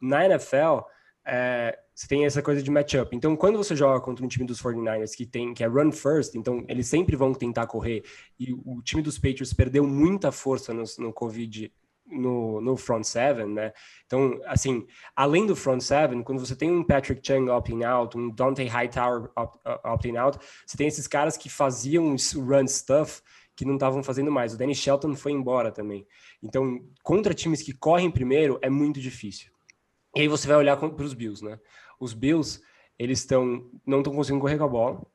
Na 0.01 0.25
NFL, 0.27 0.81
é, 1.25 1.79
você 1.95 2.07
tem 2.07 2.25
essa 2.25 2.43
coisa 2.43 2.63
de 2.63 2.71
matchup. 2.71 3.15
Então, 3.15 3.37
quando 3.37 3.59
você 3.59 3.77
joga 3.77 4.01
contra 4.01 4.25
um 4.25 4.29
time 4.29 4.47
dos 4.47 4.63
49ers 4.63 5.15
que 5.15 5.27
tem 5.27 5.53
que 5.53 5.63
é 5.63 5.67
run 5.67 5.93
first, 5.93 6.35
então 6.35 6.65
eles 6.69 6.87
sempre 6.89 7.17
vão 7.17 7.35
tentar 7.35 7.67
correr, 7.67 8.03
e 8.39 8.53
o 8.53 8.81
time 8.83 9.03
dos 9.03 9.19
Patriots 9.19 9.53
perdeu 9.53 9.87
muita 9.87 10.33
força 10.33 10.73
no, 10.73 10.85
no 10.99 11.13
Covid 11.13 11.73
no, 12.07 12.61
no 12.61 12.77
front 12.77 13.05
seven, 13.05 13.47
né? 13.47 13.73
Então, 14.07 14.39
assim, 14.47 14.87
além 15.17 15.47
do 15.47 15.57
front 15.57 15.81
seven, 15.81 16.23
quando 16.23 16.41
você 16.41 16.55
tem 16.55 16.71
um 16.71 16.85
Patrick 16.85 17.27
Chung 17.27 17.49
opting 17.49 17.85
out, 17.85 18.17
um 18.17 18.31
Dante 18.31 18.65
Hightower 18.65 19.31
opting 19.85 20.17
out, 20.17 20.39
você 20.67 20.77
tem 20.77 20.87
esses 20.87 21.07
caras 21.07 21.37
que 21.37 21.49
faziam 21.49 22.15
run 22.37 22.67
stuff 22.67 23.23
que 23.55 23.65
não 23.65 23.75
estavam 23.75 24.03
fazendo 24.03 24.31
mais. 24.31 24.55
O 24.55 24.59
Danny 24.59 24.75
Shelton 24.75 25.15
foi 25.15 25.33
embora 25.33 25.71
também. 25.71 26.07
Então, 26.43 26.81
contra 27.03 27.35
times 27.35 27.63
que 27.63 27.73
correm 27.73 28.11
primeiro 28.11 28.59
é 28.63 28.71
muito 28.71 29.01
difícil. 29.01 29.51
E 30.15 30.21
aí 30.21 30.29
você 30.29 30.47
vai 30.47 30.57
olhar 30.57 30.77
para 30.77 31.05
os 31.05 31.15
Bills, 31.15 31.45
né? 31.45 31.59
Os 32.03 32.15
Bills, 32.15 32.61
eles 32.99 33.21
estão 33.21 33.71
não 33.87 33.99
estão 33.99 34.13
conseguindo 34.13 34.41
correr 34.41 34.59
com 34.59 34.65
a 34.65 34.69
bola 34.69 35.07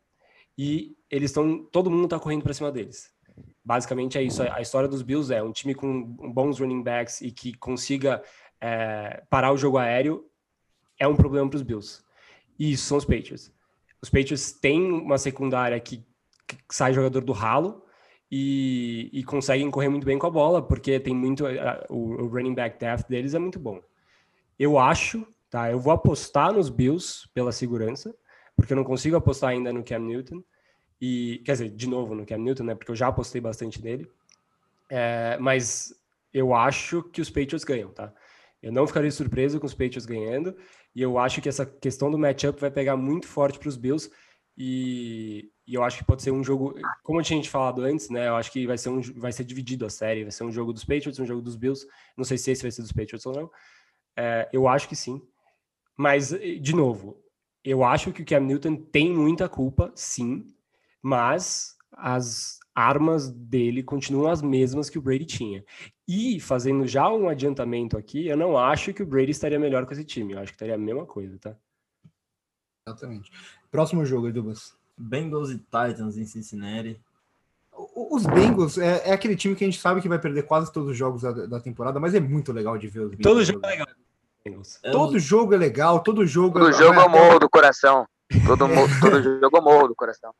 e 0.57 0.95
eles 1.09 1.31
estão 1.31 1.65
todo 1.65 1.91
mundo 1.91 2.05
está 2.05 2.19
correndo 2.19 2.43
para 2.43 2.53
cima 2.53 2.71
deles. 2.71 3.11
Basicamente 3.63 4.17
é 4.17 4.23
isso. 4.23 4.41
A 4.41 4.61
história 4.61 4.87
dos 4.87 5.01
Bills 5.01 5.33
é 5.33 5.43
um 5.43 5.51
time 5.51 5.75
com 5.75 6.03
bons 6.33 6.59
running 6.59 6.81
backs 6.81 7.21
e 7.21 7.31
que 7.31 7.53
consiga 7.57 8.23
é, 8.61 9.23
parar 9.29 9.51
o 9.51 9.57
jogo 9.57 9.77
aéreo 9.77 10.25
é 10.97 11.07
um 11.07 11.15
problema 11.15 11.49
para 11.49 11.57
os 11.57 11.63
Bills. 11.63 12.01
E 12.57 12.71
isso 12.71 12.85
são 12.85 12.97
os 12.97 13.05
Patriots. 13.05 13.51
Os 14.01 14.09
Patriots 14.09 14.51
têm 14.53 14.91
uma 14.91 15.17
secundária 15.17 15.79
que, 15.79 16.03
sai 16.71 16.93
jogador 16.93 17.21
do 17.21 17.33
ralo 17.33 17.83
e, 18.31 19.09
e, 19.11 19.23
conseguem 19.23 19.69
correr 19.69 19.89
muito 19.89 20.05
bem 20.05 20.17
com 20.17 20.27
a 20.27 20.29
bola, 20.29 20.61
porque 20.61 20.99
tem 20.99 21.13
muito. 21.13 21.43
o, 21.89 22.23
o 22.23 22.27
running 22.27 22.53
back 22.53 22.79
depth 22.79 23.07
deles 23.07 23.33
é 23.33 23.39
muito 23.39 23.59
bom. 23.59 23.81
Eu 24.57 24.79
acho, 24.79 25.27
tá? 25.49 25.71
Eu 25.71 25.79
vou 25.79 25.93
apostar 25.93 26.51
nos 26.53 26.69
Bills 26.69 27.27
pela 27.33 27.51
segurança, 27.51 28.15
porque 28.55 28.73
eu 28.73 28.77
não 28.77 28.83
consigo 28.83 29.15
apostar 29.15 29.51
ainda 29.51 29.71
no 29.71 29.83
Cam 29.83 29.99
Newton. 29.99 30.43
E, 30.99 31.41
quer 31.45 31.53
dizer, 31.53 31.69
de 31.69 31.87
novo 31.87 32.15
no 32.15 32.25
Cam 32.25 32.37
Newton, 32.37 32.63
né? 32.63 32.75
Porque 32.75 32.91
eu 32.91 32.95
já 32.95 33.07
apostei 33.07 33.39
bastante 33.39 33.83
nele. 33.83 34.09
É, 34.89 35.37
mas 35.39 35.93
eu 36.33 36.53
acho 36.53 37.03
que 37.03 37.21
os 37.21 37.29
Patriots 37.29 37.63
ganham, 37.63 37.91
tá? 37.91 38.13
Eu 38.61 38.71
não 38.71 38.87
ficaria 38.87 39.11
surpreso 39.11 39.59
com 39.59 39.65
os 39.65 39.73
Patriots 39.73 40.05
ganhando. 40.05 40.55
E 40.95 41.01
eu 41.01 41.17
acho 41.19 41.41
que 41.41 41.49
essa 41.49 41.65
questão 41.65 42.09
do 42.09 42.17
matchup 42.17 42.59
vai 42.59 42.71
pegar 42.71 42.97
muito 42.97 43.27
forte 43.27 43.59
para 43.59 43.69
os 43.69 43.77
Bills. 43.77 44.09
E, 44.57 45.51
e, 45.67 45.75
eu 45.75 45.83
acho 45.83 45.99
que 45.99 46.03
pode 46.03 46.23
ser 46.23 46.31
um 46.31 46.43
jogo, 46.43 46.73
como 47.03 47.19
eu 47.19 47.23
tinha 47.23 47.43
falado 47.43 47.81
antes, 47.83 48.09
né? 48.09 48.27
Eu 48.27 48.35
acho 48.35 48.51
que 48.51 48.65
vai 48.65 48.77
ser, 48.77 48.89
um, 48.89 49.01
vai 49.15 49.31
ser 49.31 49.43
dividido 49.43 49.85
a 49.85 49.89
série. 49.89 50.23
Vai 50.23 50.31
ser 50.31 50.43
um 50.43 50.51
jogo 50.51 50.73
dos 50.73 50.83
Patriots, 50.83 51.19
um 51.19 51.25
jogo 51.25 51.41
dos 51.41 51.55
Bills. 51.55 51.87
Não 52.17 52.23
sei 52.23 52.37
se 52.37 52.49
esse 52.49 52.63
vai 52.63 52.71
ser 52.71 52.81
dos 52.81 52.91
Patriots 52.91 53.25
ou 53.25 53.33
não. 53.33 53.51
É, 54.15 54.49
eu 54.51 54.67
acho 54.67 54.89
que 54.89 54.95
sim. 54.95 55.21
Mas, 55.97 56.29
de 56.29 56.75
novo, 56.75 57.17
eu 57.63 57.83
acho 57.83 58.13
que 58.13 58.21
o 58.21 58.25
Cam 58.25 58.41
Newton 58.41 58.75
tem 58.75 59.11
muita 59.11 59.49
culpa, 59.49 59.91
sim, 59.95 60.45
mas 61.01 61.75
as 61.91 62.59
armas 62.73 63.31
dele 63.31 63.81
continuam 63.81 64.29
as 64.29 64.41
mesmas 64.41 64.89
que 64.89 64.99
o 64.99 65.01
Brady 65.01 65.25
tinha. 65.25 65.65
E, 66.07 66.39
fazendo 66.39 66.85
já 66.85 67.09
um 67.09 67.27
adiantamento 67.27 67.97
aqui, 67.97 68.27
eu 68.27 68.37
não 68.37 68.55
acho 68.55 68.93
que 68.93 69.01
o 69.01 69.05
Brady 69.05 69.31
estaria 69.31 69.59
melhor 69.59 69.85
com 69.85 69.93
esse 69.93 70.05
time. 70.05 70.33
Eu 70.33 70.39
acho 70.39 70.51
que 70.51 70.55
estaria 70.55 70.75
a 70.75 70.77
mesma 70.77 71.05
coisa, 71.05 71.37
tá? 71.39 71.57
Exatamente. 72.87 73.31
Próximo 73.71 74.05
jogo, 74.05 74.27
Edubas. 74.27 74.77
Bengals 74.95 75.49
e 75.49 75.57
Titans 75.57 76.17
em 76.17 76.25
Cincinnati. 76.25 77.01
Os 77.95 78.25
Bengals 78.25 78.77
é, 78.77 79.09
é, 79.09 79.13
aquele 79.13 79.35
time 79.35 79.55
que 79.55 79.63
a 79.63 79.67
gente 79.67 79.79
sabe 79.79 80.01
que 80.01 80.09
vai 80.09 80.19
perder 80.19 80.43
quase 80.43 80.71
todos 80.71 80.91
os 80.91 80.97
jogos 80.97 81.21
da, 81.21 81.31
da 81.31 81.59
temporada, 81.59 81.99
mas 81.99 82.15
é 82.15 82.19
muito 82.19 82.53
legal 82.53 82.77
de 82.77 82.87
ver 82.87 83.01
os 83.01 83.09
Bengals. 83.09 83.23
Todo 83.23 83.43
jogo 83.43 83.65
é 83.65 83.69
legal. 83.69 83.87
Bengals. 84.49 84.79
Todo 84.91 85.19
jogo 85.19 85.53
é 85.53 85.57
legal, 85.57 85.99
todo 85.99 86.25
jogo 86.25 86.59
todo 86.59 86.69
é 86.69 86.73
jogo 86.73 86.99
eu 86.99 87.09
morro 87.09 87.39
do 87.39 87.49
coração. 87.49 88.07
Todo, 88.45 88.67
todo 88.99 89.23
jogo 89.23 89.57
eu 89.57 89.61
morro 89.61 89.87
do 89.87 89.95
coração. 89.95 90.33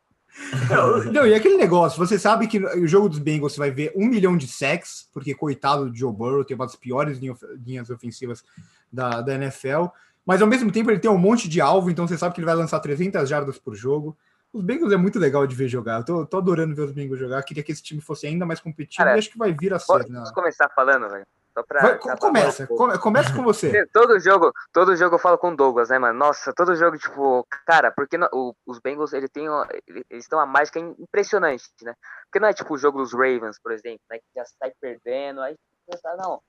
Não, 1.12 1.26
e 1.26 1.34
aquele 1.34 1.58
negócio, 1.58 1.98
você 1.98 2.20
sabe 2.20 2.48
que 2.48 2.60
o 2.60 2.88
jogo 2.88 3.10
dos 3.10 3.20
Bengals 3.20 3.54
você 3.54 3.60
vai 3.60 3.72
ver 3.72 3.92
um 3.96 4.06
milhão 4.06 4.38
de 4.38 4.48
sacks, 4.48 5.10
porque 5.12 5.34
coitado 5.34 5.90
do 5.90 5.96
Joe 5.96 6.14
Burrow, 6.14 6.46
tem 6.46 6.56
uma 6.56 6.66
das 6.66 6.76
piores 6.76 7.20
linhas 7.66 7.90
ofensivas 7.90 8.44
da, 8.92 9.22
da 9.22 9.34
NFL, 9.34 9.86
mas 10.26 10.42
ao 10.42 10.48
mesmo 10.48 10.72
tempo 10.72 10.92
ele 10.92 11.00
tem 11.00 11.10
um 11.10 11.18
monte 11.18 11.50
de 11.50 11.60
alvo, 11.60 11.90
então 11.90 12.08
você 12.08 12.18
sabe 12.18 12.36
que 12.36 12.40
ele 12.40 12.46
vai 12.46 12.56
lançar 12.56 12.80
300 12.80 13.28
jardas 13.28 13.58
por 13.58 13.76
jogo. 13.76 14.16
Os 14.54 14.62
Bengals 14.62 14.94
é 14.94 14.98
muito 14.98 15.20
legal 15.20 15.46
de 15.48 15.56
ver 15.56 15.68
jogar, 15.68 16.00
eu 16.00 16.06
tô, 16.06 16.26
tô 16.26 16.38
adorando 16.38 16.76
ver 16.76 16.84
os 16.84 16.92
Bengals 16.92 17.20
jogar, 17.20 17.42
queria 17.44 17.64
que 17.64 17.72
esse 17.72 17.82
time 17.82 18.00
fosse 18.00 18.28
ainda 18.28 18.46
mais 18.46 18.60
competitivo 18.60 19.04
Cara, 19.04 19.16
e 19.16 19.20
acho 19.20 19.32
que 19.32 19.38
vai 19.38 19.52
vir 19.52 19.74
a 19.74 19.80
ser. 19.80 19.88
Posso 19.88 20.10
né? 20.10 20.24
começar 20.34 20.70
falando, 20.70 21.10
velho? 21.10 21.26
Só 21.58 21.64
pra, 21.64 21.82
Vai, 21.82 21.98
começa, 21.98 22.68
um 22.70 23.00
começa 23.00 23.34
com 23.34 23.42
você. 23.42 23.84
Todo 23.92 24.20
jogo, 24.20 24.54
todo 24.72 24.96
jogo 24.96 25.16
eu 25.16 25.20
falo 25.20 25.40
com 25.40 25.50
o 25.50 25.56
Douglas, 25.56 25.90
né, 25.90 25.98
mano? 25.98 26.20
Nossa, 26.20 26.54
todo 26.54 26.76
jogo, 26.76 27.00
tipo, 27.00 27.48
cara, 27.66 27.92
porque 27.92 28.16
no, 28.16 28.30
o, 28.32 28.54
os 28.64 28.80
Bengals, 28.80 29.12
ele 29.12 29.28
tem, 29.28 29.48
eles 30.08 30.28
têm 30.28 30.38
uma 30.38 30.46
mágica 30.46 30.78
impressionante, 30.78 31.64
né? 31.82 31.96
Porque 32.26 32.40
não 32.40 32.48
é 32.48 32.54
tipo 32.54 32.72
o 32.76 32.78
jogo 32.78 33.00
dos 33.00 33.12
Ravens, 33.12 33.58
por 33.60 33.72
exemplo, 33.72 34.02
né? 34.08 34.20
Que 34.20 34.26
já 34.36 34.46
sai 34.46 34.72
perdendo, 34.80 35.42
aí 35.42 35.56
não. 36.20 36.40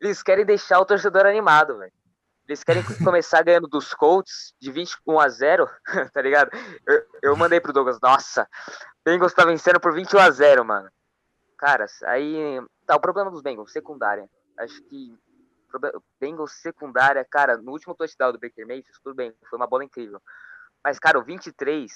Eles 0.00 0.22
querem 0.22 0.46
deixar 0.46 0.80
o 0.80 0.86
torcedor 0.86 1.26
animado, 1.26 1.76
velho. 1.76 1.92
Eles 2.48 2.64
querem 2.64 2.82
começar 3.04 3.42
ganhando 3.42 3.68
dos 3.68 3.92
Colts 3.92 4.54
de 4.58 4.72
21 4.72 5.20
a 5.20 5.28
0, 5.28 5.68
tá 6.14 6.22
ligado? 6.22 6.50
Eu, 6.86 7.02
eu 7.22 7.36
mandei 7.36 7.60
pro 7.60 7.70
Douglas, 7.70 7.98
nossa, 8.00 8.48
Bengals 9.04 9.34
tá 9.34 9.44
vencendo 9.44 9.78
por 9.78 9.92
21 9.92 10.20
a 10.20 10.30
0, 10.30 10.64
mano. 10.64 10.88
Cara, 11.58 11.84
aí 12.06 12.62
tá 12.86 12.96
o 12.96 13.00
problema 13.00 13.30
dos 13.30 13.42
Bengals, 13.42 13.70
secundária. 13.70 14.26
Acho 14.58 14.82
que 14.82 15.16
Bengals 16.20 16.52
secundária, 16.52 17.24
cara, 17.24 17.56
no 17.56 17.72
último 17.72 17.94
touchdown 17.94 18.32
do 18.32 18.38
Baker 18.38 18.66
Mayfield, 18.66 19.00
tudo 19.02 19.14
bem, 19.14 19.34
foi 19.48 19.58
uma 19.58 19.66
bola 19.66 19.84
incrível. 19.84 20.20
Mas, 20.82 20.98
cara, 20.98 21.18
o 21.18 21.24
23, 21.24 21.90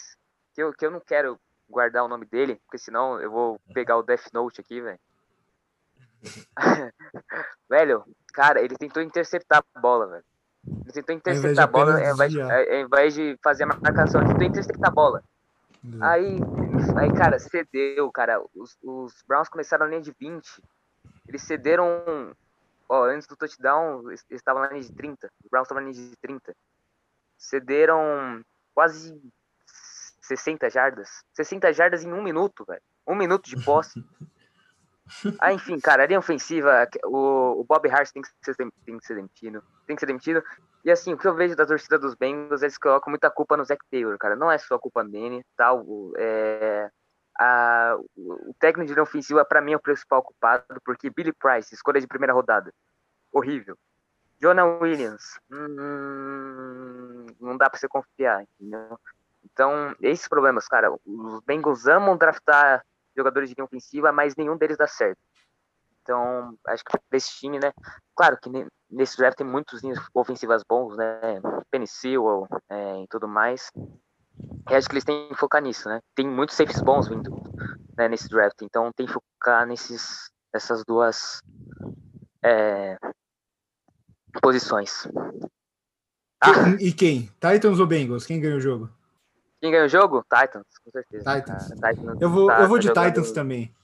que 0.54 0.62
eu, 0.62 0.72
que 0.72 0.84
eu 0.84 0.90
não 0.90 1.00
quero 1.00 1.38
guardar 1.68 2.04
o 2.04 2.08
nome 2.08 2.24
dele, 2.24 2.56
porque 2.64 2.78
senão 2.78 3.20
eu 3.20 3.30
vou 3.30 3.60
pegar 3.72 3.96
o 3.96 4.02
Death 4.02 4.32
Note 4.32 4.60
aqui, 4.60 4.80
velho. 4.80 4.98
velho, 7.68 8.04
cara, 8.32 8.60
ele 8.60 8.76
tentou 8.76 9.02
interceptar 9.02 9.62
a 9.74 9.80
bola, 9.80 10.06
velho. 10.08 10.24
Ele 10.66 10.92
tentou 10.92 11.14
interceptar 11.14 11.64
a 11.64 11.68
bola 11.68 11.92
ao 11.92 12.14
invés, 12.14 12.32
de, 12.32 12.40
ao 12.40 12.80
invés 12.80 13.14
de 13.14 13.38
fazer 13.42 13.64
a 13.64 13.66
marcação, 13.66 14.20
ele 14.20 14.30
tentou 14.30 14.46
interceptar 14.48 14.90
a 14.90 14.94
bola. 14.94 15.22
Aí, 16.00 16.38
aí, 16.96 17.12
cara, 17.12 17.38
cedeu, 17.38 18.10
cara. 18.10 18.42
Os, 18.54 18.76
os 18.82 19.22
Browns 19.26 19.48
começaram 19.48 19.86
a 19.86 19.88
linha 19.88 20.00
de 20.00 20.12
20. 20.18 20.62
Eles 21.28 21.42
cederam. 21.42 22.34
Ó, 22.88 23.04
antes 23.04 23.26
do 23.26 23.36
touchdown, 23.36 24.08
eles 24.08 24.24
estavam 24.30 24.62
na 24.62 24.68
linha 24.68 24.82
de 24.82 24.92
30. 24.92 25.30
Os 25.44 25.50
Browns 25.50 25.66
estavam 25.66 25.84
na 25.84 25.90
linha 25.90 26.08
de 26.08 26.16
30. 26.16 26.54
Cederam 27.36 28.42
quase 28.74 29.20
60 30.22 30.70
jardas. 30.70 31.22
60 31.34 31.72
jardas 31.72 32.04
em 32.04 32.12
um 32.12 32.22
minuto, 32.22 32.64
velho. 32.64 32.82
Um 33.06 33.14
minuto 33.14 33.48
de 33.48 33.62
posse. 33.64 34.02
Ah, 35.40 35.54
enfim, 35.54 35.80
cara, 35.80 36.02
a 36.02 36.06
linha 36.06 36.18
ofensiva, 36.18 36.86
o, 37.06 37.60
o 37.60 37.64
Bob 37.64 37.88
Hart 37.88 38.10
tem 38.12 38.20
que, 38.20 38.28
ser, 38.42 38.54
tem 38.54 38.98
que 38.98 39.06
ser 39.06 39.14
demitido. 39.14 39.64
Tem 39.86 39.96
que 39.96 40.00
ser 40.00 40.06
demitido. 40.06 40.44
E 40.84 40.90
assim, 40.90 41.14
o 41.14 41.16
que 41.16 41.26
eu 41.26 41.34
vejo 41.34 41.56
da 41.56 41.66
torcida 41.66 41.98
dos 41.98 42.14
Bengals, 42.14 42.62
eles 42.62 42.76
colocam 42.76 43.10
muita 43.10 43.30
culpa 43.30 43.56
no 43.56 43.64
Zach 43.64 43.82
Taylor, 43.90 44.18
cara. 44.18 44.36
Não 44.36 44.50
é 44.50 44.58
só 44.58 44.78
culpa 44.78 45.02
dele, 45.02 45.42
tal. 45.56 45.82
Tá? 45.82 45.90
É, 46.18 46.90
o 48.16 48.54
técnico 48.58 48.86
de 48.86 48.94
linha 48.94 49.02
ofensiva, 49.02 49.44
para 49.44 49.60
mim, 49.60 49.72
é 49.72 49.76
o 49.76 49.80
principal 49.80 50.22
culpado, 50.22 50.64
porque 50.84 51.10
Billy 51.10 51.32
Price, 51.32 51.74
escolha 51.74 52.00
de 52.00 52.06
primeira 52.06 52.32
rodada. 52.32 52.72
Horrível. 53.32 53.76
Jonah 54.40 54.64
Williams, 54.64 55.38
hum, 55.50 57.26
não 57.40 57.56
dá 57.56 57.68
para 57.68 57.78
você 57.78 57.88
confiar, 57.88 58.42
entendeu? 58.42 58.98
Então, 59.44 59.94
esses 60.00 60.28
problemas, 60.28 60.68
cara, 60.68 60.92
os 60.92 61.40
Bengals 61.44 61.86
amam 61.86 62.16
draftar 62.16 62.84
jogadores 63.16 63.48
de 63.48 63.56
linha 63.56 63.64
ofensiva, 63.64 64.12
mas 64.12 64.36
nenhum 64.36 64.56
deles 64.56 64.76
dá 64.76 64.86
certo. 64.86 65.18
Então, 66.02 66.56
acho 66.66 66.84
que 66.84 66.96
esse 67.12 67.30
time, 67.38 67.58
né? 67.58 67.72
Claro 68.14 68.38
que 68.40 68.48
nesse 68.88 69.16
draft 69.18 69.36
tem 69.36 69.46
muitos 69.46 69.82
linhas 69.82 69.98
ofensivas 70.14 70.62
bons, 70.66 70.96
né? 70.96 71.40
Sewell 71.86 72.46
é, 72.68 73.02
e 73.02 73.06
tudo 73.08 73.28
mais. 73.28 73.70
E 74.70 74.74
acho 74.74 74.88
que 74.88 74.94
eles 74.94 75.04
têm 75.04 75.28
que 75.28 75.34
focar 75.34 75.62
nisso, 75.62 75.88
né? 75.88 76.00
Tem 76.14 76.26
muitos 76.28 76.56
safes 76.56 76.80
bons 76.82 77.08
vindo 77.08 77.30
né, 77.96 78.08
nesse 78.08 78.28
draft, 78.28 78.60
então 78.62 78.90
tem 78.92 79.06
que 79.06 79.12
focar 79.12 79.66
nesses, 79.66 80.30
nessas 80.52 80.84
duas 80.84 81.40
é, 82.44 82.96
posições. 84.42 85.08
Ah. 86.40 86.70
E 86.78 86.92
quem? 86.92 87.30
Titans 87.40 87.80
ou 87.80 87.86
Bengals? 87.86 88.26
Quem 88.26 88.40
ganhou 88.40 88.58
o 88.58 88.60
jogo? 88.60 88.90
Quem 89.60 89.72
ganhou 89.72 89.86
o 89.86 89.88
jogo? 89.88 90.22
Titans, 90.22 90.66
com 90.84 90.90
certeza. 90.90 91.40
Titans. 91.40 91.72
Ah, 91.82 91.94
Titans 91.94 92.20
eu 92.20 92.30
vou, 92.30 92.46
tá, 92.46 92.60
eu 92.60 92.68
vou 92.68 92.78
de 92.78 92.88
Titans 92.88 93.32
também. 93.32 93.74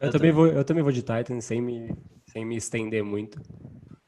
Eu, 0.00 0.10
também 0.10 0.32
vou, 0.32 0.46
eu 0.46 0.64
também 0.64 0.82
vou 0.82 0.92
de 0.92 1.02
Titans, 1.02 1.44
sem 1.44 1.62
me, 1.62 1.96
sem 2.26 2.44
me 2.44 2.56
estender 2.56 3.02
muito. 3.02 3.40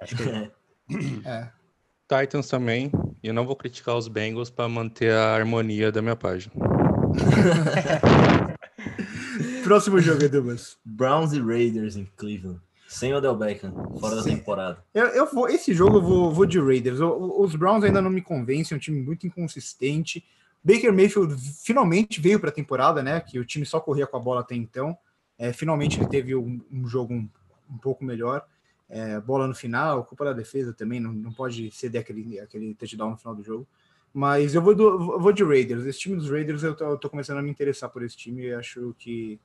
Acho 0.00 0.16
que 0.16 0.22
é. 1.24 1.28
é. 1.28 1.52
Titans 2.08 2.48
também. 2.48 2.90
E 3.22 3.28
eu 3.28 3.34
não 3.34 3.46
vou 3.46 3.56
criticar 3.56 3.96
os 3.96 4.08
Bengals 4.08 4.50
para 4.50 4.68
manter 4.68 5.12
a 5.12 5.34
harmonia 5.34 5.90
da 5.90 6.02
minha 6.02 6.16
página. 6.16 6.52
Próximo 9.64 9.98
jogo, 9.98 10.22
Edubas. 10.22 10.76
Browns 10.84 11.32
e 11.32 11.40
Raiders 11.40 11.96
em 11.96 12.06
Cleveland. 12.16 12.60
Sem 12.86 13.12
Odell 13.12 13.34
Beckham, 13.34 13.72
fora 13.98 14.22
Sim. 14.22 14.30
da 14.30 14.36
temporada. 14.36 14.84
Eu, 14.94 15.06
eu 15.06 15.26
vou, 15.26 15.48
esse 15.48 15.74
jogo 15.74 15.96
eu 15.96 16.02
vou, 16.02 16.32
vou 16.32 16.46
de 16.46 16.60
Raiders. 16.60 17.00
os 17.00 17.56
Browns 17.56 17.82
ainda 17.82 18.00
não 18.00 18.10
me 18.10 18.22
convencem, 18.22 18.74
é 18.74 18.76
um 18.76 18.80
time 18.80 19.00
muito 19.00 19.26
inconsistente. 19.26 20.24
Baker 20.62 20.92
Mayfield 20.92 21.34
finalmente 21.62 22.20
veio 22.20 22.38
para 22.38 22.50
a 22.50 22.52
temporada, 22.52 23.02
né? 23.02 23.20
Que 23.20 23.38
o 23.38 23.44
time 23.44 23.66
só 23.66 23.80
corria 23.80 24.06
com 24.06 24.16
a 24.16 24.20
bola 24.20 24.42
até 24.42 24.54
então. 24.54 24.96
É, 25.36 25.52
finalmente 25.52 25.98
ele 25.98 26.08
teve 26.08 26.34
um, 26.34 26.60
um 26.70 26.86
jogo 26.86 27.12
um, 27.12 27.28
um, 27.70 27.78
pouco 27.78 28.04
melhor. 28.04 28.44
É, 28.88 29.18
bola 29.20 29.48
no 29.48 29.54
final, 29.54 30.04
culpa 30.04 30.26
da 30.26 30.32
defesa 30.32 30.72
também, 30.72 31.00
não, 31.00 31.12
não 31.12 31.32
pode 31.32 31.70
ceder 31.70 32.00
aquele, 32.00 32.38
aquele 32.38 32.74
touchdown 32.74 33.10
no 33.10 33.16
final 33.16 33.34
do 33.34 33.42
jogo. 33.42 33.66
Mas 34.12 34.54
eu 34.54 34.62
vou, 34.62 34.74
do, 34.74 35.18
vou 35.18 35.32
de 35.32 35.42
Raiders. 35.42 35.84
Esse 35.86 35.98
time 36.00 36.16
dos 36.16 36.30
Raiders, 36.30 36.62
eu 36.62 36.74
tô, 36.76 36.84
eu 36.84 36.98
tô, 36.98 37.10
começando 37.10 37.38
a 37.38 37.42
me 37.42 37.50
interessar 37.50 37.90
por 37.90 38.02
esse 38.04 38.16
time 38.16 38.42
e 38.44 38.54
acho 38.54 38.94
que, 38.98 39.40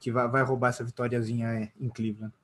que 0.00 0.10
vai, 0.10 0.28
vai 0.28 0.42
roubar 0.42 0.70
essa 0.70 0.82
vitóriazinha 0.82 1.72
em 1.78 1.88
Cleveland. 1.88 2.34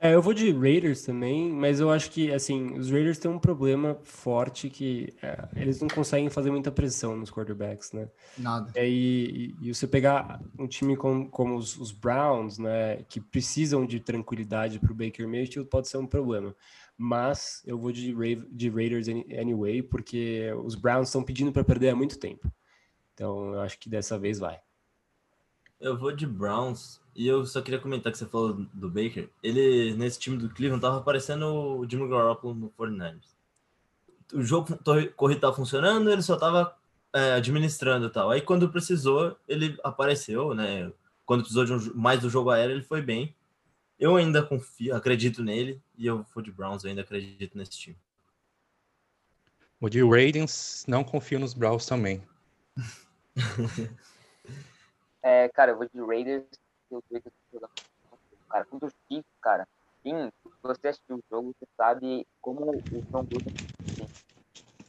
É, 0.00 0.14
eu 0.14 0.20
vou 0.20 0.34
de 0.34 0.50
Raiders 0.50 1.02
também, 1.02 1.50
mas 1.50 1.80
eu 1.80 1.90
acho 1.90 2.10
que, 2.10 2.30
assim, 2.30 2.76
os 2.78 2.90
Raiders 2.90 3.16
têm 3.16 3.30
um 3.30 3.38
problema 3.38 3.98
forte 4.02 4.68
que 4.68 5.14
é, 5.22 5.48
eles 5.56 5.80
não 5.80 5.88
conseguem 5.88 6.28
fazer 6.28 6.50
muita 6.50 6.70
pressão 6.70 7.16
nos 7.16 7.30
quarterbacks, 7.30 7.92
né? 7.92 8.10
Nada. 8.36 8.70
É, 8.74 8.86
e, 8.86 9.54
e, 9.62 9.72
você 9.72 9.86
pegar 9.86 10.42
um 10.58 10.66
time 10.66 10.96
com, 10.96 11.26
como 11.30 11.56
os, 11.56 11.78
os, 11.78 11.90
Browns, 11.90 12.58
né, 12.58 13.02
que 13.08 13.18
precisam 13.18 13.86
de 13.86 13.98
tranquilidade 13.98 14.78
para 14.78 14.92
o 14.92 14.94
Baker 14.94 15.26
Mayfield, 15.26 15.70
pode 15.70 15.88
ser 15.88 15.96
um 15.96 16.06
problema. 16.06 16.54
Mas 16.96 17.62
eu 17.64 17.78
vou 17.78 17.90
de, 17.90 18.14
de 18.50 18.68
Raiders 18.68 19.08
anyway, 19.08 19.82
porque 19.82 20.52
os 20.64 20.74
Browns 20.74 21.08
estão 21.08 21.22
pedindo 21.22 21.50
para 21.50 21.64
perder 21.64 21.88
há 21.88 21.96
muito 21.96 22.18
tempo. 22.18 22.52
Então 23.14 23.54
eu 23.54 23.60
acho 23.60 23.78
que 23.78 23.88
dessa 23.88 24.18
vez 24.18 24.38
vai. 24.38 24.60
Eu 25.80 25.98
vou 25.98 26.14
de 26.14 26.26
Browns 26.26 27.00
e 27.14 27.26
eu 27.26 27.46
só 27.46 27.62
queria 27.62 27.78
comentar 27.80 28.10
que 28.10 28.18
você 28.18 28.26
falou 28.26 28.54
do 28.72 28.88
Baker. 28.88 29.28
Ele, 29.42 29.94
nesse 29.94 30.18
time 30.18 30.36
do 30.36 30.48
Cleveland, 30.48 30.82
tava 30.82 30.98
aparecendo 30.98 31.46
o 31.46 31.88
Jimmy 31.88 32.08
Garoppolo 32.08 32.54
no 32.54 32.70
49ers. 32.70 33.34
O 34.32 34.42
jogo 34.42 34.78
corrido 35.14 35.40
tava 35.40 35.54
funcionando, 35.54 36.10
ele 36.10 36.22
só 36.22 36.36
tava 36.36 36.76
é, 37.12 37.34
administrando 37.34 38.06
e 38.06 38.10
tal. 38.10 38.30
Aí 38.30 38.40
quando 38.40 38.68
precisou, 38.68 39.36
ele 39.46 39.78
apareceu, 39.84 40.54
né? 40.54 40.92
Quando 41.24 41.42
precisou 41.42 41.64
de 41.64 41.72
um, 41.72 41.94
mais 41.94 42.20
do 42.20 42.30
jogo 42.30 42.50
aéreo, 42.50 42.76
ele 42.76 42.84
foi 42.84 43.00
bem. 43.00 43.34
Eu 43.98 44.16
ainda 44.16 44.42
confio, 44.42 44.94
acredito 44.94 45.42
nele, 45.42 45.80
e 45.96 46.06
eu 46.06 46.26
vou 46.34 46.42
de 46.42 46.50
Browns, 46.50 46.82
eu 46.82 46.90
ainda 46.90 47.02
acredito 47.02 47.56
nesse 47.56 47.78
time. 47.78 47.96
O 49.80 49.88
de 49.88 50.02
Ravens, 50.02 50.84
não 50.88 51.04
confio 51.04 51.38
nos 51.38 51.54
Browns 51.54 51.86
também. 51.86 52.22
É, 55.24 55.48
cara, 55.48 55.72
eu 55.72 55.78
vou 55.78 55.88
de 55.88 55.98
Raiders. 56.02 56.44
Eu 56.94 57.68
cara, 58.48 58.64
contra 58.66 58.88
o 58.88 58.92
Chiefs, 59.08 59.30
cara. 59.40 59.66
Sim, 60.02 60.30
você 60.62 60.88
assistiu 60.88 61.16
o 61.16 61.24
jogo, 61.30 61.54
você 61.58 61.66
sabe 61.76 62.26
como 62.40 62.70
o 62.70 63.02
John 63.10 63.24
Gruden 63.24 63.54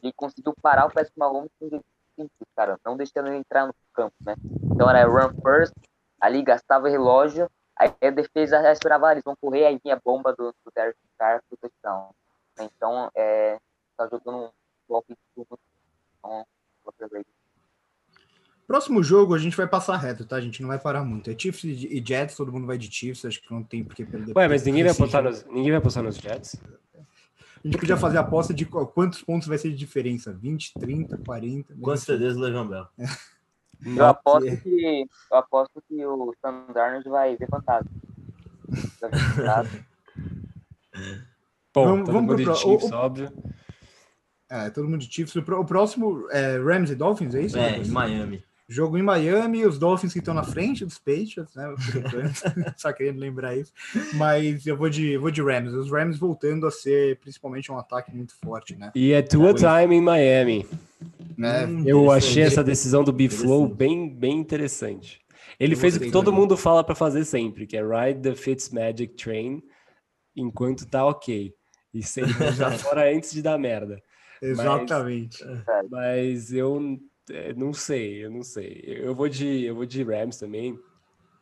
ele 0.02 0.12
conseguiu 0.12 0.54
parar 0.62 0.86
o 0.86 0.90
Patrick 0.90 1.18
Mahomes 1.18 1.50
com 1.58 1.68
simples, 2.14 2.48
cara, 2.54 2.78
não 2.84 2.96
deixando 2.96 3.28
ele 3.28 3.38
entrar 3.38 3.66
no 3.66 3.74
campo, 3.92 4.14
né? 4.24 4.34
Então 4.74 4.88
era 4.88 5.06
run 5.06 5.30
first, 5.42 5.74
ali 6.20 6.42
gastava 6.42 6.88
relógio, 6.88 7.50
aí 7.76 7.94
a 8.00 8.10
defesa 8.10 8.62
já 8.62 8.72
esperava, 8.72 9.08
ah, 9.08 9.12
eles 9.12 9.24
vão 9.24 9.36
correr, 9.36 9.66
aí 9.66 9.78
vinha 9.82 9.94
a 9.94 10.00
bomba 10.02 10.32
do, 10.32 10.54
do 10.64 10.72
Derek 10.74 10.98
Carr 11.18 11.42
pro 11.48 11.58
touchdown. 11.58 12.14
Então, 12.58 13.10
é, 13.14 13.58
tá 13.96 14.08
jogando 14.08 14.46
um 14.46 14.50
golpe 14.88 15.14
de 15.14 15.42
então, 15.42 16.46
Raiders. 17.12 17.35
Próximo 18.66 19.00
jogo 19.02 19.34
a 19.34 19.38
gente 19.38 19.56
vai 19.56 19.66
passar 19.66 19.96
reto, 19.96 20.24
tá? 20.24 20.36
A 20.36 20.40
gente 20.40 20.60
não 20.60 20.68
vai 20.68 20.78
parar 20.78 21.04
muito. 21.04 21.30
É 21.30 21.38
Chiefs 21.38 21.64
e 21.64 22.02
Jets, 22.04 22.36
todo 22.36 22.52
mundo 22.52 22.66
vai 22.66 22.76
de 22.76 22.90
Chiefs, 22.92 23.24
acho 23.24 23.40
que 23.40 23.52
não 23.52 23.62
tem 23.62 23.84
por 23.84 23.94
que 23.94 24.04
perder. 24.04 24.36
Ué, 24.36 24.48
mas 24.48 24.64
ninguém 24.64 24.82
vai, 24.82 24.92
apostar 24.92 25.22
nos, 25.22 25.44
ninguém 25.44 25.70
vai 25.70 25.78
apostar 25.78 26.02
nos 26.02 26.16
Jets? 26.16 26.56
A 26.96 27.68
gente 27.68 27.78
podia 27.78 27.96
fazer 27.96 28.18
a 28.18 28.20
aposta 28.20 28.52
de 28.52 28.64
quantos 28.64 29.22
pontos 29.22 29.46
vai 29.46 29.58
ser 29.58 29.70
de 29.70 29.76
diferença: 29.76 30.32
20, 30.32 30.74
30, 30.80 31.18
40. 31.18 31.74
Quantos 31.80 32.02
CDs 32.02 32.36
o 32.36 32.40
Legião 32.40 32.66
Bell? 32.66 32.86
Eu 33.84 34.06
aposto, 34.06 34.56
que, 34.62 35.06
eu 35.30 35.36
aposto 35.36 35.82
que 35.86 36.06
o 36.06 36.34
Sam 36.40 36.66
Darnold 36.72 37.08
vai 37.08 37.36
ver 37.36 37.48
fantasma. 37.48 37.90
Bom, 41.74 41.84
vamos, 41.84 42.08
vamos 42.08 42.42
pro 42.42 42.54
Chiefs, 42.54 42.90
o, 42.90 42.94
óbvio. 42.94 43.30
É, 44.48 44.70
todo 44.70 44.88
mundo 44.88 45.00
de 45.00 45.12
Chiefs. 45.12 45.36
O, 45.36 45.64
próximo 45.64 46.26
é 46.30 46.56
Rams 46.58 46.90
e 46.90 46.94
Dolphins, 46.94 47.34
é 47.34 47.42
isso? 47.42 47.58
É, 47.58 47.78
em 47.78 47.88
Miami. 47.88 48.45
Jogo 48.68 48.98
em 48.98 49.02
Miami, 49.02 49.64
os 49.64 49.78
Dolphins 49.78 50.12
que 50.12 50.18
estão 50.18 50.34
na 50.34 50.42
frente 50.42 50.84
dos 50.84 50.98
Patriots, 50.98 51.54
né? 51.54 51.72
Só 52.76 52.92
querendo 52.92 53.20
lembrar 53.20 53.56
isso. 53.56 53.72
Mas 54.14 54.66
eu 54.66 54.76
vou 54.76 54.90
de, 54.90 55.16
vou 55.16 55.30
de 55.30 55.40
Rams. 55.40 55.72
Os 55.72 55.90
Rams 55.90 56.18
voltando 56.18 56.66
a 56.66 56.70
ser 56.70 57.18
principalmente 57.20 57.70
um 57.70 57.78
ataque 57.78 58.14
muito 58.14 58.34
forte, 58.44 58.74
né? 58.74 58.90
E 58.94 59.12
é 59.12 59.22
tua 59.22 59.54
time 59.54 59.94
em 59.94 60.00
Miami. 60.00 60.66
Né? 61.38 61.64
Hum, 61.64 61.84
eu 61.86 62.10
achei 62.10 62.42
essa 62.42 62.64
decisão 62.64 63.04
do 63.04 63.12
B-Flow 63.12 63.68
bem, 63.68 64.12
bem 64.12 64.36
interessante. 64.36 65.20
Ele 65.60 65.74
eu 65.74 65.78
fez 65.78 65.96
o 65.96 66.00
que 66.00 66.10
todo 66.10 66.32
mundo 66.32 66.56
fala 66.56 66.82
para 66.82 66.94
fazer 66.94 67.24
sempre, 67.24 67.66
que 67.66 67.76
é 67.76 67.82
ride 67.82 68.20
the 68.20 68.34
Fitzmagic 68.34 69.14
train 69.14 69.62
enquanto 70.34 70.86
tá 70.86 71.06
ok. 71.06 71.54
E 71.94 72.02
sempre 72.02 72.52
já 72.52 72.70
fora 72.76 73.14
antes 73.14 73.32
de 73.32 73.42
dar 73.42 73.58
merda. 73.58 74.02
Exatamente. 74.42 75.38
Mas, 75.44 75.90
mas 75.90 76.52
eu 76.52 76.98
é, 77.30 77.54
não 77.54 77.72
sei, 77.72 78.24
eu 78.24 78.30
não 78.30 78.42
sei. 78.42 78.82
Eu 78.86 79.14
vou 79.14 79.28
de, 79.28 79.64
eu 79.64 79.74
vou 79.74 79.86
de 79.86 80.02
Rams 80.02 80.38
também. 80.38 80.78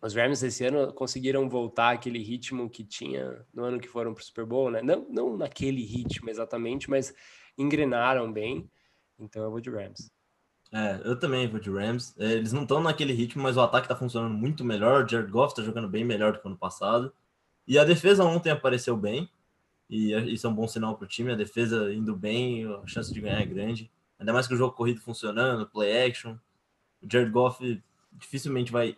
Os 0.01 0.15
Rams 0.15 0.43
esse 0.43 0.65
ano 0.65 0.93
conseguiram 0.93 1.49
voltar 1.49 1.91
aquele 1.93 2.19
ritmo 2.19 2.69
que 2.69 2.85
tinha 2.85 3.45
no 3.55 3.65
ano 3.65 3.81
que 3.81 3.89
foram 3.89 4.13
para 4.13 4.21
o 4.21 4.25
Super 4.25 4.45
Bowl, 4.45 4.71
né? 4.71 4.83
Não, 4.83 5.07
não 5.09 5.37
naquele 5.37 5.83
ritmo 5.83 6.29
exatamente, 6.29 6.91
mas 6.91 7.15
engrenaram 7.57 8.31
bem. 8.31 8.69
Então 9.19 9.43
eu 9.43 9.51
vou 9.51 9.61
de 9.61 9.71
Rams. 9.71 10.11
É, 10.73 11.01
eu 11.05 11.19
também 11.19 11.49
vou 11.49 11.61
de 11.61 11.71
Rams. 11.71 12.15
É, 12.19 12.33
eles 12.33 12.53
não 12.53 12.63
estão 12.63 12.83
naquele 12.83 13.13
ritmo, 13.13 13.43
mas 13.43 13.57
o 13.57 13.61
ataque 13.61 13.87
está 13.87 13.97
funcionando 13.97 14.35
muito 14.35 14.65
melhor. 14.65 15.05
O 15.05 15.09
Jared 15.09 15.31
Goff 15.31 15.53
está 15.53 15.63
jogando 15.63 15.89
bem 15.89 16.05
melhor 16.05 16.33
do 16.33 16.41
que 16.41 16.49
ano 16.49 16.57
passado. 16.57 17.13
E 17.67 17.79
a 17.79 17.85
defesa 17.85 18.25
ontem 18.25 18.51
apareceu 18.51 18.97
bem. 18.97 19.31
E 19.89 20.13
isso 20.33 20.47
é 20.47 20.51
um 20.51 20.55
bom 20.55 20.67
sinal 20.67 20.97
para 20.97 21.05
o 21.05 21.09
time. 21.09 21.33
A 21.33 21.37
defesa 21.37 21.93
indo 21.95 22.17
bem, 22.17 22.67
a 22.67 22.87
chance 22.87 23.13
de 23.13 23.21
ganhar 23.21 23.41
é 23.41 23.47
grande. 23.47 23.91
Ainda 24.19 24.33
mais 24.33 24.47
que 24.47 24.55
o 24.55 24.57
jogo 24.57 24.77
corrido 24.77 25.01
funcionando, 25.01 25.67
play 25.67 26.07
action. 26.07 26.37
O 27.03 27.07
Jared 27.11 27.31
Goff 27.31 27.83
dificilmente 28.13 28.73
vai 28.73 28.97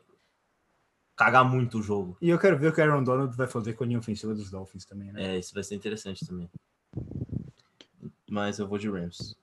cagar 1.16 1.44
muito 1.44 1.78
o 1.78 1.82
jogo. 1.82 2.16
E 2.20 2.28
eu 2.28 2.38
quero 2.38 2.58
ver 2.58 2.68
o 2.68 2.72
que 2.72 2.80
o 2.80 2.84
Aaron 2.84 3.02
Donald 3.02 3.34
vai 3.36 3.46
fazer 3.46 3.72
com 3.72 3.84
a 3.84 3.86
linha 3.86 3.98
ofensiva 3.98 4.34
dos 4.34 4.50
Dolphins 4.50 4.84
também, 4.84 5.10
né? 5.12 5.36
É, 5.36 5.38
isso 5.38 5.54
vai 5.54 5.64
ser 5.64 5.74
interessante 5.74 6.26
também. 6.26 6.48
Mas 8.30 8.58
eu 8.58 8.68
vou 8.68 8.78
de 8.78 8.88
Rams. 8.88 9.34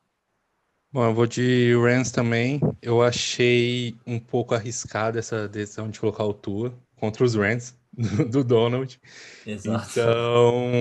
Bom, 0.92 1.06
eu 1.06 1.14
vou 1.14 1.26
de 1.26 1.74
Rams 1.76 2.12
também. 2.12 2.62
Eu 2.80 3.02
achei 3.02 3.98
um 4.06 4.20
pouco 4.20 4.54
arriscada 4.54 5.18
essa 5.18 5.48
decisão 5.48 5.90
de 5.90 6.00
colocar 6.00 6.24
o 6.24 6.34
Tua 6.34 6.72
contra 6.96 7.24
os 7.24 7.34
Rams 7.34 7.76
do, 7.92 8.30
do 8.30 8.44
Donald. 8.44 9.02
Exato. 9.46 9.90
Então, 9.90 10.72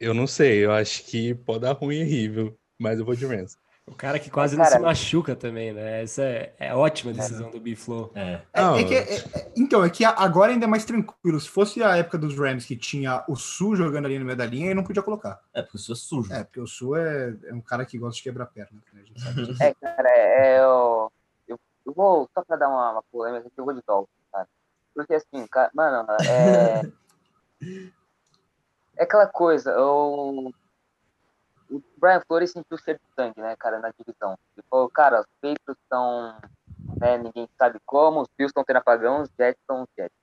eu 0.00 0.12
não 0.12 0.26
sei. 0.26 0.64
Eu 0.64 0.72
acho 0.72 1.04
que 1.04 1.34
pode 1.34 1.60
dar 1.60 1.72
ruim 1.72 1.98
e 1.98 2.02
horrível, 2.02 2.58
mas 2.76 2.98
eu 2.98 3.04
vou 3.04 3.14
de 3.14 3.24
Rams. 3.24 3.56
O 3.90 3.94
cara 3.94 4.18
que 4.18 4.30
quase 4.30 4.56
Cara, 4.56 4.70
não 4.70 4.76
se 4.78 4.82
machuca 4.84 5.34
também, 5.34 5.72
né? 5.72 6.02
Essa 6.02 6.22
é, 6.22 6.54
é 6.58 6.74
ótima 6.74 7.12
decisão 7.12 7.50
do 7.50 7.58
B-Flow. 7.60 8.12
É, 8.14 8.40
É- 8.52 8.60
Não, 8.62 8.76
é 8.76 8.84
que- 8.84 8.94
é- 8.94 9.16
é- 9.16 9.52
então, 9.56 9.84
é 9.84 9.90
que 9.90 10.04
a- 10.04 10.14
agora 10.16 10.52
ainda 10.52 10.64
é 10.64 10.68
mais 10.68 10.84
tranquilo. 10.84 11.40
Se 11.40 11.48
fosse 11.48 11.82
a 11.82 11.96
época 11.96 12.18
dos 12.18 12.36
Rams 12.38 12.64
que 12.64 12.76
tinha 12.76 13.24
o 13.28 13.34
Su 13.36 13.74
jogando 13.74 14.06
ali 14.06 14.18
no 14.18 14.24
meio 14.24 14.36
da 14.36 14.46
linha, 14.46 14.66
ele 14.66 14.74
não 14.74 14.84
podia 14.84 15.02
colocar. 15.02 15.40
é 15.52 15.62
porque 15.62 15.76
isso 15.78 15.92
é 15.92 15.96
sujo. 15.96 16.32
É, 16.32 16.44
porque 16.44 16.60
o 16.60 16.66
Su 16.66 16.94
é, 16.94 17.34
é 17.46 17.54
um 17.54 17.60
cara 17.60 17.84
que 17.84 17.98
gosta 17.98 18.16
de 18.16 18.22
quebrar 18.22 18.46
perna. 18.46 18.78
né? 18.92 19.00
A 19.02 19.04
gente 19.06 19.20
sabe 19.20 19.46
disso. 19.46 19.58
É, 19.62 19.74
cara, 19.74 20.08
é, 20.10 20.46
é, 20.56 20.60
eu, 20.60 21.12
eu, 21.48 21.60
eu 21.86 21.92
vou, 21.92 22.28
só 22.34 22.44
pra 22.44 22.56
dar 22.56 22.68
uma, 22.68 22.92
uma 22.92 23.02
polêmica, 23.10 23.48
eu 23.56 23.64
vou 23.64 23.74
de 23.74 23.82
Dolphins, 23.86 24.14
cara. 24.32 24.46
Porque 24.94 25.14
assim, 25.14 25.46
cara, 25.48 25.70
mano, 25.74 26.06
é. 26.22 26.82
é 28.98 29.02
aquela 29.04 29.26
coisa, 29.26 29.78
o, 29.80 30.52
o 31.70 31.82
Brian 31.96 32.20
Flores 32.26 32.52
sentiu 32.52 32.78
cheiro 32.78 32.98
de 32.98 33.14
sangue, 33.14 33.40
né, 33.40 33.54
cara, 33.56 33.78
na 33.78 33.90
divisão. 33.90 34.38
Ele 34.56 34.64
falou, 34.70 34.88
cara, 34.90 35.20
os 35.20 35.26
Patriots 35.40 35.82
estão, 35.82 36.38
né, 37.00 37.18
ninguém 37.18 37.48
sabe 37.58 37.78
como, 37.84 38.22
os 38.22 38.28
Bills 38.36 38.50
estão 38.50 38.64
tendo 38.64 38.76
apagão, 38.76 39.22
os 39.22 39.30
Jets 39.38 39.60
estão 39.60 39.82
os 39.82 39.88
Jets. 39.96 40.16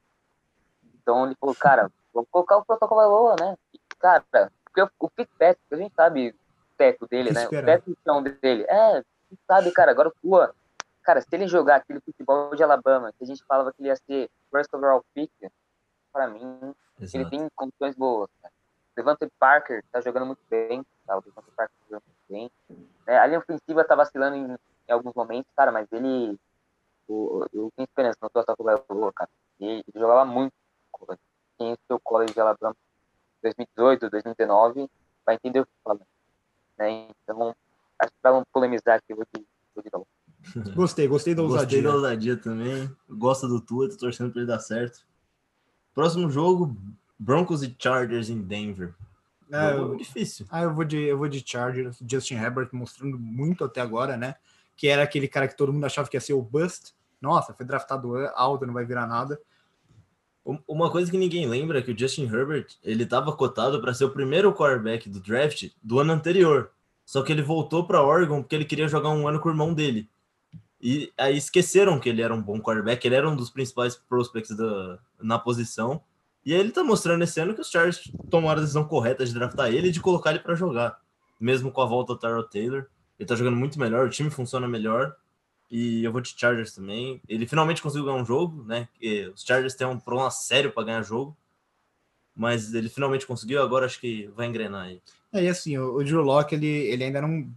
Então 1.02 1.26
ele 1.26 1.36
falou, 1.40 1.56
cara, 1.56 1.92
vamos 2.14 2.30
colocar 2.32 2.58
o 2.58 2.66
protocolo 2.66 3.02
Aloha, 3.02 3.36
né? 3.40 3.58
E, 3.74 3.80
Cara, 3.98 4.24
porque 4.64 4.82
o, 4.82 4.90
o 5.00 5.10
Fitzpatrick, 5.10 5.62
a 5.72 5.76
gente 5.78 5.96
sabe 5.96 6.30
o 6.30 6.78
teto 6.78 7.08
dele, 7.08 7.32
né? 7.32 7.48
O 7.48 7.50
teto 7.50 7.90
do 7.90 7.98
chão 8.04 8.22
dele. 8.22 8.66
É, 8.68 9.04
gente 9.36 9.42
sabe, 9.48 9.72
cara, 9.72 9.92
agora 9.92 10.10
o 10.10 10.14
Tua, 10.22 10.56
cara, 11.04 11.22
se 11.22 11.28
ele 11.32 11.48
jogar 11.48 11.78
aquele 11.78 12.00
futebol 12.00 12.56
de 12.56 12.64
Alabama, 12.64 13.12
que 13.14 13.24
a 13.24 13.28
gente 13.28 13.44
falava 13.46 13.72
que 13.72 13.82
ele 13.82 13.90
ia 13.90 13.96
ser 13.96 14.30
first 14.52 14.74
overall 14.74 15.04
pick, 15.14 15.32
pra 16.12 16.28
mim, 16.28 16.74
ele 16.98 17.06
Exato. 17.06 17.30
tem 17.30 17.50
condições 17.56 17.96
boas. 17.96 18.30
Cara. 18.42 18.54
Devante 18.96 19.28
Parker 19.38 19.84
tá 19.92 20.00
jogando 20.02 20.26
muito 20.26 20.42
bem, 20.50 20.86
O 21.08 21.22
muito 21.92 22.04
bem. 22.30 22.52
É, 23.08 23.18
a 23.18 23.26
linha 23.28 23.40
ofensiva 23.40 23.84
tá 23.84 23.96
vacilando 23.96 24.36
em, 24.36 24.46
em 24.88 24.92
alguns 24.92 25.14
momentos, 25.14 25.52
cara, 25.56 25.72
mas 25.72 25.88
ele. 25.92 26.38
o- 27.08 27.46
Eu 27.54 27.72
tenho 27.76 27.86
esperança 27.86 28.18
no 28.22 28.30
Tua 28.30 28.44
Tagovailoa, 28.44 29.14
cara. 29.14 29.30
Ele, 29.60 29.84
ele 29.88 30.00
jogava 30.00 30.26
muito. 30.26 30.54
Quem 31.58 31.74
o 31.74 31.78
seu 31.88 32.00
college 32.00 32.34
de 32.34 32.40
Alabama 32.40 32.76
2018, 33.44 34.10
2019, 34.10 34.90
vai 35.26 35.36
entender 35.36 35.60
o 35.62 35.66
que 35.66 35.72
eu 35.72 35.84
falo. 35.84 36.02
Né? 36.78 37.08
Então, 37.24 37.56
acho 38.00 38.12
que 38.12 38.18
pra 38.22 38.32
não 38.32 38.44
polemizar 38.52 38.96
aqui, 38.98 39.06
eu 39.10 39.18
vou 39.18 39.26
de, 39.34 39.46
vou 39.74 39.84
de 39.84 39.90
novo. 39.94 40.08
Gostei, 40.76 41.08
gostei 41.08 41.34
da 41.36 41.42
Gostei 41.44 41.58
ousadia. 41.60 41.84
da 41.84 41.94
ousadia 41.96 42.38
também. 42.38 42.96
Gosto 43.10 43.48
do 43.48 43.62
Tua, 43.62 43.90
tô 43.90 43.98
torcendo 43.98 44.32
pra 44.32 44.42
ele 44.42 44.48
dar 44.48 44.60
certo. 44.60 45.06
Próximo 45.94 46.30
jogo, 46.30 46.76
Broncos 47.18 47.64
e 47.64 47.74
Chargers 47.80 48.30
em 48.30 48.42
Denver. 48.42 48.94
É, 49.52 49.74
Jogo 49.76 49.94
eu- 49.94 49.98
difícil. 49.98 50.46
Ah, 50.50 50.64
eu 50.64 50.74
vou 50.74 50.84
de, 50.84 50.98
eu 50.98 51.18
vou 51.18 51.28
de 51.28 51.44
Chargers, 51.46 51.98
Justin 52.10 52.36
Herbert 52.36 52.70
mostrando 52.72 53.18
muito 53.18 53.64
até 53.64 53.82
agora, 53.82 54.18
né? 54.18 54.36
Que 54.76 54.88
era 54.88 55.04
aquele 55.04 55.28
cara 55.28 55.48
que 55.48 55.56
todo 55.58 55.72
mundo 55.72 55.86
achava 55.86 56.08
que 56.10 56.18
ia 56.18 56.22
ser 56.22 56.34
o 56.34 56.42
bust. 56.42 56.94
Nossa, 57.22 57.54
foi 57.54 57.66
draftado 57.66 58.16
alto, 58.36 58.66
não 58.66 58.74
vai 58.74 58.86
virar 58.86 59.08
nada. 59.08 59.40
Um- 60.46 60.60
Uma 60.68 60.92
coisa 60.92 61.10
que 61.10 61.18
ninguém 61.18 61.48
lembra 61.48 61.80
é 61.80 61.82
que 61.82 61.92
o 61.92 61.98
Justin 61.98 62.26
Herbert, 62.26 62.68
ele 62.84 63.04
estava 63.04 63.36
cotado 63.36 63.82
para 63.82 63.94
ser 63.94 64.06
o 64.06 64.12
primeiro 64.12 64.54
quarterback 64.54 65.10
do 65.10 65.20
draft 65.20 65.70
do 65.82 66.00
ano 66.00 66.14
anterior. 66.14 66.72
Só 67.06 67.22
que 67.24 67.32
ele 67.32 67.42
voltou 67.42 67.86
para 67.86 68.04
Oregon 68.04 68.42
porque 68.42 68.56
ele 68.56 68.66
queria 68.66 68.88
jogar 68.88 69.10
um 69.10 69.28
ano 69.28 69.40
com 69.40 69.48
o 69.50 69.52
irmão 69.52 69.74
dele. 69.74 70.10
E 70.82 71.12
aí 71.18 71.38
esqueceram 71.38 72.00
que 72.00 72.10
ele 72.10 72.22
era 72.22 72.34
um 72.34 72.42
bom 72.42 72.60
quarterback, 72.60 73.06
ele 73.06 73.16
era 73.16 73.28
um 73.30 73.36
dos 73.36 73.50
principais 73.50 73.96
prospects 73.96 74.56
da, 74.56 75.00
na 75.20 75.40
posição. 75.40 76.02
E 76.46 76.54
ele 76.54 76.72
tá 76.72 76.84
mostrando 76.84 77.24
esse 77.24 77.40
ano 77.40 77.56
que 77.56 77.62
os 77.62 77.72
Chargers 77.72 78.12
tomaram 78.30 78.60
a 78.60 78.62
decisão 78.62 78.86
correta 78.86 79.26
de 79.26 79.34
draftar 79.34 79.74
ele 79.74 79.88
e 79.88 79.92
de 79.92 80.00
colocar 80.00 80.30
ele 80.30 80.40
para 80.40 80.54
jogar. 80.54 81.02
Mesmo 81.40 81.72
com 81.72 81.82
a 81.82 81.86
volta 81.86 82.14
do 82.14 82.20
Tyrell 82.20 82.44
Taylor. 82.44 82.86
Ele 83.20 83.28
tá 83.28 83.36
jogando 83.36 83.58
muito 83.58 83.80
melhor, 83.80 84.06
o 84.06 84.10
time 84.10 84.30
funciona 84.30 84.68
melhor. 84.68 85.16
E 85.72 86.04
eu 86.04 86.12
vou 86.12 86.22
de 86.22 86.36
Chargers 86.38 86.74
também. 86.74 87.20
Ele 87.28 87.48
finalmente 87.48 87.82
conseguiu 87.82 88.06
ganhar 88.06 88.22
um 88.22 88.26
jogo, 88.26 88.64
né? 88.64 88.88
Porque 88.92 89.32
os 89.34 89.44
Chargers 89.44 89.74
têm 89.74 89.88
um 89.88 90.00
problema 90.00 90.30
sério 90.30 90.72
para 90.72 90.84
ganhar 90.84 91.02
jogo. 91.02 91.36
Mas 92.36 92.74
ele 92.74 92.90
finalmente 92.90 93.26
conseguiu, 93.26 93.64
agora 93.64 93.86
acho 93.86 94.00
que 94.00 94.28
vai 94.36 94.46
engrenar 94.46 94.86
aí. 94.86 95.02
É, 95.34 95.44
e 95.44 95.48
assim, 95.48 95.78
o, 95.78 96.04
Drew 96.04 96.22
Locke, 96.22 96.54
ele, 96.54 96.68
ele 96.68 97.04
ainda 97.06 97.22
não, 97.22 97.50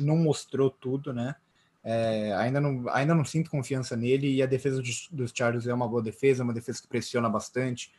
não 0.00 0.16
mostrou 0.16 0.70
tudo, 0.70 1.12
né? 1.12 1.34
É, 1.82 2.34
ainda, 2.34 2.60
não, 2.60 2.88
ainda 2.90 3.14
não 3.14 3.24
sinto 3.24 3.50
confiança 3.50 3.96
nele 3.96 4.34
e 4.34 4.42
a 4.42 4.46
defesa 4.46 4.82
dos 5.10 5.32
Chargers 5.34 5.66
é 5.66 5.72
uma 5.72 5.88
boa 5.88 6.02
defesa, 6.02 6.44
uma 6.44 6.52
defesa 6.52 6.80
que 6.80 6.88
pressiona 6.88 7.28
bastante. 7.28 7.90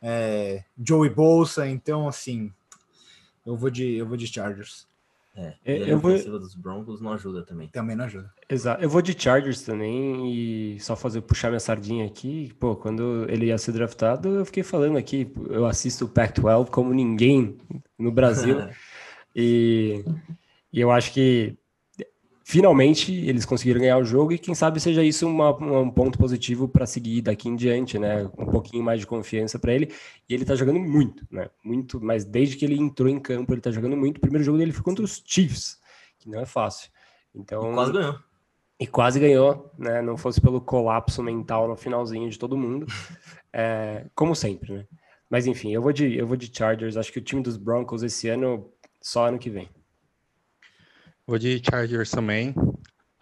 É, 0.00 0.62
Joey 0.82 1.10
Bolsa, 1.10 1.68
então 1.68 2.06
assim, 2.08 2.52
eu 3.44 3.56
vou 3.56 3.70
de, 3.70 3.94
eu 3.94 4.06
vou 4.06 4.16
de 4.16 4.26
Chargers. 4.26 4.86
É, 5.36 5.54
Eu- 5.64 5.84
a 5.84 5.88
eu 5.88 5.98
vou- 6.00 6.12
ofensiva 6.12 6.38
dos 6.38 6.54
Broncos 6.56 7.00
não 7.00 7.12
ajuda 7.12 7.44
também. 7.44 7.68
Também 7.68 7.94
não 7.94 8.04
ajuda. 8.06 8.32
Exato. 8.48 8.82
Eu 8.82 8.88
vou 8.90 9.00
de 9.00 9.14
Chargers 9.20 9.62
também 9.62 10.32
e 10.74 10.80
só 10.80 10.96
fazer 10.96 11.20
puxar 11.20 11.48
minha 11.48 11.60
sardinha 11.60 12.06
aqui. 12.06 12.52
Pô, 12.58 12.74
quando 12.74 13.24
ele 13.30 13.46
ia 13.46 13.58
ser 13.58 13.70
draftado, 13.72 14.28
eu 14.30 14.44
fiquei 14.44 14.64
falando 14.64 14.96
aqui, 14.98 15.32
eu 15.48 15.64
assisto 15.66 16.06
o 16.06 16.08
Pac-12 16.08 16.70
como 16.70 16.92
ninguém 16.92 17.56
no 17.96 18.10
Brasil 18.10 18.56
e, 19.36 20.04
e 20.72 20.80
eu 20.80 20.90
acho 20.90 21.12
que 21.12 21.56
finalmente 22.50 23.12
eles 23.12 23.44
conseguiram 23.44 23.78
ganhar 23.78 23.98
o 23.98 24.04
jogo 24.04 24.32
e 24.32 24.38
quem 24.38 24.54
sabe 24.54 24.80
seja 24.80 25.02
isso 25.04 25.26
uma- 25.28 25.54
um 25.54 25.90
ponto 25.90 26.16
positivo 26.16 26.66
para 26.66 26.86
seguir 26.86 27.20
daqui 27.20 27.46
em 27.46 27.54
diante, 27.54 27.98
né? 27.98 28.24
Um 28.38 28.46
pouquinho 28.46 28.82
mais 28.82 29.00
de 29.00 29.06
confiança 29.06 29.58
para 29.58 29.74
ele. 29.74 29.92
E 30.26 30.32
ele 30.32 30.46
tá 30.46 30.54
jogando 30.54 30.80
muito, 30.80 31.26
né? 31.30 31.50
Muito, 31.62 32.00
mas 32.00 32.24
desde 32.24 32.56
que 32.56 32.64
ele 32.64 32.74
entrou 32.80 33.06
em 33.06 33.20
campo, 33.20 33.52
ele 33.52 33.60
tá 33.60 33.70
jogando 33.70 33.98
muito. 33.98 34.16
O 34.16 34.20
primeiro 34.20 34.42
jogo 34.42 34.56
dele 34.56 34.72
foi 34.72 34.82
contra 34.82 35.04
os 35.04 35.22
Chiefs, 35.26 35.78
que 36.18 36.30
não 36.30 36.40
é 36.40 36.46
fácil. 36.46 36.90
Então, 37.34 37.70
E 37.70 37.74
quase 37.74 37.92
ganhou. 37.92 38.18
e 38.80 38.86
quase 38.86 39.20
ganhou, 39.20 39.70
né? 39.78 40.00
Não 40.00 40.16
fosse 40.16 40.40
pelo 40.40 40.58
colapso 40.58 41.22
mental 41.22 41.68
no 41.68 41.76
finalzinho 41.76 42.30
de 42.30 42.38
todo 42.38 42.56
mundo, 42.56 42.86
É, 43.52 44.06
como 44.14 44.34
sempre, 44.34 44.72
né? 44.72 44.86
Mas 45.28 45.46
enfim, 45.46 45.70
eu 45.74 45.82
vou 45.82 45.92
de 45.92 46.16
eu 46.16 46.26
vou 46.26 46.36
de 46.36 46.50
Chargers. 46.50 46.96
Acho 46.96 47.12
que 47.12 47.18
o 47.18 47.22
time 47.22 47.42
dos 47.42 47.58
Broncos 47.58 48.02
esse 48.02 48.26
ano 48.30 48.70
só 49.02 49.26
ano 49.28 49.38
que 49.38 49.50
vem. 49.50 49.68
Vou 51.28 51.38
de 51.38 51.60
Chargers 51.62 52.10
também. 52.10 52.54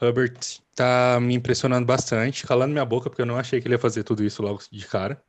Herbert 0.00 0.38
tá 0.76 1.18
me 1.20 1.34
impressionando 1.34 1.84
bastante, 1.84 2.46
calando 2.46 2.70
minha 2.70 2.84
boca, 2.84 3.10
porque 3.10 3.20
eu 3.20 3.26
não 3.26 3.36
achei 3.36 3.60
que 3.60 3.66
ele 3.66 3.74
ia 3.74 3.80
fazer 3.80 4.04
tudo 4.04 4.22
isso 4.22 4.40
logo 4.42 4.62
de 4.70 4.86
cara. 4.86 5.20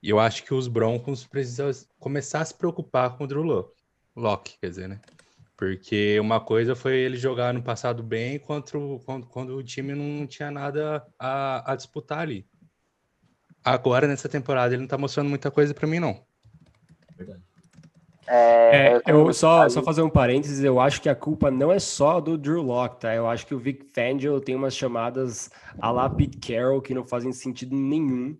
E 0.00 0.10
eu 0.10 0.20
acho 0.20 0.44
que 0.44 0.54
os 0.54 0.68
Broncos 0.68 1.26
precisam 1.26 1.72
começar 1.98 2.42
a 2.42 2.44
se 2.44 2.54
preocupar 2.54 3.16
com 3.16 3.24
o 3.24 3.26
Drew 3.26 3.42
Locke. 3.42 3.82
Locke, 4.14 4.56
quer 4.60 4.68
dizer, 4.68 4.88
né? 4.88 5.00
Porque 5.56 6.20
uma 6.20 6.40
coisa 6.40 6.76
foi 6.76 6.94
ele 6.98 7.16
jogar 7.16 7.52
no 7.52 7.64
passado 7.64 8.00
bem 8.00 8.38
contra 8.38 8.78
o, 8.78 9.00
quando, 9.00 9.26
quando 9.26 9.56
o 9.56 9.64
time 9.64 9.92
não 9.92 10.24
tinha 10.24 10.52
nada 10.52 11.04
a, 11.18 11.72
a 11.72 11.74
disputar 11.74 12.20
ali. 12.20 12.46
Agora, 13.64 14.06
nessa 14.06 14.28
temporada, 14.28 14.72
ele 14.72 14.82
não 14.82 14.88
tá 14.88 14.96
mostrando 14.96 15.28
muita 15.28 15.50
coisa 15.50 15.74
pra 15.74 15.88
mim, 15.88 15.98
não. 15.98 16.24
Verdade. 17.16 17.42
É, 18.26 18.96
É, 18.96 19.02
eu 19.06 19.32
só, 19.32 19.68
só 19.68 19.82
fazer 19.82 20.02
um 20.02 20.08
parênteses, 20.10 20.62
eu 20.64 20.80
acho 20.80 21.00
que 21.00 21.08
a 21.08 21.14
culpa 21.14 21.50
não 21.50 21.70
é 21.70 21.78
só 21.78 22.20
do 22.20 22.36
Drew 22.38 22.62
Locke, 22.62 23.00
tá? 23.00 23.14
Eu 23.14 23.26
acho 23.26 23.46
que 23.46 23.54
o 23.54 23.58
Vic 23.58 23.86
Fangio 23.94 24.40
tem 24.40 24.54
umas 24.54 24.74
chamadas 24.76 25.50
a 25.78 25.90
la 25.90 26.08
Pete 26.08 26.38
Carroll 26.38 26.80
que 26.82 26.94
não 26.94 27.04
fazem 27.04 27.32
sentido 27.32 27.74
nenhum. 27.76 28.36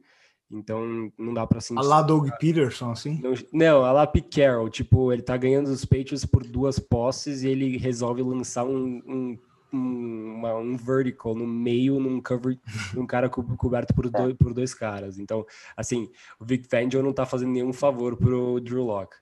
Então 0.51 1.11
não 1.19 1.35
dá 1.35 1.47
pra 1.47 1.61
sentir. 1.61 1.81
A 1.81 1.83
lá 1.83 2.03
Doug 2.03 2.29
Peterson, 2.39 2.91
assim. 2.93 3.21
Não, 3.21 3.35
não, 3.53 3.85
a 3.85 3.93
lá 3.93 4.07
Pete 4.07 4.41
Carroll, 4.41 4.69
tipo, 4.69 5.13
ele 5.13 5.23
tá 5.23 5.37
ganhando 5.37 5.67
os 5.69 5.85
Patriots 5.85 6.25
por 6.25 6.45
duas 6.47 6.79
posses 6.79 7.43
e 7.43 7.49
ele 7.49 7.77
resolve 7.77 8.23
lançar 8.23 8.65
um, 8.65 9.03
um, 9.07 9.39
um, 9.73 10.35
uma- 10.37 10.55
um 10.57 10.77
vertical 10.77 11.35
no 11.35 11.47
meio 11.47 11.99
num 11.99 12.21
cover, 12.21 12.59
num 12.95 13.07
cara 13.07 13.29
co- 13.29 13.43
coberto 13.57 13.93
por 13.95 14.09
dois, 14.11 14.35
por 14.35 14.55
dois 14.55 14.75
caras. 14.75 15.19
Então, 15.19 15.45
assim, 15.77 16.09
o 16.39 16.45
Vic 16.45 16.69
Fangio 16.71 17.03
não 17.03 17.13
tá 17.13 17.27
fazendo 17.27 17.51
nenhum 17.53 17.73
favor 17.73 18.17
pro 18.17 18.61
Drew 18.61 18.85
Locke. 18.85 19.17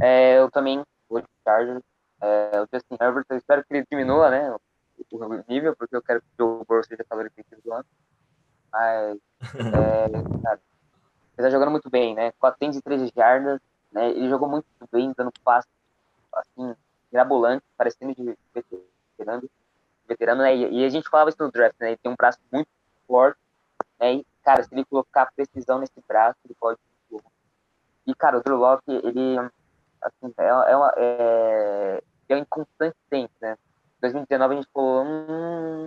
É, 0.00 0.38
eu 0.38 0.50
também 0.50 0.82
vou 1.08 1.20
de 1.20 1.28
Chargers. 1.44 1.82
É, 2.20 2.60
o 2.60 2.68
Justin 2.72 2.96
Herbert, 3.00 3.24
eu 3.28 3.36
espero 3.36 3.64
que 3.64 3.74
ele 3.74 3.86
diminua, 3.90 4.30
né, 4.30 4.50
o, 4.50 4.60
o 5.12 5.44
nível, 5.48 5.76
porque 5.76 5.94
eu 5.94 6.02
quero 6.02 6.20
que 6.20 6.26
o 6.42 6.56
Joe 6.56 6.64
Burrow 6.64 6.84
seja 6.84 7.04
favorito 7.08 7.34
do 7.64 7.72
ano. 7.72 7.84
Mas, 8.72 9.18
é, 9.54 10.42
cara, 10.42 10.60
ele 11.36 11.46
tá 11.46 11.50
jogando 11.50 11.70
muito 11.70 11.90
bem, 11.90 12.14
né? 12.14 12.32
413 12.38 13.12
jardas, 13.14 13.60
né? 13.92 14.10
Ele 14.10 14.28
jogou 14.28 14.48
muito 14.48 14.66
bem, 14.90 15.12
dando 15.16 15.32
passe 15.44 15.68
assim, 16.32 16.74
mirabolante, 17.12 17.64
parecendo 17.76 18.14
de 18.14 18.36
veterano, 18.54 19.48
veterano 20.06 20.42
né? 20.42 20.54
E, 20.54 20.80
e, 20.80 20.84
a 20.84 20.88
gente 20.88 21.08
falava 21.08 21.30
isso 21.30 21.42
no 21.42 21.50
draft, 21.50 21.76
né? 21.80 21.88
Ele 21.88 21.96
tem 21.96 22.10
um 22.10 22.16
braço 22.16 22.38
muito 22.52 22.68
forte, 23.06 23.38
né? 23.98 24.14
E, 24.14 24.26
cara, 24.42 24.62
se 24.62 24.74
ele 24.74 24.84
colocar 24.84 25.30
precisão 25.34 25.78
nesse 25.78 26.00
braço, 26.06 26.38
ele 26.44 26.54
pode. 26.58 26.78
E, 28.06 28.14
cara, 28.14 28.38
o 28.38 28.42
Drew 28.42 28.56
Locke, 28.56 28.84
ele 28.88 29.36
assim, 30.06 30.32
é, 30.38 30.46
é, 30.46 30.76
uma, 30.76 30.94
é, 30.96 32.02
é 32.28 32.38
inconstante 32.38 32.96
sempre, 33.08 33.34
né? 33.40 33.56
Em 33.98 34.00
2019 34.00 34.54
a 34.54 34.56
gente 34.56 34.70
falou, 34.72 35.04
hum, 35.04 35.86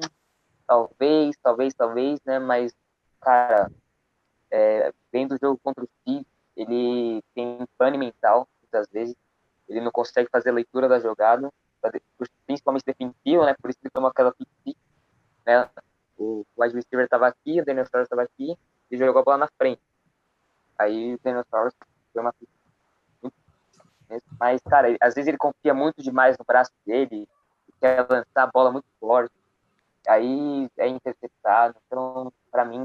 talvez, 0.67 1.37
talvez, 1.41 1.73
talvez, 1.73 2.19
né? 2.25 2.39
Mas, 2.39 2.73
cara, 3.21 3.71
é, 4.51 4.93
vendo 5.11 5.33
o 5.35 5.37
jogo 5.39 5.59
contra 5.63 5.83
o 5.83 5.89
Chiefs, 6.03 6.25
ele 6.55 7.23
tem 7.33 7.65
pane 7.77 7.97
mental, 7.97 8.47
muitas 8.61 8.87
vezes. 8.89 9.15
Ele 9.67 9.81
não 9.81 9.91
consegue 9.91 10.29
fazer 10.31 10.49
a 10.49 10.53
leitura 10.53 10.87
da 10.89 10.99
jogada, 10.99 11.49
principalmente 12.45 12.85
defensiva, 12.85 13.45
né? 13.45 13.55
Por 13.61 13.69
isso 13.69 13.79
ele 13.81 13.91
tomou 13.91 14.09
aquela 14.09 14.33
pick 14.33 14.75
né? 15.45 15.69
O 16.17 16.45
wide 16.57 16.75
receiver 16.75 17.05
estava 17.05 17.27
aqui, 17.27 17.61
o 17.61 17.65
Daniel 17.65 17.85
Flowers 17.85 18.07
estava 18.07 18.23
aqui, 18.23 18.57
e 18.91 18.97
jogou 18.97 19.21
a 19.21 19.23
bola 19.23 19.37
na 19.37 19.49
frente. 19.57 19.81
Aí 20.77 21.15
o 21.15 21.19
Daniel 21.23 21.45
Flowers 21.49 21.73
foi 22.11 22.21
uma 22.21 22.33
pick 22.33 22.49
mas, 24.39 24.61
cara, 24.61 24.95
às 25.01 25.13
vezes 25.13 25.27
ele 25.27 25.37
confia 25.37 25.73
muito 25.73 26.01
demais 26.01 26.37
no 26.37 26.45
braço 26.45 26.71
dele, 26.85 27.27
quer 27.79 28.05
lançar 28.09 28.43
a 28.43 28.47
bola 28.47 28.71
muito 28.71 28.87
forte, 28.99 29.33
aí 30.07 30.69
é 30.77 30.87
interceptado. 30.87 31.75
Então, 31.87 32.31
para 32.51 32.65
mim, 32.65 32.79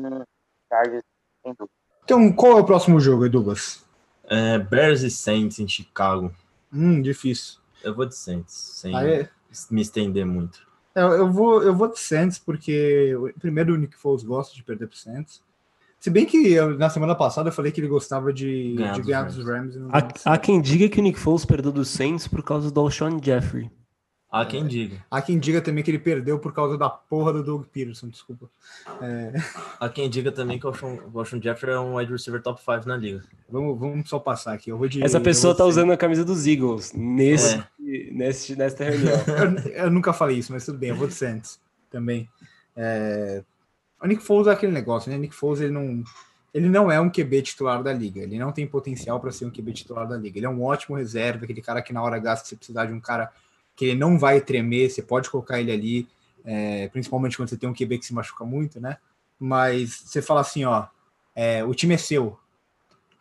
Chargers 0.68 1.04
sem 1.42 1.52
dúvida. 1.54 1.74
Então, 2.04 2.32
qual 2.32 2.58
é 2.58 2.60
o 2.60 2.66
próximo 2.66 3.00
jogo, 3.00 3.24
Edubas? 3.24 3.84
É, 4.24 4.58
Bears 4.58 5.02
e 5.02 5.10
Saints 5.10 5.58
em 5.58 5.68
Chicago. 5.68 6.34
Hum, 6.72 7.00
difícil. 7.00 7.60
Eu 7.82 7.94
vou 7.94 8.06
de 8.06 8.14
Saints, 8.14 8.54
sem 8.54 8.94
ah, 8.96 9.06
é? 9.06 9.28
me 9.70 9.82
estender 9.82 10.24
muito. 10.24 10.66
Eu, 10.94 11.12
eu, 11.12 11.32
vou, 11.32 11.62
eu 11.62 11.74
vou 11.74 11.88
de 11.88 11.98
Saints, 11.98 12.38
porque 12.38 13.12
primeiro 13.38 13.74
o 13.74 13.76
Nick 13.76 13.96
Foles 13.96 14.22
gosta 14.22 14.54
de 14.54 14.62
perder 14.62 14.87
pro 14.87 14.96
Saints. 14.96 15.42
Se 16.04 16.10
bem 16.10 16.26
que 16.26 16.52
eu, 16.52 16.76
na 16.76 16.90
semana 16.90 17.14
passada 17.14 17.48
eu 17.48 17.52
falei 17.52 17.72
que 17.72 17.80
ele 17.80 17.88
gostava 17.88 18.30
de 18.30 18.74
ganhar, 18.74 18.92
de 18.92 18.98
dos, 18.98 19.06
ganhar 19.06 19.22
Rams. 19.22 19.36
dos 19.36 19.46
Rams. 19.46 19.76
Há, 19.90 20.34
há, 20.34 20.36
quem 20.36 20.60
diga 20.60 20.86
que 20.86 21.00
o 21.00 21.02
Nick 21.02 21.18
Foles 21.18 21.46
perdeu 21.46 21.72
do 21.72 21.82
Saints 21.82 22.28
por 22.28 22.42
causa 22.42 22.70
do 22.70 22.78
Alshon 22.78 23.18
Jeffrey. 23.24 23.70
Há 24.30 24.44
quem 24.44 24.66
diga. 24.66 25.02
Há 25.10 25.22
quem 25.22 25.38
diga 25.38 25.62
também 25.62 25.82
que 25.82 25.90
ele 25.90 25.98
perdeu 25.98 26.38
por 26.38 26.52
causa 26.52 26.76
da 26.76 26.90
porra 26.90 27.32
do 27.32 27.42
Doug 27.42 27.64
Peterson, 27.72 28.10
desculpa. 28.10 28.50
É... 29.00 29.32
Há 29.80 29.88
quem 29.88 30.10
diga 30.10 30.30
também 30.30 30.58
que 30.58 30.66
o 30.66 30.74
Alshon 31.14 31.40
Jeffrey 31.40 31.72
é 31.72 31.80
um 31.80 31.96
wide 31.96 32.12
receiver 32.12 32.42
top 32.42 32.60
5 32.60 32.86
na 32.86 32.98
liga. 32.98 33.24
Vamos, 33.48 33.80
vamos 33.80 34.06
só 34.06 34.18
passar 34.18 34.52
aqui. 34.52 34.68
Eu 34.70 34.76
vou 34.76 34.86
de, 34.86 35.02
Essa 35.02 35.22
pessoa 35.22 35.54
tá 35.54 35.64
usando 35.64 35.90
a 35.90 35.96
camisa 35.96 36.22
dos 36.22 36.46
Eagles 36.46 36.92
nesse, 36.92 37.54
é. 37.54 37.66
nesse, 38.12 38.54
nessa 38.54 38.84
reunião. 38.84 39.16
eu, 39.72 39.84
eu, 39.84 39.90
nunca 39.90 40.12
falei 40.12 40.36
isso, 40.36 40.52
mas 40.52 40.66
tudo 40.66 40.76
bem, 40.76 40.90
eu 40.90 40.96
vou 40.96 41.06
de 41.06 41.14
Saints 41.14 41.58
também. 41.90 42.28
É... 42.76 43.42
O 44.04 44.06
Nick 44.06 44.22
Foles 44.22 44.46
é 44.46 44.52
aquele 44.52 44.72
negócio, 44.72 45.10
né? 45.10 45.16
O 45.16 45.20
Nick 45.20 45.34
Foles 45.34 45.60
ele 45.60 45.72
não 45.72 46.04
ele 46.52 46.68
não 46.68 46.92
é 46.92 47.00
um 47.00 47.10
QB 47.10 47.42
titular 47.42 47.82
da 47.82 47.92
liga. 47.92 48.20
Ele 48.20 48.38
não 48.38 48.52
tem 48.52 48.64
potencial 48.64 49.18
para 49.18 49.32
ser 49.32 49.44
um 49.44 49.50
QB 49.50 49.72
titular 49.72 50.06
da 50.06 50.16
liga. 50.16 50.38
Ele 50.38 50.46
é 50.46 50.48
um 50.48 50.62
ótimo 50.62 50.96
reserva, 50.96 51.44
aquele 51.44 51.60
cara 51.60 51.82
que 51.82 51.92
na 51.92 52.00
hora 52.00 52.16
gasta 52.18 52.46
você 52.46 52.54
precisar 52.54 52.84
de 52.84 52.92
um 52.92 53.00
cara 53.00 53.32
que 53.74 53.86
ele 53.86 53.98
não 53.98 54.16
vai 54.16 54.40
tremer, 54.40 54.88
você 54.88 55.02
pode 55.02 55.28
colocar 55.28 55.58
ele 55.58 55.72
ali, 55.72 56.08
é, 56.44 56.86
principalmente 56.88 57.36
quando 57.36 57.48
você 57.48 57.56
tem 57.56 57.68
um 57.68 57.74
QB 57.74 57.98
que 57.98 58.06
se 58.06 58.14
machuca 58.14 58.44
muito, 58.44 58.80
né? 58.80 58.98
Mas 59.36 60.04
você 60.04 60.22
fala 60.22 60.42
assim, 60.42 60.64
ó, 60.64 60.86
é, 61.34 61.64
o 61.64 61.74
time 61.74 61.94
é 61.94 61.98
seu, 61.98 62.38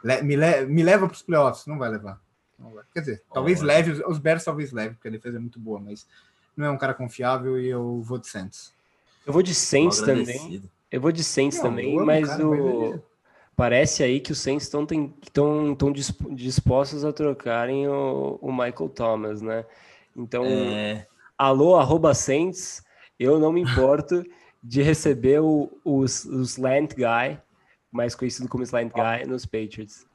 Le 0.04 0.22
me, 0.22 0.36
le 0.36 0.66
me, 0.66 0.84
leva 0.84 1.08
para 1.08 1.16
os 1.16 1.22
playoffs, 1.22 1.66
não 1.66 1.78
vai 1.78 1.90
levar. 1.90 2.20
Não 2.60 2.72
vai. 2.72 2.84
Quer 2.94 3.00
dizer, 3.00 3.24
oh, 3.30 3.34
talvez 3.34 3.62
leve, 3.62 4.04
os 4.06 4.20
Bears 4.20 4.44
talvez 4.44 4.72
leve, 4.72 4.96
porque 4.96 5.08
a 5.08 5.12
defesa 5.12 5.38
é 5.38 5.40
muito 5.40 5.60
boa, 5.60 5.80
mas 5.80 6.06
não 6.56 6.66
é 6.66 6.70
um 6.70 6.78
cara 6.78 6.94
confiável 6.94 7.58
e 7.58 7.68
eu 7.68 8.02
vou 8.02 8.18
de 8.18 8.28
Saints. 8.28 8.74
Eu 9.26 9.34
vou 9.34 9.42
de 9.42 9.54
Saints 9.54 10.02
também. 10.02 10.62
Eu 10.92 11.02
vou 11.02 11.12
de 11.12 11.24
Saints 11.24 11.58
não, 11.58 11.66
também, 11.66 11.96
mas 11.98 12.30
o 12.40 13.02
Parece 13.56 14.04
aí 14.04 14.20
que 14.20 14.32
os 14.32 14.40
Saints 14.40 14.64
estão 14.64 14.86
tão 15.76 15.92
dispostos 16.32 17.06
a 17.06 17.14
trocarem 17.14 17.88
o, 17.88 18.40
o, 18.42 18.52
Michael 18.52 18.90
Thomas, 18.90 19.42
né? 19.42 19.64
Então, 20.16 20.44
é... 20.44 21.06
alô, 21.38 21.76
arroba 21.76 22.16
Saints, 22.16 22.84
eu 23.20 23.40
não 23.40 23.54
me 23.54 23.62
importo 23.62 24.26
de 24.64 24.82
receber 24.82 25.40
o, 25.40 25.72
o, 25.86 26.00
o 26.00 26.42
Slant 26.42 26.96
Guy, 26.96 27.40
mais 27.92 28.16
conhecido 28.16 28.50
como 28.50 28.64
Slant 28.64 28.92
Guy, 28.92 29.28
nos 29.28 29.46
Patriots. 29.46 30.08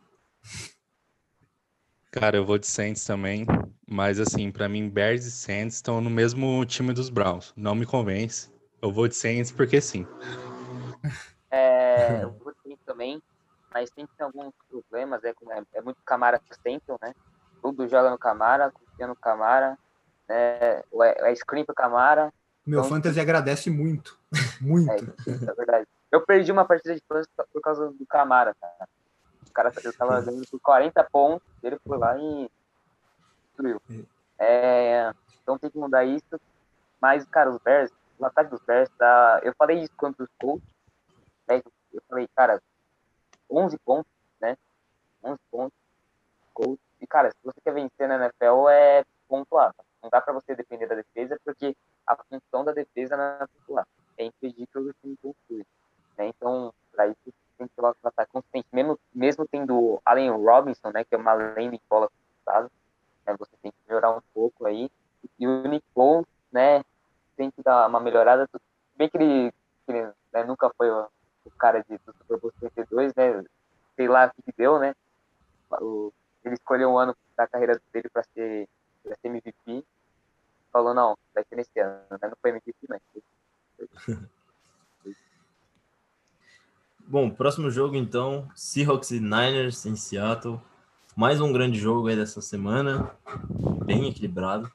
Cara, 2.11 2.39
eu 2.39 2.45
vou 2.45 2.59
de 2.59 2.67
Saints 2.67 3.05
também, 3.05 3.47
mas 3.89 4.19
assim, 4.19 4.51
para 4.51 4.69
mim, 4.69 4.89
Bears 4.89 5.25
e 5.27 5.31
Saints 5.31 5.77
estão 5.77 6.01
no 6.01 6.11
mesmo 6.11 6.65
time 6.65 6.93
dos 6.93 7.09
Browns. 7.09 7.53
Não 7.57 7.77
me 7.77 7.87
convence. 7.87 8.51
Eu 8.81 8.93
vou 8.93 9.09
de 9.09 9.17
Saints 9.17 9.51
porque 9.53 9.81
sim. 9.81 10.07
É, 11.51 12.25
eu 12.25 12.31
vou 12.33 12.53
de 12.53 12.59
Saints 12.63 12.85
também 12.85 13.23
mas 13.73 13.91
tem 13.91 14.09
alguns 14.21 14.53
problemas, 14.69 15.23
é, 15.25 15.31
é, 15.31 15.63
é 15.75 15.83
muito 15.83 15.99
Camara 16.05 16.41
Central, 16.63 16.99
né? 17.03 17.15
Tudo 17.63 17.89
joga 17.89 18.11
no 18.11 18.19
Camara, 18.19 18.71
confia 18.71 19.07
no 19.07 19.17
Camara, 19.17 19.79
né? 20.29 20.81
é, 20.81 20.85
é 21.31 21.35
screen 21.35 21.65
pro 21.65 21.75
Camara. 21.75 22.33
Meu 22.67 22.81
então, 22.81 22.91
fantasy 22.91 23.21
agradece 23.21 23.71
muito, 23.71 24.19
muito. 24.61 24.91
É, 24.91 24.97
é, 24.97 25.55
verdade. 25.55 25.87
Eu 26.11 26.25
perdi 26.25 26.51
uma 26.51 26.65
partida 26.65 26.95
de 26.95 27.03
fantasy 27.07 27.29
por 27.53 27.63
causa 27.63 27.91
do 27.91 28.07
Camara, 28.07 28.55
cara. 28.61 28.89
O 29.49 29.53
cara 29.53 29.73
eu 29.85 29.93
tava 29.93 30.21
ganhando 30.21 30.47
por 30.49 30.61
40 30.61 31.05
pontos, 31.05 31.47
ele 31.63 31.79
foi 31.87 31.99
lá 31.99 32.17
e 32.17 32.51
destruiu. 33.47 33.83
É, 34.39 35.13
então 35.43 35.59
tem 35.59 35.71
que 35.71 35.79
mudar 35.79 36.05
isso. 36.05 36.41
Mas, 37.01 37.25
cara, 37.27 37.51
os 37.51 37.59
Bears, 37.59 37.91
o 38.19 38.27
ataque 38.27 38.51
dos 38.51 38.63
Bears, 38.63 38.91
tá... 38.99 39.41
eu 39.43 39.55
falei 39.55 39.81
isso 39.81 39.95
contra 39.97 40.23
os 40.25 40.31
Colts, 40.39 40.67
né? 41.47 41.63
Eu 41.93 42.03
falei, 42.09 42.29
cara, 42.35 42.63
11 43.51 43.79
pontos, 43.79 44.13
né? 44.41 44.57
11 45.23 45.39
pontos. 45.51 45.79
Gols. 46.55 46.79
E, 47.01 47.07
cara, 47.07 47.31
se 47.31 47.39
você 47.43 47.61
quer 47.61 47.73
vencer 47.73 48.09
na 48.09 48.17
NFL, 48.17 48.69
é 48.69 49.05
pontuar. 49.29 49.75
Não 50.03 50.11
dá 50.11 50.21
para 50.21 50.33
você 50.33 50.55
depender 50.55 50.87
da 50.87 50.95
defesa, 50.95 51.39
porque 51.45 51.77
a 52.07 52.17
função 52.17 52.65
da 52.65 52.73
defesa 52.73 53.17
não 53.17 53.25
é 53.25 53.47
pontuar. 53.47 53.87
É 54.17 54.25
impedir 54.25 54.67
que 54.67 54.79
o 54.79 54.93
time 54.95 55.17
pontue. 55.17 55.67
Né? 56.17 56.29
Então, 56.29 56.73
para 56.93 57.07
isso, 57.07 57.33
tem 57.57 57.69
que 57.69 57.81
um 57.81 57.87
ataque 57.87 58.33
consistente. 58.33 58.69
Mesmo, 58.73 58.99
mesmo 59.15 59.47
tendo 59.47 60.01
Allen 60.05 60.31
Robinson, 60.31 60.91
né? 60.91 61.05
Que 61.05 61.15
é 61.15 61.19
uma 61.19 61.33
lenda 61.33 61.77
de 61.77 61.83
bola 61.89 62.09
cruzada, 62.09 62.71
né? 63.27 63.37
você 63.39 63.57
tem 63.63 63.71
que 63.71 63.79
melhorar 63.87 64.17
um 64.17 64.23
pouco 64.35 64.67
aí. 64.67 64.91
E 65.39 65.47
o 65.47 65.63
Nick 65.69 65.85
Foles, 65.95 66.27
né? 66.51 66.85
Tem 67.37 67.51
que 67.51 67.58
dar 67.69 67.87
uma 67.87 68.01
melhorada. 68.01 68.49
Bem 68.97 69.11
que 69.11 69.19
ele, 69.19 69.53
que 69.85 69.93
ele 69.93 70.11
né, 70.33 70.45
nunca 70.45 70.71
foi 70.77 70.91
o 70.91 71.07
cara 71.59 71.85
de, 71.85 71.99
do 71.99 72.15
Super 72.15 72.41
Bowl 72.41 72.53
52, 72.61 73.15
né? 73.15 73.45
Sei 73.95 74.09
lá 74.09 74.27
o 74.27 74.43
que 74.43 74.53
deu, 74.57 74.79
né? 74.79 74.95
O, 75.73 76.11
ele 76.45 76.55
escolheu 76.55 76.89
um 76.91 76.99
ano 76.99 77.15
da 77.37 77.47
carreira 77.47 77.79
dele 77.93 78.09
para 78.09 78.23
ser, 78.35 78.67
pra 79.03 79.15
ser 79.17 79.29
MVP. 79.29 79.85
Falou, 80.73 80.95
não, 80.95 81.19
vai 81.35 81.45
ser 81.45 81.57
nesse 81.57 81.79
ano, 81.79 82.01
né? 82.11 82.19
Não 82.23 82.37
foi 82.41 82.51
MVP, 82.51 82.75
mas. 82.89 83.03
Bom, 87.01 87.31
próximo 87.31 87.71
jogo 87.71 87.97
então, 87.97 88.49
Seahawks 88.55 89.11
e 89.11 89.21
Niners 89.21 89.85
em 89.87 89.97
Seattle. 89.97 90.61
Mais 91.17 91.41
um 91.41 91.53
grande 91.53 91.79
jogo 91.79 92.09
aí 92.09 92.17
dessa 92.17 92.41
semana, 92.41 93.11
bem 93.85 94.09
equilibrado. 94.09 94.71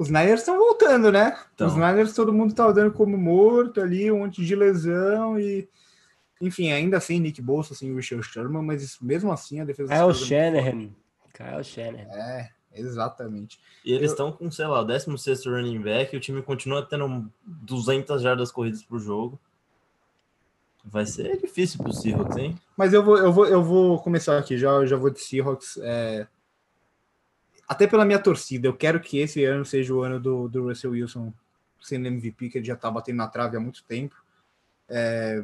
Os 0.00 0.08
Niners 0.08 0.40
estão 0.40 0.58
voltando, 0.90 1.12
né? 1.12 1.38
Então. 1.54 1.68
Os 1.68 1.74
Niners 1.74 2.14
todo 2.14 2.32
mundo 2.32 2.54
tá 2.54 2.70
dando 2.72 2.92
como 2.92 3.16
morto 3.16 3.80
ali, 3.80 4.10
um 4.10 4.20
monte 4.20 4.44
de 4.44 4.56
lesão 4.56 5.38
e. 5.38 5.68
Enfim, 6.40 6.72
ainda 6.72 6.98
sem 7.00 7.20
Nick 7.20 7.40
Bolsa, 7.42 7.74
sem 7.74 7.94
Richard 7.94 8.26
Sherman, 8.26 8.62
mas 8.62 8.98
mesmo 9.00 9.30
assim 9.30 9.60
a 9.60 9.64
defesa. 9.64 9.94
Kyle 9.94 10.14
Shanahan. 10.14 10.90
Kyle 11.34 11.62
Shanahan. 11.62 12.08
É, 12.12 12.48
exatamente. 12.72 13.60
E 13.84 13.92
eles 13.92 14.12
estão 14.12 14.32
com, 14.32 14.50
sei 14.50 14.66
lá, 14.66 14.80
o 14.80 14.84
16 14.84 15.44
running 15.44 15.82
back 15.82 16.14
e 16.14 16.16
o 16.16 16.20
time 16.20 16.40
continua 16.40 16.86
tendo 16.86 17.30
200 17.44 18.22
jardas 18.22 18.50
corridas 18.50 18.82
por 18.82 18.98
jogo. 18.98 19.38
Vai 20.82 21.04
ser 21.04 21.38
difícil 21.38 21.82
pro 21.82 21.92
Seahawks, 21.92 22.38
hein? 22.38 22.56
Mas 22.74 22.94
eu 22.94 23.04
vou, 23.04 23.18
eu 23.18 23.30
vou, 23.30 23.46
eu 23.46 23.62
vou 23.62 24.00
começar 24.00 24.38
aqui, 24.38 24.56
já, 24.56 24.86
já 24.86 24.96
vou 24.96 25.10
de 25.10 25.20
Seahawks. 25.20 25.78
É 25.82 26.26
até 27.70 27.86
pela 27.86 28.04
minha 28.04 28.18
torcida, 28.18 28.66
eu 28.66 28.74
quero 28.74 28.98
que 28.98 29.18
esse 29.18 29.44
ano 29.44 29.64
seja 29.64 29.94
o 29.94 30.02
ano 30.02 30.18
do, 30.18 30.48
do 30.48 30.64
Russell 30.64 30.90
Wilson 30.90 31.32
sendo 31.80 32.08
MVP, 32.08 32.48
que 32.48 32.58
ele 32.58 32.64
já 32.64 32.74
tá 32.74 32.90
batendo 32.90 33.18
na 33.18 33.28
trave 33.28 33.56
há 33.56 33.60
muito 33.60 33.84
tempo. 33.84 34.16
É, 34.88 35.40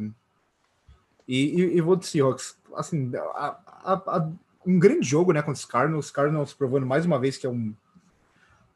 e, 1.29 1.61
e, 1.63 1.77
e, 1.77 1.81
vou 1.81 1.95
de 1.95 2.05
Seahawks. 2.05 2.59
Assim, 2.75 3.13
a, 3.15 3.57
a, 3.85 3.93
a, 3.95 4.33
um 4.67 4.77
grande 4.77 5.07
jogo 5.07 5.33
né, 5.33 5.41
contra 5.41 5.53
os 5.61 5.65
Cardinals. 5.65 6.07
Os 6.07 6.11
Cardinals 6.11 6.53
provando 6.53 6.85
mais 6.85 7.07
uma 7.07 7.17
vez 7.17 7.39
que 7.39 7.47
é 7.47 7.49
um, 7.49 7.73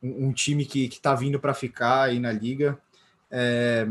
um, 0.01 0.29
um 0.29 0.33
time 0.33 0.65
que, 0.65 0.89
que 0.89 1.01
tá 1.01 1.17
vindo 1.17 1.41
para 1.41 1.53
ficar 1.53 2.03
aí 2.03 2.21
na 2.21 2.31
liga. 2.31 2.79
É, 3.33 3.85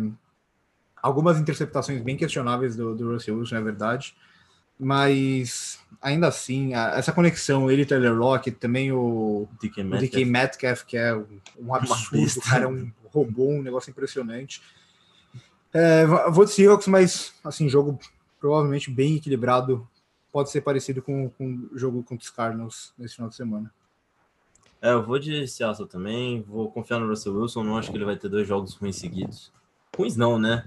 algumas 1.03 1.37
interceptações 1.37 2.01
bem 2.01 2.15
questionáveis 2.15 2.77
do, 2.77 2.95
do 2.95 3.11
Russell 3.11 3.37
Wilson, 3.37 3.57
é 3.57 3.61
verdade. 3.61 4.15
Mas 4.79 5.79
ainda 6.01 6.27
assim, 6.27 6.73
a, 6.73 6.91
essa 6.95 7.11
conexão, 7.11 7.69
ele 7.69 7.81
e 7.81 7.85
Tyler 7.85 8.13
Lockett, 8.13 8.57
também 8.57 8.91
o 8.91 9.47
DK 9.61 9.83
Metcalf, 9.83 10.03
o 10.03 10.07
DK 10.07 10.25
Metcalf 10.25 10.83
que 10.85 10.97
é 10.97 11.13
um 11.59 11.75
absurdo, 11.75 12.39
o 12.39 12.41
cara 12.47 12.63
é 12.63 12.67
um 12.67 12.91
robô, 13.13 13.49
um 13.49 13.61
negócio 13.61 13.91
impressionante. 13.91 14.61
É, 15.73 16.05
vou 16.31 16.45
de 16.45 16.51
Seahawks, 16.51 16.87
mas 16.87 17.33
assim, 17.43 17.67
jogo 17.67 17.99
provavelmente 18.39 18.89
bem 18.89 19.17
equilibrado, 19.17 19.87
pode 20.31 20.49
ser 20.49 20.61
parecido 20.61 21.01
com, 21.01 21.29
com 21.29 21.67
o 21.71 21.77
jogo 21.77 22.01
contra 22.01 22.23
os 22.23 22.29
Cardinals 22.29 22.93
nesse 22.97 23.15
final 23.15 23.29
de 23.29 23.35
semana. 23.35 23.71
É, 24.81 24.93
eu 24.93 25.03
vou 25.03 25.19
de 25.19 25.45
Seattle 25.45 25.87
também, 25.87 26.41
vou 26.43 26.71
confiar 26.71 26.99
no 26.99 27.07
Russell 27.07 27.35
Wilson, 27.35 27.63
não 27.63 27.77
acho 27.77 27.91
que 27.91 27.97
ele 27.97 28.05
vai 28.05 28.15
ter 28.15 28.29
dois 28.29 28.47
jogos 28.47 28.75
ruins 28.75 28.95
seguidos. 28.95 29.51
Ruins 29.95 30.15
não, 30.15 30.39
né? 30.39 30.65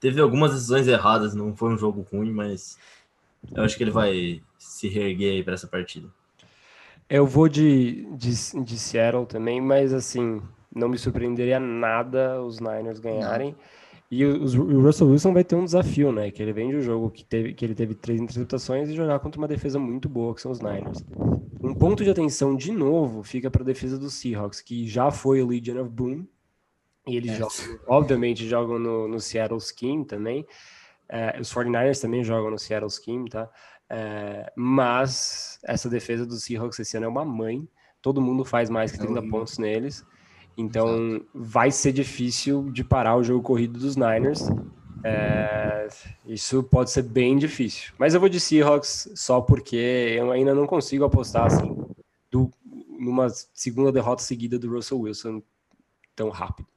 Teve 0.00 0.20
algumas 0.20 0.52
decisões 0.52 0.88
erradas, 0.88 1.34
não 1.34 1.54
foi 1.54 1.72
um 1.72 1.78
jogo 1.78 2.06
ruim, 2.10 2.32
mas 2.32 2.78
eu 3.54 3.62
acho 3.62 3.76
que 3.76 3.84
ele 3.84 3.90
vai 3.90 4.40
se 4.58 4.88
reerguer 4.88 5.32
aí 5.32 5.42
para 5.42 5.54
essa 5.54 5.66
partida. 5.66 6.08
Eu 7.08 7.26
vou 7.26 7.48
de, 7.48 8.06
de, 8.16 8.30
de 8.64 8.78
Seattle 8.78 9.26
também, 9.26 9.60
mas 9.60 9.92
assim, 9.92 10.40
não 10.74 10.88
me 10.88 10.98
surpreenderia 10.98 11.60
nada 11.60 12.42
os 12.42 12.60
Niners 12.60 12.98
ganharem. 12.98 13.54
E 14.10 14.24
o, 14.24 14.42
o, 14.42 14.82
Russell 14.82 15.08
Wilson 15.08 15.32
vai 15.32 15.42
ter 15.42 15.56
um 15.56 15.64
desafio, 15.64 16.12
né? 16.12 16.30
Que 16.30 16.42
ele 16.42 16.52
vem 16.52 16.70
de 16.70 16.76
um 16.76 16.80
jogo 16.80 17.10
que, 17.10 17.24
teve, 17.24 17.52
que 17.52 17.64
ele 17.64 17.74
teve 17.74 17.94
três 17.94 18.20
interceptações 18.20 18.88
e 18.88 18.94
jogar 18.94 19.18
contra 19.18 19.40
uma 19.40 19.48
defesa 19.48 19.78
muito 19.78 20.08
boa, 20.08 20.34
que 20.34 20.40
são 20.40 20.52
os 20.52 20.60
Niners. 20.60 21.04
Um 21.62 21.74
ponto 21.74 22.04
de 22.04 22.10
atenção, 22.10 22.54
de 22.54 22.70
novo, 22.70 23.22
fica 23.22 23.50
para 23.50 23.62
a 23.62 23.66
defesa 23.66 23.98
dos 23.98 24.14
Seahawks, 24.14 24.60
que 24.60 24.86
já 24.86 25.10
foi 25.10 25.42
o 25.42 25.46
Legion 25.46 25.80
of 25.80 25.90
Boom. 25.90 26.26
E 27.06 27.16
eles 27.16 27.32
é. 27.32 27.36
jogam, 27.36 27.80
obviamente, 27.88 28.46
jogam 28.46 28.78
no, 28.78 29.08
no 29.08 29.20
Seattle 29.20 29.60
Scheme 29.60 30.04
também. 30.04 30.46
É, 31.14 31.40
os 31.40 31.54
49ers 31.54 32.00
também 32.00 32.24
jogam 32.24 32.50
no 32.50 32.58
Seattle 32.58 32.90
Scheme, 32.90 33.30
tá? 33.30 33.48
É, 33.88 34.52
mas 34.56 35.60
essa 35.62 35.88
defesa 35.88 36.26
dos 36.26 36.42
Seahawks 36.42 36.80
esse 36.80 36.96
ano 36.96 37.06
é 37.06 37.08
uma 37.08 37.24
mãe. 37.24 37.68
Todo 38.02 38.20
mundo 38.20 38.44
faz 38.44 38.68
mais 38.68 38.90
que 38.90 38.98
30 38.98 39.20
é 39.20 39.30
pontos 39.30 39.56
neles. 39.56 40.04
Então 40.56 40.88
Exato. 40.88 41.26
vai 41.32 41.70
ser 41.70 41.92
difícil 41.92 42.68
de 42.72 42.82
parar 42.82 43.14
o 43.14 43.22
jogo 43.22 43.44
corrido 43.44 43.78
dos 43.78 43.94
Niners. 43.94 44.48
É, 45.04 45.86
isso 46.26 46.64
pode 46.64 46.90
ser 46.90 47.02
bem 47.02 47.38
difícil. 47.38 47.92
Mas 47.96 48.12
eu 48.12 48.18
vou 48.18 48.28
de 48.28 48.40
Seahawks 48.40 49.12
só 49.14 49.40
porque 49.40 49.76
eu 50.18 50.32
ainda 50.32 50.52
não 50.52 50.66
consigo 50.66 51.04
apostar 51.04 51.46
assim 51.46 51.76
do, 52.28 52.50
numa 52.98 53.28
segunda 53.52 53.92
derrota 53.92 54.20
seguida 54.20 54.58
do 54.58 54.68
Russell 54.68 54.98
Wilson 54.98 55.40
tão 56.16 56.28
rápido. 56.28 56.73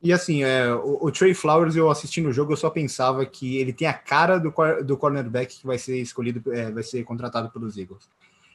E 0.00 0.12
assim, 0.12 0.44
é, 0.44 0.72
o, 0.72 1.06
o, 1.06 1.10
Trey 1.10 1.34
Flowers, 1.34 1.74
eu 1.74 1.90
assistindo 1.90 2.28
o 2.28 2.32
jogo, 2.32 2.52
eu 2.52 2.56
só 2.56 2.70
pensava 2.70 3.26
que 3.26 3.56
ele 3.56 3.72
tem 3.72 3.88
a 3.88 3.92
cara 3.92 4.38
do, 4.38 4.54
do 4.84 4.96
cornerback 4.96 5.58
que 5.58 5.66
vai 5.66 5.76
ser 5.76 6.00
escolhido, 6.00 6.52
é, 6.52 6.70
vai 6.70 6.84
ser 6.84 7.02
contratado 7.04 7.50
pelos 7.50 7.76
Eagles. 7.76 8.08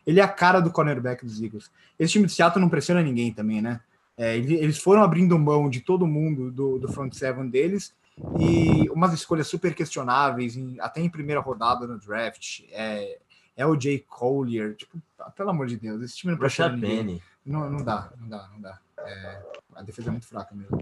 Ele 0.08 0.20
é 0.20 0.24
a 0.24 0.28
cara 0.28 0.62
do 0.62 0.72
cornerback 0.72 1.26
dos 1.26 1.42
Eagles. 1.42 1.70
Esse 2.00 2.14
time 2.14 2.26
de 2.26 2.32
Seattle 2.32 2.62
não 2.62 2.70
pressiona 2.70 3.02
ninguém 3.02 3.32
também, 3.32 3.62
né? 3.62 3.82
É, 4.18 4.38
eles 4.38 4.78
foram 4.78 5.02
abrindo 5.02 5.38
mão 5.38 5.70
de 5.70 5.82
todo 5.82 6.08
mundo 6.08 6.52
do, 6.52 6.78
do 6.78 6.88
front 6.92 7.14
seven 7.14 7.50
deles 7.50 7.94
e 8.40 8.88
umas 8.92 9.12
escolhas 9.12 9.48
super 9.48 9.74
questionáveis, 9.74 10.56
em, 10.56 10.78
até 10.80 11.02
em 11.02 11.10
primeira 11.10 11.42
rodada 11.42 11.88
no 11.88 11.98
draft. 11.98 12.62
É, 12.72 13.18
é 13.56 13.66
o 13.66 13.80
Jay 13.80 14.00
Collier, 14.00 14.76
tipo, 14.76 15.02
pelo 15.36 15.50
amor 15.50 15.68
de 15.68 15.78
Deus, 15.78 16.02
esse 16.02 16.16
time 16.18 16.32
não 16.32 16.40
pressiona 16.40 16.76
ninguém. 16.76 17.22
Não, 17.46 17.70
não 17.70 17.84
dá, 17.84 18.12
não 18.20 18.30
dá, 18.30 18.50
não 18.54 18.62
dá. 18.62 18.80
É, 19.00 19.42
a 19.76 19.82
defesa 19.82 20.10
é 20.10 20.12
muito 20.12 20.28
fraca 20.28 20.56
mesmo. 20.56 20.80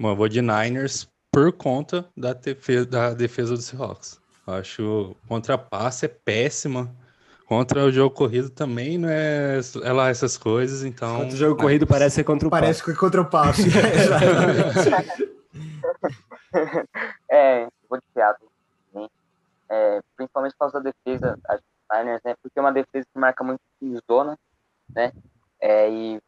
Bom, 0.00 0.10
eu 0.12 0.16
vou 0.16 0.28
de 0.30 0.40
Niners 0.40 1.06
por 1.30 1.52
conta 1.52 2.08
da 2.16 2.32
defesa, 2.32 2.86
da 2.86 3.12
defesa 3.12 3.54
do 3.54 3.60
Seahawks. 3.60 4.18
Acho 4.46 5.14
contra 5.28 5.58
passe 5.58 6.06
é 6.06 6.08
péssima. 6.08 6.90
Contra 7.44 7.84
o 7.84 7.92
jogo 7.92 8.14
corrido 8.14 8.48
também 8.48 8.96
não 8.96 9.10
é, 9.10 9.60
é 9.82 9.92
lá 9.92 10.08
essas 10.08 10.38
coisas, 10.38 10.84
então. 10.84 11.18
Contra 11.18 11.34
o 11.34 11.36
jogo 11.36 11.60
corrido 11.60 11.86
parece 11.86 12.14
ser 12.14 12.24
contra 12.24 12.48
o 12.48 12.50
Parece 12.50 12.80
passe. 12.80 12.84
que 12.84 12.90
é 12.92 12.94
contra 12.98 13.20
o 13.20 13.26
passe. 13.26 13.68
é, 17.30 17.68
vou 17.86 17.98
de 17.98 18.04
Seattle. 18.14 18.48
É, 19.68 20.00
principalmente 20.16 20.52
por 20.52 20.60
causa 20.60 20.80
da 20.80 20.90
defesa 20.90 21.38
das 21.46 21.60
Niners, 21.92 22.22
né? 22.24 22.34
Porque 22.42 22.58
é 22.58 22.62
uma 22.62 22.72
defesa 22.72 23.04
que 23.12 23.20
marca 23.20 23.44
muito 23.44 23.60
em 23.82 23.98
zona, 24.10 24.38
né? 24.94 25.12
É, 25.60 25.90
e 25.90 26.22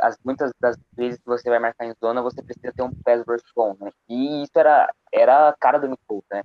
as, 0.00 0.18
muitas 0.24 0.52
das 0.60 0.76
vezes 0.96 1.18
que 1.18 1.26
você 1.26 1.48
vai 1.48 1.58
marcar 1.58 1.86
em 1.86 1.94
zona, 2.02 2.22
você 2.22 2.42
precisa 2.42 2.72
ter 2.72 2.82
um 2.82 2.92
pass 3.04 3.24
rush 3.26 3.42
bom, 3.54 3.76
né? 3.80 3.90
E 4.08 4.42
isso 4.42 4.58
era, 4.58 4.92
era 5.12 5.48
a 5.48 5.56
cara 5.56 5.78
do 5.78 5.88
Nick 5.88 6.02
Foles, 6.06 6.24
né? 6.30 6.42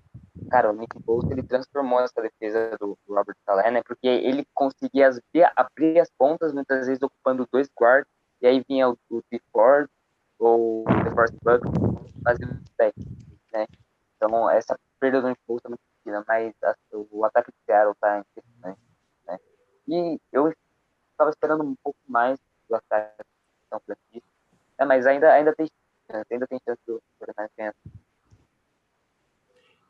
cara, 0.50 0.72
o 0.72 0.74
Nick 0.74 0.97
Bosa 1.00 1.32
ele 1.32 1.43
transformou 1.43 2.02
essa 2.02 2.22
defesa 2.22 2.76
do 2.80 2.97
Robert 3.08 3.36
Saleh, 3.45 3.72
né? 3.72 3.84
Porque 3.84 4.08
ele 4.08 4.45
conseguia 4.54 5.10
abrir, 5.10 5.52
abrir 5.56 6.00
as 6.00 6.10
pontas, 6.18 6.54
muitas 6.54 6.88
vezes 6.88 7.02
ocupando 7.02 7.47
dois 7.52 7.70
guards, 7.80 8.12
e 8.41 8.47
aí 8.47 8.64
vinha 8.68 8.89
o, 8.89 8.97
o 9.10 9.22
T. 9.24 9.41
Ford 9.52 9.89
ou 10.38 10.82
o 10.82 10.86
The 10.86 11.10
Bug 11.10 11.64
fazendo 12.24 12.54
o 12.54 12.78
back, 12.78 12.95
né? 13.54 13.66
Então, 14.16 14.50
essa 14.50 14.78
perda 15.00 15.22
do 15.22 15.30
Nick 15.30 15.41
Bosa 15.47 15.64
é 15.66 15.70
muito 15.70 15.82
pequena, 15.97 16.24
mas 16.28 16.54
a, 16.64 16.76
o 16.91 17.26
ataque 17.26 17.52
do 17.52 17.58
Seattle 17.66 17.95
tá 18.00 18.20
interessante, 18.20 18.82
né? 19.26 19.39
E 19.88 20.20
eu 20.32 20.54
estava 21.12 21.30
esperando 21.30 21.64
um 21.64 21.76
pouco 21.84 22.00
mais 22.08 22.39
do 22.68 22.76
ataque 22.76 23.24
Francisco, 23.86 24.28
né? 24.80 24.86
mas 24.86 25.05
ainda, 25.05 25.32
ainda 25.32 25.53
tem 25.53 25.67
chance, 26.09 26.26
ainda 26.32 26.47
tem 26.47 26.59
chance 26.65 26.82
do 26.88 27.01
Fortnite 27.17 27.51
ganhar. 27.57 27.76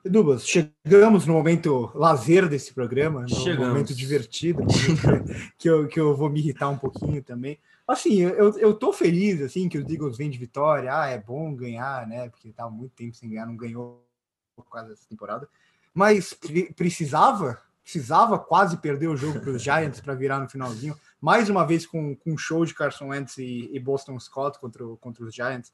Edubas, 0.04 0.48
chegamos 0.48 1.26
no 1.26 1.34
momento 1.34 1.92
lazer 1.94 2.48
desse 2.48 2.74
programa, 2.74 3.22
no 3.22 3.30
chegamos. 3.30 3.68
momento 3.68 3.94
divertido, 3.94 4.64
que 5.58 5.70
eu, 5.70 5.88
que 5.88 6.00
eu 6.00 6.16
vou 6.16 6.30
me 6.30 6.40
irritar 6.40 6.70
um 6.70 6.78
pouquinho 6.78 7.22
também. 7.22 7.60
Assim, 7.86 8.22
eu, 8.22 8.58
eu 8.60 8.74
tô 8.74 8.94
feliz, 8.94 9.42
assim, 9.42 9.68
que 9.68 9.78
os 9.78 9.92
Eagles 9.92 10.16
vêm 10.16 10.30
de 10.30 10.38
vitória, 10.38 10.96
ah, 10.96 11.08
é 11.08 11.18
bom 11.18 11.54
ganhar, 11.54 12.08
né, 12.08 12.30
porque 12.30 12.54
tá 12.54 12.70
muito 12.70 12.94
tempo 12.94 13.16
sem 13.16 13.30
ganhar, 13.30 13.46
não 13.46 13.58
ganhou 13.58 14.06
por 14.56 14.70
causa 14.70 14.90
dessa 14.90 15.08
temporada, 15.10 15.50
mas 15.94 16.38
precisava, 16.76 17.60
precisava 17.90 18.38
quase 18.38 18.78
perder 18.78 19.08
o 19.08 19.18
jogo 19.18 19.40
para 19.40 19.50
os 19.50 19.64
Giants 19.64 20.00
para 20.00 20.14
virar 20.14 20.40
no 20.40 20.48
finalzinho, 20.48 20.96
mais 21.20 21.50
uma 21.50 21.66
vez 21.66 21.88
com, 21.88 22.16
com 22.16 22.34
um 22.34 22.38
show 22.38 22.64
de 22.64 22.76
Carson 22.76 23.08
Wentz 23.08 23.40
e, 23.40 23.68
e 23.74 23.80
Boston 23.80 24.20
Scott 24.20 24.60
contra, 24.60 24.86
contra 25.02 25.26
os 25.26 25.34
Giants, 25.34 25.74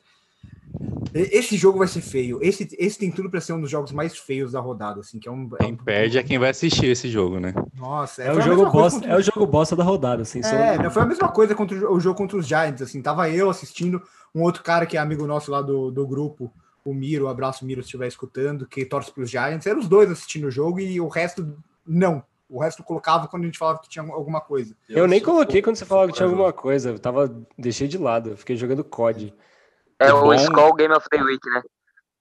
esse 1.13 1.57
jogo 1.57 1.80
vai 1.80 1.88
ser 1.88 2.01
feio. 2.01 2.39
Esse, 2.41 2.70
esse 2.80 2.97
tem 2.97 3.11
tudo 3.11 3.30
para 3.30 3.41
ser 3.41 3.51
um 3.51 3.59
dos 3.59 3.70
jogos 3.70 3.91
mais 3.91 4.18
feios 4.18 4.53
da 4.53 4.61
rodada, 4.61 5.01
assim, 5.01 5.20
que 5.20 5.28
é 5.28 5.32
um. 5.32 5.49
Quem 5.49 5.70
é 5.70 5.74
um... 5.74 5.76
perde 5.76 6.18
é 6.18 6.24
quem 6.24 6.38
vai 6.38 6.51
assistir 6.51 6.86
esse 6.86 7.09
jogo, 7.09 7.39
né? 7.39 7.53
Nossa, 7.74 8.24
é, 8.24 8.28
é 8.28 8.32
o 8.32 8.41
jogo 8.41 8.70
bosta, 8.70 8.99
contra... 8.99 9.13
é 9.13 9.18
o 9.18 9.22
jogo 9.22 9.47
bosta 9.47 9.76
da 9.76 9.84
rodada, 9.84 10.22
assim. 10.22 10.39
É, 10.39 10.84
só... 10.84 10.89
foi 10.91 11.03
a 11.03 11.05
mesma 11.05 11.30
coisa 11.30 11.55
contra 11.55 11.91
o 11.91 11.99
jogo 11.99 12.18
contra 12.18 12.38
os 12.38 12.47
Giants, 12.47 12.82
assim. 12.82 13.01
Tava 13.01 13.30
eu 13.30 13.49
assistindo 13.49 14.01
um 14.34 14.41
outro 14.41 14.63
cara 14.63 14.86
que 14.86 14.97
é 14.97 14.99
amigo 14.99 15.26
nosso 15.26 15.51
lá 15.51 15.61
do, 15.61 15.89
do 15.89 16.05
grupo, 16.05 16.51
o 16.84 16.93
Miro, 16.93 17.28
abraço 17.28 17.66
Miro 17.66 17.82
se 17.82 17.88
estiver 17.88 18.07
escutando, 18.07 18.68
que 18.68 18.86
torce 18.86 19.11
para 19.11 19.24
os 19.24 19.30
Giants. 19.30 19.66
Eram 19.66 19.80
os 19.80 19.88
dois 19.88 20.11
assistindo 20.11 20.47
o 20.47 20.51
jogo 20.51 20.80
e 20.80 21.01
o 21.01 21.07
resto 21.07 21.57
não. 21.86 22.23
O 22.47 22.59
resto 22.61 22.83
colocava 22.83 23.27
quando 23.27 23.43
a 23.43 23.45
gente 23.47 23.57
falava 23.57 23.79
que 23.79 23.89
tinha 23.89 24.03
alguma 24.03 24.39
coisa. 24.39 24.75
Eu, 24.88 24.99
eu 24.99 25.07
nem 25.07 25.21
coloquei 25.21 25.61
quando 25.61 25.75
você 25.75 25.86
falava 25.86 26.11
que 26.11 26.17
tinha 26.17 26.27
alguma 26.27 26.53
coisa. 26.53 26.91
Eu 26.91 26.99
tava 26.99 27.36
deixei 27.57 27.88
de 27.88 27.97
lado, 27.97 28.31
eu 28.31 28.38
fiquei 28.38 28.55
jogando 28.55 28.83
COD. 28.83 29.33
É 29.99 30.13
o 30.13 30.21
bom... 30.21 30.33
Skull 30.33 30.75
Game 30.75 30.93
of 30.93 31.07
the 31.09 31.21
Week, 31.23 31.49
né? 31.49 31.63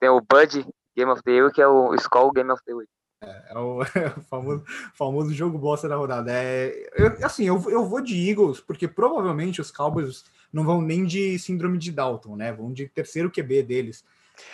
Tem 0.00 0.08
o 0.08 0.20
Bud 0.20 0.66
Game 0.96 1.10
of 1.10 1.22
the 1.22 1.42
Week, 1.42 1.54
que 1.54 1.62
é 1.62 1.66
o 1.66 1.94
Skull 1.94 2.32
Game 2.32 2.50
of 2.50 2.62
the 2.64 2.74
Week. 2.74 2.90
É, 3.22 3.52
é 3.52 3.58
o, 3.58 3.82
é 3.82 3.84
o 4.16 4.22
famoso, 4.22 4.64
famoso 4.94 5.34
jogo 5.34 5.58
bosta 5.58 5.88
da 5.88 5.96
rodada. 5.96 6.30
É, 6.32 6.72
eu, 6.96 7.26
assim, 7.26 7.44
eu, 7.44 7.62
eu 7.70 7.84
vou 7.84 8.00
de 8.00 8.28
Eagles, 8.28 8.60
porque 8.60 8.88
provavelmente 8.88 9.60
os 9.60 9.70
Cowboys 9.70 10.24
não 10.52 10.64
vão 10.64 10.80
nem 10.80 11.04
de 11.04 11.38
síndrome 11.38 11.78
de 11.78 11.90
Dalton, 11.90 12.36
né? 12.36 12.52
Vão 12.52 12.72
de 12.72 12.88
terceiro 12.88 13.30
QB 13.30 13.62
deles, 13.62 14.04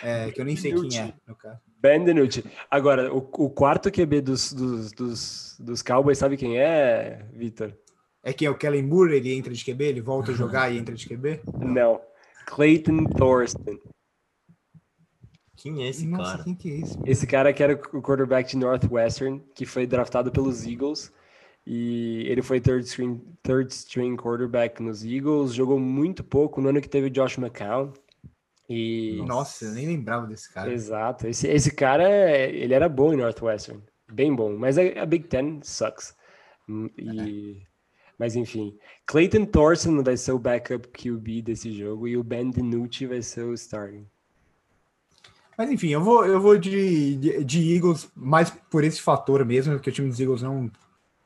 é, 0.01 0.31
que 0.31 0.41
eu 0.41 0.45
nem 0.45 0.55
sei 0.55 0.73
quem 0.73 0.99
é, 0.99 1.13
no 1.27 1.35
caso. 1.35 1.59
Ben 1.81 2.03
DiNucci. 2.03 2.43
Agora, 2.69 3.13
o, 3.13 3.17
o 3.17 3.49
quarto 3.49 3.91
QB 3.91 4.21
dos, 4.21 4.53
dos, 4.53 4.91
dos, 4.91 5.57
dos 5.59 5.81
Cowboys, 5.81 6.17
sabe 6.17 6.37
quem 6.37 6.59
é, 6.59 7.25
Vitor? 7.33 7.73
É 8.23 8.31
que 8.31 8.45
é 8.45 8.49
o 8.49 8.57
Kellen 8.57 8.83
Moore, 8.83 9.15
ele 9.15 9.33
entra 9.33 9.51
de 9.51 9.65
QB, 9.65 9.83
ele 9.83 10.01
volta 10.01 10.31
a 10.31 10.35
jogar 10.35 10.71
e 10.71 10.77
entra 10.77 10.93
de 10.93 11.07
QB? 11.07 11.41
Não. 11.59 11.99
Clayton 12.45 13.05
Thorsten. 13.05 13.79
Quem 15.55 15.83
é 15.83 15.89
esse 15.89 16.05
Nossa, 16.07 16.31
cara? 16.31 16.43
Quem 16.43 16.55
que 16.55 16.71
é 16.71 16.79
esse? 16.79 16.99
Esse 17.05 17.27
cara 17.27 17.51
que 17.51 17.63
era 17.63 17.73
o 17.73 18.01
quarterback 18.01 18.51
de 18.51 18.57
Northwestern, 18.57 19.41
que 19.55 19.65
foi 19.65 19.87
draftado 19.87 20.31
pelos 20.31 20.65
Eagles. 20.65 21.11
E 21.65 22.25
ele 22.27 22.41
foi 22.41 22.59
third 22.59 22.83
string, 22.85 23.21
third 23.43 23.71
string 23.71 24.15
quarterback 24.17 24.81
nos 24.81 25.03
Eagles, 25.03 25.53
jogou 25.53 25.79
muito 25.79 26.23
pouco 26.23 26.59
no 26.59 26.69
ano 26.69 26.81
que 26.81 26.89
teve 26.89 27.07
o 27.07 27.09
Josh 27.11 27.37
McCown. 27.37 27.93
E... 28.71 29.21
Nossa, 29.25 29.65
eu 29.65 29.71
nem 29.71 29.87
lembrava 29.87 30.25
desse 30.27 30.51
cara. 30.53 30.71
Exato. 30.71 31.27
Esse, 31.27 31.47
esse 31.47 31.71
cara, 31.71 32.09
ele 32.47 32.73
era 32.73 32.87
bom 32.87 33.13
em 33.13 33.17
Northwestern. 33.17 33.83
Bem 34.11 34.33
bom. 34.33 34.57
Mas 34.57 34.77
a, 34.77 34.81
a 35.01 35.05
Big 35.05 35.27
Ten 35.27 35.59
sucks. 35.63 36.15
E... 36.97 37.63
É. 37.67 37.71
Mas 38.21 38.35
enfim, 38.35 38.77
Clayton 39.07 39.45
Thorson 39.45 40.03
vai 40.03 40.15
ser 40.15 40.31
o 40.31 40.37
backup 40.37 40.87
QB 40.89 41.41
desse 41.41 41.71
jogo 41.71 42.07
e 42.07 42.15
o 42.15 42.23
Ben 42.23 42.51
DiNucci 42.51 43.07
vai 43.07 43.19
ser 43.23 43.43
o 43.43 43.53
starting. 43.55 44.05
Mas 45.57 45.71
enfim, 45.71 45.89
eu 45.89 46.03
vou, 46.03 46.23
eu 46.23 46.39
vou 46.39 46.55
de, 46.55 47.15
de, 47.17 47.43
de, 47.43 47.75
Eagles 47.75 48.11
mais 48.15 48.51
por 48.69 48.83
esse 48.83 49.01
fator 49.01 49.43
mesmo, 49.43 49.79
que 49.79 49.89
o 49.89 49.91
time 49.91 50.07
dos 50.07 50.19
Eagles 50.19 50.43
não. 50.43 50.69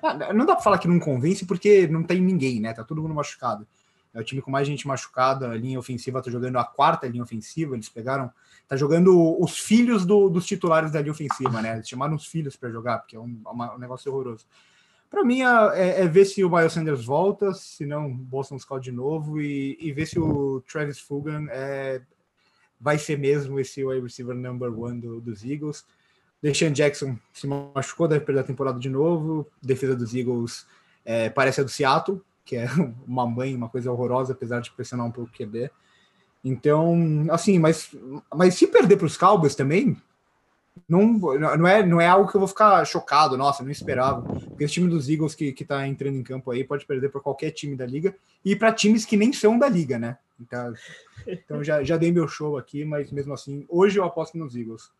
Ah, 0.02 0.34
não 0.34 0.46
dá 0.46 0.56
para 0.56 0.64
falar 0.64 0.78
que 0.78 0.88
não 0.88 0.98
convence, 0.98 1.46
porque 1.46 1.86
não 1.86 2.02
tem 2.02 2.22
ninguém, 2.22 2.62
né? 2.62 2.74
Tá 2.74 2.82
todo 2.82 3.02
mundo 3.02 3.14
machucado. 3.14 3.68
É 4.16 4.20
o 4.22 4.24
time 4.24 4.42
com 4.42 4.50
mais 4.50 4.66
gente 4.66 4.88
machucada, 4.88 5.52
a 5.52 5.56
linha 5.56 5.78
ofensiva 5.78 6.22
tá 6.22 6.32
jogando 6.32 6.58
a 6.58 6.64
quarta 6.64 7.06
linha 7.06 7.22
ofensiva, 7.22 7.76
eles 7.76 7.90
pegaram. 7.90 8.32
Tá 8.66 8.78
jogando 8.78 9.38
os 9.40 9.60
filhos 9.60 10.06
do, 10.06 10.30
dos 10.30 10.46
titulares 10.46 10.90
da 10.90 11.02
linha 11.02 11.12
ofensiva, 11.12 11.62
né? 11.62 11.76
Eles 11.76 11.90
chamaram 11.90 12.16
os 12.16 12.26
filhos 12.26 12.56
para 12.56 12.72
jogar, 12.72 13.00
porque 13.00 13.18
é 13.18 13.20
um, 13.20 13.42
um 13.46 13.78
negócio 13.78 14.12
horroroso. 14.12 14.46
Para 15.10 15.24
mim 15.24 15.42
é, 15.42 16.02
é, 16.02 16.08
ver 16.08 16.26
se 16.26 16.44
o 16.44 16.50
Miles 16.50 16.74
Sanders 16.74 17.06
volta, 17.06 17.54
se 17.54 17.86
não, 17.86 18.12
Boston 18.12 18.58
Scott 18.58 18.84
de 18.84 18.92
novo 18.92 19.40
e, 19.40 19.78
e 19.80 19.92
ver 19.92 20.06
se 20.06 20.18
o 20.20 20.62
Travis 20.62 21.00
Fulgham 21.00 21.48
é, 21.50 22.02
vai 22.80 22.98
ser 22.98 23.18
mesmo 23.18 23.60
esse 23.60 23.84
wide 23.84 24.02
receiver 24.02 24.36
number 24.36 24.78
one 24.78 25.00
do, 25.00 25.22
dos 25.22 25.44
Eagles. 25.44 25.86
Deshaun 26.42 26.72
Jackson 26.72 27.18
se 27.34 27.48
machucou, 27.48 28.08
deve 28.08 28.26
perder 28.26 28.42
a 28.42 28.46
temporada 28.46 28.80
de 28.80 28.90
novo. 28.90 29.48
Defesa 29.62 29.96
dos 29.96 30.14
Eagles 30.14 30.66
é, 31.04 31.30
parece 31.30 31.62
a 31.62 31.64
do 31.64 31.70
Seattle, 31.70 32.22
que 32.46 32.56
é 32.56 32.68
uma 33.08 33.26
mãe, 33.26 33.56
uma 33.56 33.68
coisa 33.68 33.92
horrorosa, 33.92 34.34
apesar 34.34 34.62
de 34.62 34.72
pressionar 34.72 35.06
um 35.06 35.12
pouco 35.12 35.32
o 35.32 35.38
QB. 35.38 35.70
Então, 36.44 37.26
assim, 37.32 37.58
mas, 37.58 37.94
mas 38.34 38.54
se 38.54 38.68
perder 38.68 38.98
para 38.98 39.08
os 39.08 39.18
Cowboys 39.18 39.56
também, 39.56 39.98
não, 40.88 41.14
não, 41.14 41.68
é, 41.68 41.84
não 41.84 42.00
é 42.00 42.08
algo 42.08 42.30
que 42.30 42.36
eu 42.36 42.40
vou 42.40 42.48
ficar 42.48 42.86
chocado, 42.86 43.38
nossa, 43.38 43.64
não 43.64 43.72
esperava. 43.72 44.22
Porque 44.22 44.64
esse 44.64 44.76
time 44.76 44.88
dos 44.88 45.10
Eagles 45.10 45.34
que, 45.34 45.52
que 45.52 45.66
tá 45.66 45.88
entrando 45.88 46.18
em 46.18 46.24
campo 46.24 46.52
aí 46.52 46.64
pode 46.64 46.86
perder 46.86 47.10
para 47.10 47.22
qualquer 47.22 47.52
time 47.52 47.76
da 47.76 47.86
liga 47.86 48.16
e 48.44 48.56
para 48.56 48.72
times 48.72 49.06
que 49.06 49.18
nem 49.18 49.34
são 49.34 49.58
da 49.58 49.68
liga, 49.68 49.98
né? 49.98 50.18
Então, 50.40 50.74
então 51.26 51.64
já, 51.64 51.84
já 51.84 51.98
dei 51.98 52.12
meu 52.12 52.28
show 52.28 52.58
aqui, 52.58 52.86
mas 52.86 53.12
mesmo 53.12 53.34
assim, 53.34 53.66
hoje 53.68 53.98
eu 53.98 54.04
aposto 54.04 54.38
nos 54.38 54.56
Eagles. 54.56 54.92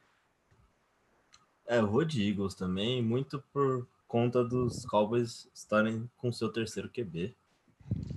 É, 1.68 1.80
eu 1.80 1.88
vou 1.88 2.06
de 2.06 2.28
Eagles 2.28 2.56
também, 2.56 3.04
muito 3.04 3.44
por 3.54 3.86
conta 4.08 4.44
dos 4.44 4.86
Cowboys 4.86 5.50
estarem 5.54 6.10
com 6.18 6.32
seu 6.32 6.50
terceiro 6.50 6.90
QB. 6.90 7.36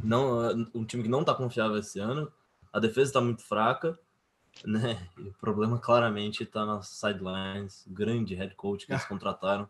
Não, 0.02 0.68
um 0.74 0.84
time 0.84 1.02
que 1.02 1.08
não 1.08 1.24
tá 1.24 1.34
confiável 1.34 1.78
esse 1.78 1.98
ano, 1.98 2.32
a 2.72 2.78
defesa 2.78 3.10
está 3.10 3.20
muito 3.20 3.42
fraca, 3.42 3.98
né? 4.64 5.08
E 5.18 5.28
o 5.28 5.34
problema 5.34 5.78
claramente 5.78 6.42
está 6.42 6.64
nas 6.64 6.88
sidelines, 6.88 7.84
grande 7.86 8.34
head 8.34 8.54
coach 8.54 8.86
que 8.86 8.92
eles 8.92 9.04
contrataram. 9.06 9.68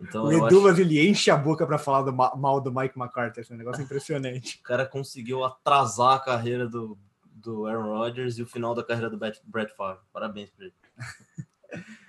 Então, 0.00 0.24
o 0.24 0.32
Edu, 0.32 0.68
acho... 0.68 0.80
ele 0.80 1.06
enche 1.06 1.30
a 1.30 1.36
boca 1.36 1.66
para 1.66 1.78
falar 1.78 2.02
do 2.02 2.12
mal 2.12 2.60
do 2.60 2.72
Mike 2.72 2.98
McCarthy, 2.98 3.40
esse 3.40 3.52
é 3.52 3.54
um 3.54 3.58
negócio 3.58 3.82
impressionante. 3.82 4.58
O 4.58 4.62
cara 4.62 4.86
conseguiu 4.86 5.44
atrasar 5.44 6.14
a 6.14 6.20
carreira 6.20 6.66
do, 6.66 6.98
do 7.24 7.66
Aaron 7.66 7.96
Rodgers 7.96 8.38
e 8.38 8.42
o 8.42 8.46
final 8.46 8.74
da 8.74 8.82
carreira 8.82 9.10
do 9.10 9.18
Brett 9.18 9.74
Favre. 9.76 10.02
Parabéns 10.12 10.50
para 10.50 10.66
ele. 10.66 10.74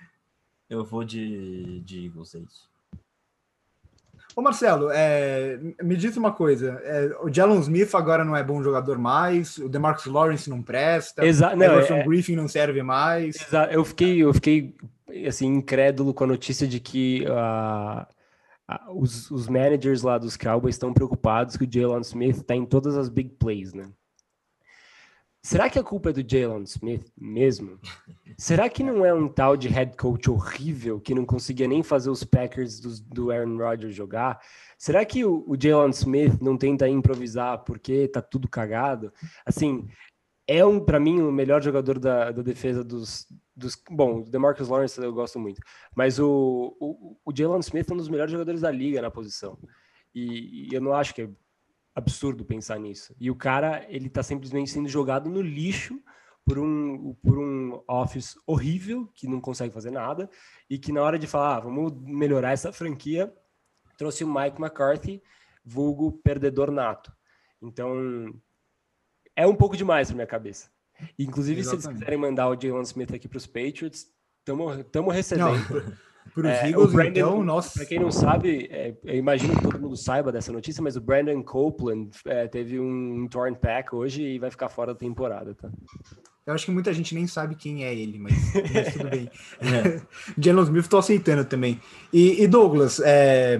Eu 0.68 0.84
vou 0.84 1.04
de, 1.04 1.80
de 1.80 2.06
Eagles, 2.06 2.34
é 2.34 2.40
isso. 2.40 2.68
Ô 4.36 4.42
Marcelo, 4.42 4.90
é, 4.92 5.58
me 5.82 5.96
diz 5.96 6.14
uma 6.18 6.30
coisa: 6.30 6.78
é, 6.84 7.16
o 7.22 7.32
Jalen 7.32 7.58
Smith 7.60 7.94
agora 7.94 8.22
não 8.22 8.36
é 8.36 8.44
bom 8.44 8.62
jogador 8.62 8.98
mais, 8.98 9.56
o 9.56 9.66
DeMarcus 9.66 10.04
Lawrence 10.04 10.50
não 10.50 10.62
presta, 10.62 11.24
Exa 11.24 11.56
o 11.56 11.62
Everson 11.62 11.94
é, 11.94 12.04
Griffin 12.04 12.36
não 12.36 12.46
serve 12.46 12.82
mais. 12.82 13.38
Eu 13.72 13.82
fiquei, 13.82 14.22
eu 14.22 14.34
fiquei 14.34 14.74
assim 15.26 15.46
incrédulo 15.46 16.12
com 16.12 16.24
a 16.24 16.26
notícia 16.26 16.66
de 16.66 16.78
que 16.78 17.24
uh, 17.26 18.02
uh, 18.70 19.00
os, 19.00 19.30
os 19.30 19.48
managers 19.48 20.02
lá 20.02 20.18
dos 20.18 20.36
Cowboys 20.36 20.74
estão 20.74 20.92
preocupados 20.92 21.56
que 21.56 21.64
o 21.64 21.72
Jalen 21.72 22.02
Smith 22.02 22.36
está 22.36 22.54
em 22.54 22.66
todas 22.66 22.94
as 22.94 23.08
big 23.08 23.30
plays, 23.38 23.72
né? 23.72 23.88
Será 25.46 25.70
que 25.70 25.78
a 25.78 25.84
culpa 25.84 26.10
é 26.10 26.12
do 26.12 26.28
Jalen 26.28 26.64
Smith 26.64 27.06
mesmo? 27.16 27.78
Será 28.36 28.68
que 28.68 28.82
não 28.82 29.06
é 29.06 29.14
um 29.14 29.28
tal 29.28 29.56
de 29.56 29.68
head 29.68 29.96
coach 29.96 30.28
horrível 30.28 31.00
que 31.00 31.14
não 31.14 31.24
conseguia 31.24 31.68
nem 31.68 31.84
fazer 31.84 32.10
os 32.10 32.24
Packers 32.24 32.80
do, 32.80 33.00
do 33.14 33.30
Aaron 33.30 33.56
Rodgers 33.56 33.94
jogar? 33.94 34.40
Será 34.76 35.04
que 35.04 35.24
o, 35.24 35.44
o 35.46 35.56
Jalen 35.56 35.90
Smith 35.90 36.40
não 36.42 36.58
tenta 36.58 36.88
improvisar 36.88 37.62
porque 37.62 38.08
tá 38.08 38.20
tudo 38.20 38.48
cagado? 38.48 39.12
Assim, 39.44 39.86
é 40.48 40.66
um 40.66 40.80
para 40.80 40.98
mim 40.98 41.20
o 41.20 41.30
melhor 41.30 41.62
jogador 41.62 42.00
da, 42.00 42.32
da 42.32 42.42
defesa 42.42 42.82
dos, 42.82 43.28
dos 43.54 43.80
bom, 43.88 44.22
o 44.22 44.28
DeMarcus 44.28 44.66
Lawrence 44.66 45.00
eu 45.00 45.14
gosto 45.14 45.38
muito, 45.38 45.60
mas 45.94 46.18
o, 46.18 46.76
o, 46.80 47.16
o 47.24 47.32
Jalen 47.32 47.60
Smith 47.60 47.88
é 47.88 47.94
um 47.94 47.98
dos 47.98 48.08
melhores 48.08 48.32
jogadores 48.32 48.62
da 48.62 48.70
liga 48.72 49.00
na 49.00 49.12
posição. 49.12 49.56
E, 50.12 50.70
e 50.70 50.74
eu 50.74 50.80
não 50.80 50.92
acho 50.92 51.14
que 51.14 51.30
absurdo 51.96 52.44
pensar 52.44 52.78
nisso. 52.78 53.16
E 53.18 53.30
o 53.30 53.34
cara, 53.34 53.86
ele 53.88 54.10
tá 54.10 54.22
simplesmente 54.22 54.70
sendo 54.70 54.86
jogado 54.86 55.30
no 55.30 55.40
lixo 55.40 55.98
por 56.44 56.58
um, 56.58 57.14
por 57.14 57.38
um 57.38 57.82
office 57.88 58.36
horrível, 58.46 59.10
que 59.14 59.26
não 59.26 59.40
consegue 59.40 59.72
fazer 59.72 59.90
nada, 59.90 60.30
e 60.68 60.78
que 60.78 60.92
na 60.92 61.02
hora 61.02 61.18
de 61.18 61.26
falar, 61.26 61.56
ah, 61.56 61.60
vamos 61.60 61.92
melhorar 62.02 62.52
essa 62.52 62.70
franquia, 62.70 63.34
trouxe 63.96 64.22
o 64.22 64.32
Mike 64.32 64.60
McCarthy, 64.60 65.22
vulgo 65.64 66.12
perdedor 66.22 66.70
nato. 66.70 67.10
Então, 67.60 68.32
é 69.34 69.46
um 69.46 69.56
pouco 69.56 69.76
demais 69.76 70.08
para 70.08 70.16
minha 70.16 70.26
cabeça. 70.26 70.70
Inclusive, 71.18 71.60
Exatamente. 71.60 71.82
se 71.82 71.88
eles 71.88 71.98
quiserem 71.98 72.18
mandar 72.18 72.48
o 72.48 72.60
Jalen 72.60 72.82
Smith 72.82 73.12
aqui 73.12 73.26
para 73.26 73.38
os 73.38 73.46
Patriots, 73.46 74.06
estamos 74.46 75.14
recebendo. 75.14 75.96
Para 76.34 76.48
os 76.48 76.58
é, 76.58 76.68
Eagles, 76.68 76.92
Brandon, 76.92 77.10
então, 77.10 77.44
nossa. 77.44 77.72
Para 77.78 77.86
quem 77.86 77.98
não 77.98 78.10
sabe, 78.10 78.68
é, 78.70 78.94
eu 79.04 79.16
imagino 79.16 79.54
que 79.56 79.62
todo 79.62 79.80
mundo 79.80 79.96
saiba 79.96 80.30
dessa 80.30 80.52
notícia, 80.52 80.82
mas 80.82 80.96
o 80.96 81.00
Brandon 81.00 81.42
Copeland 81.42 82.10
é, 82.26 82.46
teve 82.46 82.78
um 82.78 83.26
torn 83.28 83.56
pack 83.56 83.94
hoje 83.94 84.22
e 84.22 84.38
vai 84.38 84.50
ficar 84.50 84.68
fora 84.68 84.92
da 84.92 84.98
temporada, 84.98 85.54
tá? 85.54 85.70
Eu 86.46 86.54
acho 86.54 86.64
que 86.64 86.70
muita 86.70 86.92
gente 86.92 87.14
nem 87.14 87.26
sabe 87.26 87.56
quem 87.56 87.84
é 87.84 87.94
ele, 87.94 88.18
mas, 88.18 88.32
mas 88.72 88.92
tudo 88.92 89.10
bem. 89.10 89.30
é. 89.60 90.00
Jalen 90.38 90.64
Smith 90.64 90.84
estou 90.84 91.00
aceitando 91.00 91.44
também. 91.44 91.80
E, 92.12 92.42
e 92.42 92.46
Douglas, 92.46 93.00
é, 93.04 93.58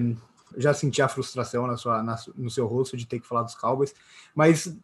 já 0.57 0.73
senti 0.73 1.03
a 1.03 1.09
frustração 1.09 1.67
na 1.67 1.77
sua, 1.77 2.03
na, 2.03 2.17
no 2.37 2.51
seu 2.51 2.67
rosto 2.67 2.97
de 2.97 3.07
ter 3.07 3.21
que 3.21 3.27
falar 3.27 3.43
dos 3.43 3.55
Cowboys, 3.55 3.95
mas 4.35 4.77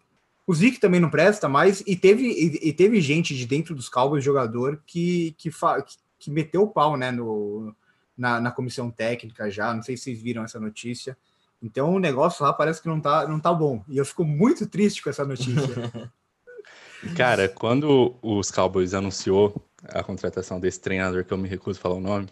o 0.47 0.55
Zeke 0.55 0.81
também 0.81 1.01
não 1.01 1.09
presta 1.09 1.49
mais, 1.49 1.83
e 1.87 1.95
teve, 1.95 2.25
e, 2.25 2.69
e 2.69 2.73
teve 2.73 3.01
gente 3.01 3.37
de 3.37 3.47
dentro 3.47 3.75
dos 3.75 3.89
Cowboys, 3.89 4.25
jogador, 4.25 4.83
que, 4.85 5.35
que, 5.39 5.51
fa, 5.51 5.81
que 5.81 5.97
que 6.23 6.31
meteu 6.31 6.63
o 6.63 6.69
pau 6.69 6.97
né, 6.97 7.11
no, 7.11 7.75
na, 8.17 8.41
na 8.41 8.53
comissão 8.53 8.91
técnica 8.91 9.51
já. 9.51 9.75
Não 9.75 9.83
sei 9.83 9.97
se 9.97 10.05
vocês 10.05 10.23
viram 10.23 10.45
essa 10.45 10.61
notícia. 10.61 11.17
Então 11.61 11.93
o 11.93 11.99
negócio 11.99 12.45
lá 12.45 12.53
parece 12.53 12.81
que 12.81 12.89
não 12.89 13.01
tá, 13.01 13.27
não 13.27 13.41
tá 13.41 13.53
bom. 13.53 13.85
E 13.89 13.99
eu 13.99 14.05
fico 14.05 14.25
muito 14.25 14.67
triste 14.67 15.03
com 15.03 15.11
essa 15.11 15.25
notícia. 15.25 16.13
Cara, 17.17 17.49
quando 17.49 18.17
os 18.23 18.53
Cowboys 18.53 18.95
anunciou 18.95 19.61
a 19.89 20.05
contratação 20.05 20.61
desse 20.61 20.81
treinador, 20.81 21.25
que 21.25 21.33
eu 21.33 21.39
me 21.39 21.49
recuso 21.49 21.81
a 21.81 21.83
falar 21.83 21.97
o 21.97 22.01
nome, 22.01 22.29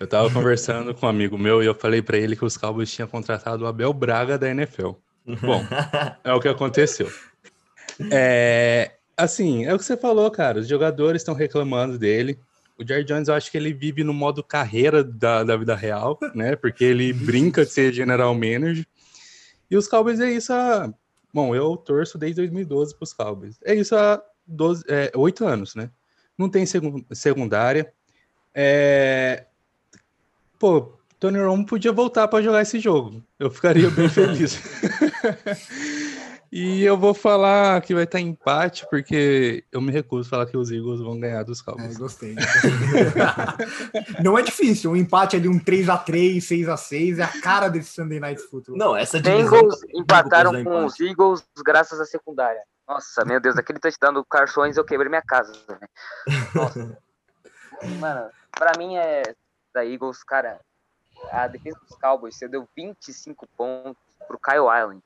eu 0.00 0.06
tava 0.06 0.30
conversando 0.32 0.94
com 0.94 1.04
um 1.04 1.08
amigo 1.10 1.36
meu 1.36 1.62
e 1.62 1.66
eu 1.66 1.74
falei 1.74 2.00
para 2.00 2.16
ele 2.16 2.34
que 2.34 2.44
os 2.44 2.56
Cowboys 2.56 2.90
tinham 2.90 3.06
contratado 3.06 3.64
o 3.64 3.66
Abel 3.66 3.92
Braga 3.92 4.38
da 4.38 4.48
NFL. 4.48 4.92
Bom, 5.42 5.62
é 6.24 6.32
o 6.32 6.40
que 6.40 6.48
aconteceu. 6.48 7.12
É, 8.10 8.92
assim, 9.14 9.66
é 9.66 9.74
o 9.74 9.78
que 9.78 9.84
você 9.84 9.96
falou, 9.96 10.30
cara. 10.30 10.60
Os 10.60 10.68
jogadores 10.68 11.20
estão 11.20 11.34
reclamando 11.34 11.98
dele. 11.98 12.38
O 12.78 12.86
Jerry 12.86 13.04
Jones, 13.04 13.28
eu 13.28 13.34
acho 13.34 13.50
que 13.50 13.56
ele 13.58 13.72
vive 13.72 14.04
no 14.04 14.14
modo 14.14 14.42
carreira 14.42 15.02
da, 15.02 15.42
da 15.42 15.56
vida 15.56 15.74
real, 15.74 16.18
né? 16.34 16.54
Porque 16.54 16.84
ele 16.84 17.12
brinca 17.12 17.64
de 17.64 17.72
ser 17.72 17.92
general 17.92 18.32
manager. 18.34 18.86
E 19.68 19.76
os 19.76 19.88
Cowboys 19.88 20.20
é 20.20 20.30
isso 20.30 20.52
há... 20.52 20.92
Bom, 21.34 21.54
eu 21.54 21.76
torço 21.76 22.16
desde 22.16 22.36
2012 22.36 22.94
para 22.94 23.04
os 23.04 23.12
Cowboys. 23.12 23.58
É 23.64 23.74
isso 23.74 23.96
há 23.96 24.22
12, 24.46 24.84
é, 24.88 25.10
8 25.14 25.44
anos, 25.44 25.74
né? 25.74 25.90
Não 26.38 26.48
tem 26.48 26.64
secundária. 27.12 27.92
É... 28.54 29.46
Pô, 30.58 30.98
Tony 31.18 31.38
Romo 31.40 31.66
podia 31.66 31.92
voltar 31.92 32.28
para 32.28 32.42
jogar 32.42 32.62
esse 32.62 32.78
jogo. 32.78 33.22
Eu 33.38 33.50
ficaria 33.50 33.90
bem 33.90 34.08
feliz. 34.10 34.58
E 36.50 36.82
eu 36.82 36.96
vou 36.96 37.12
falar 37.12 37.80
que 37.82 37.94
vai 37.94 38.04
estar 38.04 38.18
empate, 38.18 38.86
porque 38.88 39.64
eu 39.70 39.82
me 39.82 39.92
recuso 39.92 40.26
a 40.26 40.30
falar 40.30 40.46
que 40.46 40.56
os 40.56 40.70
Eagles 40.70 41.00
vão 41.00 41.20
ganhar 41.20 41.42
dos 41.42 41.60
Cowboys. 41.60 41.96
É, 41.96 41.98
gostei. 41.98 42.34
Não 44.24 44.38
é 44.38 44.42
difícil, 44.42 44.92
um 44.92 44.96
empate 44.96 45.36
ali, 45.36 45.46
um 45.46 45.60
3x3, 45.60 46.38
6x6, 46.38 47.18
é 47.18 47.22
a 47.22 47.40
cara 47.42 47.68
desse 47.68 47.92
Sunday 47.92 48.18
Night 48.18 48.40
Football. 48.40 48.78
Não, 48.78 48.96
essa 48.96 49.20
divisão... 49.20 49.50
Bengals 49.50 49.80
empataram 49.94 50.64
com 50.64 50.86
os 50.86 50.98
Eagles 50.98 51.44
graças 51.64 52.00
à 52.00 52.06
secundária. 52.06 52.62
Nossa, 52.88 53.24
meu 53.26 53.38
Deus, 53.38 53.58
aquele 53.58 53.78
touchdown 53.78 54.14
do 54.14 54.24
Carson 54.24 54.64
eu 54.64 54.84
quebrei 54.84 55.10
minha 55.10 55.22
casa. 55.22 55.52
Né? 55.68 55.86
Nossa. 56.54 56.98
Mano, 58.00 58.30
pra 58.52 58.72
mim 58.78 58.96
é 58.96 59.22
da 59.74 59.84
Eagles, 59.84 60.24
cara, 60.24 60.58
a 61.30 61.46
defesa 61.46 61.78
dos 61.86 61.98
Cowboys, 61.98 62.36
você 62.36 62.48
deu 62.48 62.66
25 62.74 63.46
pontos 63.54 64.02
pro 64.26 64.38
Kyle 64.38 64.66
Island 64.80 65.02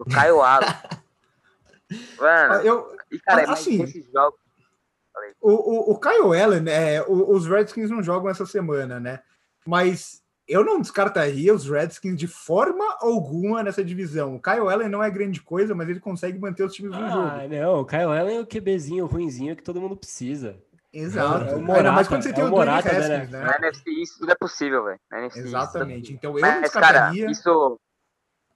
pro 0.00 0.14
Caio 0.14 0.40
Allen. 0.40 0.68
Mano, 2.18 2.54
ah, 2.54 2.64
eu, 2.64 2.96
e, 3.10 3.18
cara, 3.18 3.52
assim, 3.52 3.82
esses 3.82 4.10
jogos. 4.12 4.38
O, 5.40 5.50
o, 5.50 5.92
o 5.92 6.00
Kyle 6.00 6.40
Allen, 6.40 6.64
é, 6.68 7.04
os 7.06 7.46
Redskins 7.46 7.90
não 7.90 8.02
jogam 8.02 8.30
essa 8.30 8.46
semana, 8.46 9.00
né? 9.00 9.20
Mas 9.66 10.22
eu 10.46 10.64
não 10.64 10.80
descartaria 10.80 11.52
os 11.52 11.68
Redskins 11.68 12.16
de 12.16 12.28
forma 12.28 12.96
alguma 13.00 13.62
nessa 13.62 13.84
divisão. 13.84 14.36
O 14.36 14.40
Kyle 14.40 14.68
Allen 14.68 14.88
não 14.88 15.02
é 15.02 15.10
grande 15.10 15.42
coisa, 15.42 15.74
mas 15.74 15.88
ele 15.88 16.00
consegue 16.00 16.38
manter 16.38 16.62
os 16.62 16.72
times 16.72 16.92
no 16.92 17.04
ah, 17.04 17.10
jogo. 17.10 17.48
Não, 17.48 17.80
o 17.80 17.84
Kyle 17.84 18.04
Allen 18.04 18.36
é 18.36 18.40
o 18.40 18.46
QBzinho 18.46 19.06
ruinzinho 19.06 19.56
que 19.56 19.64
todo 19.64 19.80
mundo 19.80 19.96
precisa. 19.96 20.56
Exato. 20.92 21.44
É 21.44 21.54
o 21.54 21.56
Ainda 21.56 21.66
Morata, 21.66 21.92
mais 21.92 22.08
quando 22.08 22.22
você 22.22 22.30
é 22.30 22.32
tem 22.32 22.44
o 22.44 22.46
o 22.46 22.50
Dwayne 22.50 22.70
Morata, 22.70 22.92
né? 22.92 22.98
Haskins, 22.98 23.30
né? 23.30 23.44
Na 23.44 23.56
NFC 23.58 23.90
isso 23.90 24.18
tudo 24.20 24.32
é 24.32 24.34
possível, 24.36 24.84
velho. 24.84 25.00
É 25.12 25.26
Exatamente. 25.26 26.12
Então 26.12 26.36
eu 26.36 26.40
Mas, 26.40 26.50
cara, 26.50 26.60
descartaria. 26.60 27.30
isso, 27.30 27.80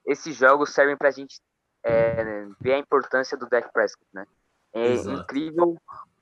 esses 0.05 0.35
jogos 0.35 0.71
servem 0.71 0.97
pra 0.97 1.11
gente 1.11 1.39
é, 1.83 2.45
ver 2.59 2.73
a 2.73 2.77
importância 2.79 3.37
do 3.37 3.47
Dak 3.47 3.71
Prescott, 3.71 4.07
né? 4.13 4.25
É 4.73 4.93
Exato. 4.93 5.21
incrível 5.21 5.77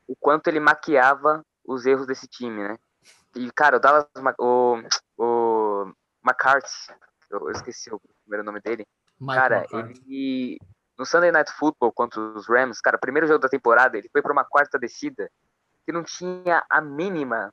o 0.07 0.15
quanto 0.15 0.47
ele 0.47 0.59
maquiava 0.59 1.43
os 1.65 1.85
erros 1.85 2.05
desse 2.05 2.27
time, 2.27 2.61
né? 2.61 2.77
E, 3.35 3.51
cara, 3.51 3.77
o 3.77 3.79
Dallas, 3.79 4.05
o, 4.37 4.81
o 5.17 5.93
McCarthy, 6.23 6.69
eu, 7.29 7.49
esqueci 7.49 7.93
o 7.93 7.99
primeiro 8.23 8.43
nome 8.45 8.61
dele, 8.61 8.85
Mike 9.19 9.33
cara, 9.33 9.57
McCarthy. 9.57 9.99
ele, 9.99 10.57
no 10.97 11.05
Sunday 11.05 11.31
Night 11.31 11.51
Football 11.53 11.91
contra 11.91 12.19
os 12.19 12.47
Rams, 12.47 12.79
cara, 12.79 12.97
primeiro 12.97 13.27
jogo 13.27 13.39
da 13.39 13.49
temporada, 13.49 13.97
ele 13.97 14.09
foi 14.09 14.21
pra 14.21 14.31
uma 14.31 14.45
quarta 14.45 14.77
descida 14.77 15.29
que 15.85 15.91
não 15.91 16.03
tinha 16.03 16.63
a 16.69 16.79
mínima 16.79 17.51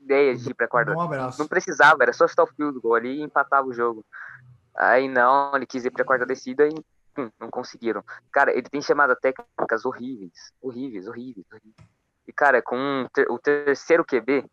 ideia 0.00 0.36
de 0.36 0.50
ir 0.50 0.54
pra 0.54 0.68
quarta 0.68 0.92
Um 0.92 1.00
abraço. 1.00 1.38
não 1.38 1.48
precisava, 1.48 2.02
era 2.02 2.12
só 2.12 2.26
chutar 2.26 2.44
o 2.44 2.46
field 2.46 2.78
goal 2.80 2.94
ali 2.94 3.18
e 3.18 3.22
empatava 3.22 3.66
o 3.66 3.72
jogo. 3.72 4.04
Aí 4.76 5.08
não, 5.08 5.54
ele 5.56 5.66
quis 5.66 5.84
ir 5.84 5.90
pra 5.90 6.04
quarta 6.04 6.26
descida 6.26 6.66
e 6.66 6.74
hum, 7.18 7.30
não 7.40 7.50
conseguiram. 7.50 8.04
Cara, 8.30 8.52
ele 8.52 8.68
tem 8.68 8.80
chamado 8.82 9.16
técnicas 9.16 9.84
horríveis, 9.84 10.52
horríveis, 10.60 11.06
horríveis, 11.08 11.46
horríveis. 11.50 11.88
E, 12.28 12.32
cara, 12.32 12.60
com 12.60 12.76
um 12.76 13.08
ter- 13.12 13.30
o 13.30 13.38
terceiro 13.38 14.04
QB, 14.04 14.44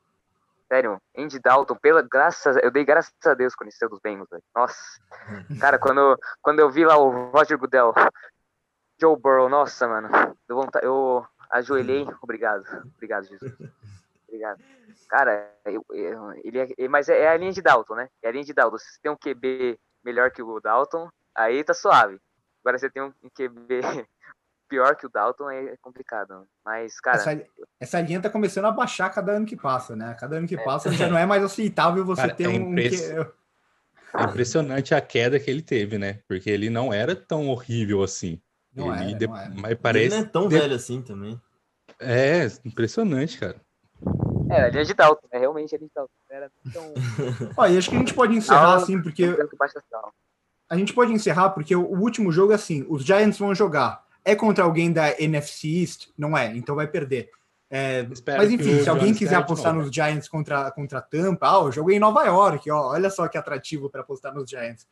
sério, 0.68 1.02
Andy 1.18 1.40
Dalton, 1.40 1.76
pela 1.76 2.02
graças, 2.02 2.56
eu 2.62 2.72
dei 2.72 2.86
graças 2.86 3.14
a 3.26 3.34
Deus 3.34 3.56
quando 3.56 3.68
ele 3.70 3.76
saiu 3.76 3.90
dos 3.90 4.00
Bengals, 4.00 4.30
velho. 4.30 4.44
Nossa. 4.56 5.00
Cara, 5.60 5.78
quando, 5.80 6.18
quando 6.42 6.60
eu 6.60 6.70
vi 6.70 6.86
lá 6.86 6.98
o 6.98 7.30
Roger 7.32 7.58
Goodell, 7.58 7.94
Joe 9.00 9.20
Burrow, 9.20 9.50
nossa, 9.50 9.88
mano, 9.88 10.10
deu 10.48 10.56
vontade, 10.58 10.86
eu 10.86 11.26
ajoelhei, 11.50 12.08
obrigado, 12.22 12.64
obrigado, 12.96 13.26
Jesus. 13.28 13.54
Obrigado. 14.28 14.60
Cara, 15.10 15.52
eu- 15.66 15.86
eu- 15.92 16.32
ele 16.44 16.60
é, 16.60 16.88
mas 16.88 17.10
é, 17.10 17.22
é 17.22 17.30
a 17.30 17.38
linha 17.38 17.52
de 17.52 17.62
Dalton, 17.62 17.96
né? 17.96 18.10
É 18.22 18.30
a 18.30 18.32
linha 18.32 18.44
de 18.44 18.54
Dalton. 18.54 18.78
Se 18.80 19.00
tem 19.02 19.12
um 19.12 19.18
QB 19.18 19.80
melhor 20.04 20.32
que 20.32 20.42
o 20.42 20.60
Dalton, 20.60 21.10
aí 21.36 21.64
tá 21.64 21.74
suave. 21.74 22.18
Agora 22.64 22.78
você 22.78 22.90
tem 22.90 23.02
um, 23.04 23.12
QB 23.36 23.82
pior 24.70 24.96
que 24.96 25.06
o 25.06 25.10
Dalton, 25.10 25.50
é 25.52 25.76
complicado. 25.82 26.46
Mas, 26.66 27.00
cara, 27.00 27.18
Essa, 27.18 27.46
essa 27.80 28.02
linha 28.02 28.22
tá 28.22 28.30
começando 28.30 28.66
a 28.66 28.72
baixar 28.72 29.10
cada 29.10 29.34
ano 29.34 29.46
que 29.46 29.56
passa, 29.58 29.96
né? 29.96 30.16
Cada 30.20 30.38
ano 30.38 30.48
que 30.48 30.56
É. 30.56 30.64
passa 30.64 30.92
já 30.92 31.08
não 31.08 31.18
é 31.18 31.26
mais 31.26 31.44
aceitável 31.44 32.04
você 32.06 32.22
Cara, 32.24 32.36
ter 32.36 32.46
é 32.46 32.50
um. 32.50 32.72
impress- 32.72 33.12
É 34.16 34.24
impressionante 34.24 34.94
a 34.94 35.02
queda 35.02 35.40
que 35.40 35.50
ele 35.50 35.62
teve, 35.62 35.98
né? 35.98 36.20
Porque 36.28 36.50
ele 36.50 36.70
não 36.70 36.94
era 36.94 37.16
tão 37.16 37.50
horrível 37.50 38.04
assim. 38.04 38.40
Não 38.74 38.94
ele 38.96 39.10
era, 39.12 39.18
de- 39.20 39.28
não 39.28 39.38
era. 39.38 39.50
Mas 39.56 39.66
Ele 39.72 39.76
parece. 39.76 40.10
não 40.16 40.18
é 40.24 40.26
tão 40.26 40.48
de- 40.48 40.58
velho 40.60 40.76
assim 40.76 41.02
também. 41.02 41.42
É, 42.00 42.46
impressionante, 42.66 43.38
cara. 43.40 43.60
É 44.54 44.66
a 44.66 44.70
linha 44.70 44.86
de 44.86 44.94
Dalton, 44.94 45.28
é 45.32 45.40
realmente 45.40 45.76
a 45.76 45.78
linha 45.78 45.88
de 45.88 45.94
Dalton. 45.94 46.14
Era 46.30 46.52
tão. 46.72 46.94
Ó, 47.58 47.68
e 47.68 47.78
acho 47.78 47.90
que 47.90 47.96
a 47.96 48.00
gente 48.00 48.14
pode 48.14 48.36
encerrar 48.36 48.76
assim, 48.76 49.02
porque 49.02 49.26
a 50.70 50.78
gente 50.78 50.94
pode 50.94 51.14
encerrar 51.14 51.50
porque 51.52 51.76
o, 51.76 52.00
último 52.00 52.32
jogo 52.32 52.52
é 52.52 52.56
assim: 52.56 52.86
os 52.90 53.04
Giants 53.04 53.38
vão 53.38 53.54
jogar. 53.54 54.04
É 54.26 54.36
contra 54.36 54.64
alguém 54.64 54.92
da 54.92 55.20
NFC 55.20 55.68
East? 55.82 56.08
Não 56.18 56.38
é, 56.38 56.56
então 56.56 56.76
vai 56.76 56.88
perder. 56.88 57.30
É, 57.70 58.08
mas 58.38 58.52
enfim, 58.52 58.82
se 58.82 58.90
alguém 58.90 59.14
quiser 59.14 59.36
apostar 59.36 59.74
nos 59.74 59.90
Giants 59.92 60.28
contra, 60.30 60.70
contra 60.72 61.00
a 61.00 61.02
Tampa, 61.02 61.50
ah, 61.50 61.64
eu 61.64 61.72
joguei 61.72 61.98
em 61.98 62.00
Nova 62.00 62.24
York, 62.24 62.70
ó, 62.70 62.92
olha 62.92 63.10
só 63.10 63.28
que 63.28 63.38
atrativo 63.38 63.90
para 63.90 64.02
apostar 64.02 64.34
nos 64.34 64.50
Giants. 64.50 64.88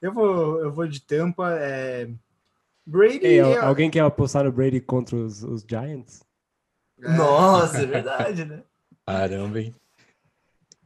Eu 0.00 0.12
vou, 0.12 0.60
eu 0.60 0.70
vou 0.70 0.86
de 0.86 1.00
Tampa. 1.00 1.52
É... 1.58 2.08
Brady. 2.84 3.20
Ei, 3.22 3.40
é- 3.40 3.58
al- 3.58 3.68
alguém 3.68 3.90
quer 3.90 4.00
apostar 4.00 4.44
no 4.44 4.52
Brady 4.52 4.80
contra 4.80 5.16
os, 5.16 5.42
os 5.42 5.64
Giants? 5.66 6.22
Nossa, 6.98 7.78
é 7.82 7.86
verdade, 7.86 8.44
né? 8.44 8.62
Caramba, 9.06 9.60
hein? 9.60 9.74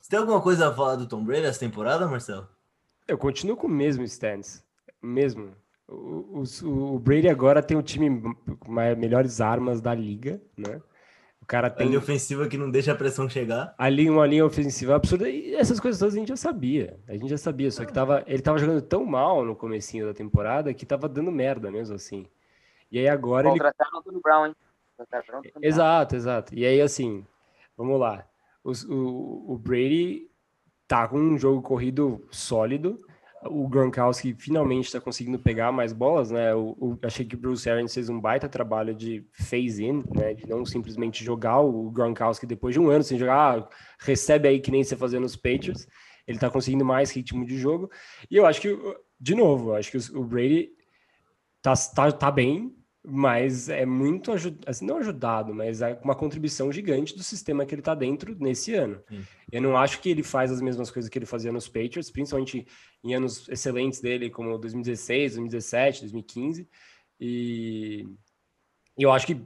Você 0.01 0.11
tem 0.11 0.18
alguma 0.18 0.41
coisa 0.43 0.68
a 0.68 0.75
falar 0.75 0.97
do 0.97 1.07
Tom 1.09 1.25
Brady 1.25 1.47
essa 1.47 1.61
temporada, 1.61 2.07
Marcelo? 2.07 2.47
Eu 3.09 3.16
continuo 3.16 3.57
com 3.57 3.66
o 3.66 3.71
mesmo 3.71 4.05
stance. 4.05 4.62
Mesmo. 5.03 5.55
O, 5.89 6.43
o- 6.64 6.95
o 6.95 6.99
Brady 6.99 7.29
agora 7.29 7.62
tem 7.62 7.77
o 7.77 7.83
time 7.83 8.23
com 8.61 8.71
mais- 8.71 8.97
melhores 8.97 9.41
armas 9.41 9.81
da 9.81 9.95
liga, 9.95 10.41
né? 10.57 10.81
O 11.43 11.47
cara 11.47 11.66
A 11.66 11.71
tem 11.71 11.87
linha 11.89 11.99
ofensiva 11.99 12.47
que 12.47 12.57
não 12.57 12.71
deixa 12.71 12.93
a 12.93 12.95
pressão 12.95 13.29
chegar. 13.29 13.75
ali 13.77 14.09
uma 14.09 14.27
linha 14.27 14.45
ofensiva 14.45 14.95
absurda 14.95 15.29
e 15.29 15.55
essas 15.55 15.81
coisas 15.81 15.99
todas 15.99 16.14
a 16.14 16.18
gente 16.18 16.29
já 16.29 16.37
sabia. 16.37 17.01
A 17.09 17.12
gente 17.16 17.29
já 17.29 17.39
sabia, 17.39 17.71
só 17.73 17.85
que 17.85 17.93
tava, 17.93 18.23
ele 18.27 18.43
tava 18.43 18.59
jogando 18.59 18.83
tão 18.83 19.05
mal 19.05 19.45
no 19.45 19.57
comecinho 19.57 20.07
da 20.07 20.14
temporada 20.14 20.73
que 20.75 20.87
tava 20.87 21.09
dando 21.09 21.33
merda 21.33 21.71
mesmo 21.71 21.97
assim. 21.97 22.27
E 22.93 22.99
aí 22.99 23.09
agora 23.09 23.49
ele 23.49 23.59
Contrataram 23.59 23.99
o 23.99 24.03
Tony 24.03 24.21
Brown, 24.23 24.47
hein? 24.47 24.57
Contrataram 24.97 25.39
o 25.41 25.43
Tony 25.43 25.53
Brown. 25.55 25.64
Exato, 25.64 26.14
exato. 26.14 26.55
E 26.55 26.64
aí, 26.64 26.81
assim, 26.81 27.27
vamos 27.81 27.99
lá. 28.01 28.26
Os- 28.62 28.85
o, 28.85 29.45
o 29.49 29.59
Brady 29.59 30.28
tá 30.87 31.07
com 31.09 31.18
um 31.18 31.39
jogo 31.39 31.62
corrido 31.62 32.26
sólido. 32.31 33.01
O 33.47 33.66
Gronkowski 33.68 34.35
finalmente 34.35 34.85
está 34.87 35.01
conseguindo 35.01 35.39
pegar 35.39 35.72
mais 35.72 35.95
bolas, 35.95 36.31
né? 36.31 36.55
O, 36.55 36.76
o- 36.78 36.99
achei 37.03 37.24
que 37.24 37.35
o 37.35 37.39
Bruce 37.39 37.70
Arians 37.70 37.95
fez 37.95 38.11
um 38.11 38.20
baita 38.20 38.49
trabalho 38.51 38.95
de 38.95 39.24
phase-in, 39.33 40.03
né? 40.14 40.35
De 40.35 40.47
não 40.47 40.64
simplesmente 40.66 41.24
jogar 41.24 41.61
o 41.61 41.91
Gronkowski 41.91 42.45
depois 42.45 42.74
de 42.74 42.81
um 42.81 42.91
ano 42.91 43.03
sem 43.03 43.18
jogar, 43.18 43.59
ah, 43.61 43.68
recebe 43.99 44.47
aí 44.49 44.61
que 44.61 44.70
nem 44.70 44.85
você 44.85 44.95
fazia 44.95 45.18
nos 45.18 45.37
Patriots. 45.37 45.87
Ele 46.26 46.39
tá 46.39 46.51
conseguindo 46.51 46.85
mais 46.85 47.11
ritmo 47.11 47.47
de 47.47 47.57
jogo. 47.57 47.91
E 48.31 48.37
eu 48.37 48.45
acho 48.45 48.61
que, 48.61 48.78
de 49.18 49.35
novo, 49.35 49.72
acho 49.74 49.91
que 49.91 49.97
os- 49.97 50.11
o 50.11 50.22
Brady 50.22 50.68
tá, 51.62 51.72
tá, 51.95 52.12
tá 52.12 52.31
bem, 52.31 52.74
mas 53.03 53.69
é 53.69 53.87
muito 53.87 54.31
ajudado, 54.31 54.69
assim, 54.69 54.85
não 54.85 54.99
ajudado, 54.99 55.55
mas 55.55 55.81
é 55.81 55.99
uma 56.05 56.15
contribuição 56.15 56.71
gigante 56.71 57.17
do 57.17 57.23
sistema 57.23 57.65
que 57.65 57.75
ele 57.75 57.83
tá 57.83 57.95
dentro 57.95 58.37
nesse 58.39 58.75
ano. 58.75 59.03
Sim. 59.09 59.23
Eu 59.51 59.63
não 59.63 59.77
acho 59.77 60.01
que 60.01 60.11
ele 60.11 60.23
faz 60.23 60.53
as 60.53 60.61
mesmas 60.61 60.91
coisas 60.91 61.09
que 61.09 61.19
ele 61.19 61.27
fazia 61.27 61.51
nos 61.51 61.67
Patriots, 61.67 62.11
principalmente 62.11 62.67
em 63.03 63.15
anos 63.15 63.49
excelentes 63.49 64.01
dele, 64.01 64.29
como 64.29 64.59
2016, 64.59 65.33
2017, 65.33 66.01
2015. 66.01 66.69
E 67.19 68.07
eu 68.99 69.11
acho 69.11 69.27
que 69.27 69.41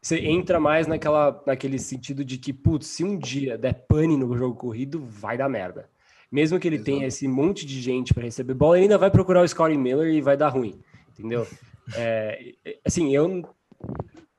você 0.00 0.18
entra 0.20 0.60
mais 0.60 0.86
naquela, 0.86 1.42
naquele 1.46 1.78
sentido 1.78 2.24
de 2.24 2.38
que, 2.38 2.52
putz, 2.52 2.86
se 2.86 3.04
um 3.04 3.18
dia 3.18 3.58
der 3.58 3.74
pane 3.74 4.16
no 4.16 4.36
jogo 4.36 4.54
corrido, 4.54 5.04
vai 5.04 5.36
dar 5.36 5.48
merda. 5.48 5.90
Mesmo 6.30 6.60
que 6.60 6.68
ele 6.68 6.78
tenha 6.78 7.08
esse 7.08 7.26
monte 7.26 7.66
de 7.66 7.80
gente 7.80 8.14
para 8.14 8.22
receber 8.22 8.54
bola, 8.54 8.76
ele 8.76 8.84
ainda 8.84 8.96
vai 8.96 9.10
procurar 9.10 9.42
o 9.42 9.48
Scottie 9.48 9.76
Miller 9.76 10.14
e 10.14 10.20
vai 10.20 10.36
dar 10.36 10.48
ruim, 10.48 10.80
entendeu? 11.10 11.46
É, 11.96 12.54
assim, 12.84 13.14
eu 13.14 13.42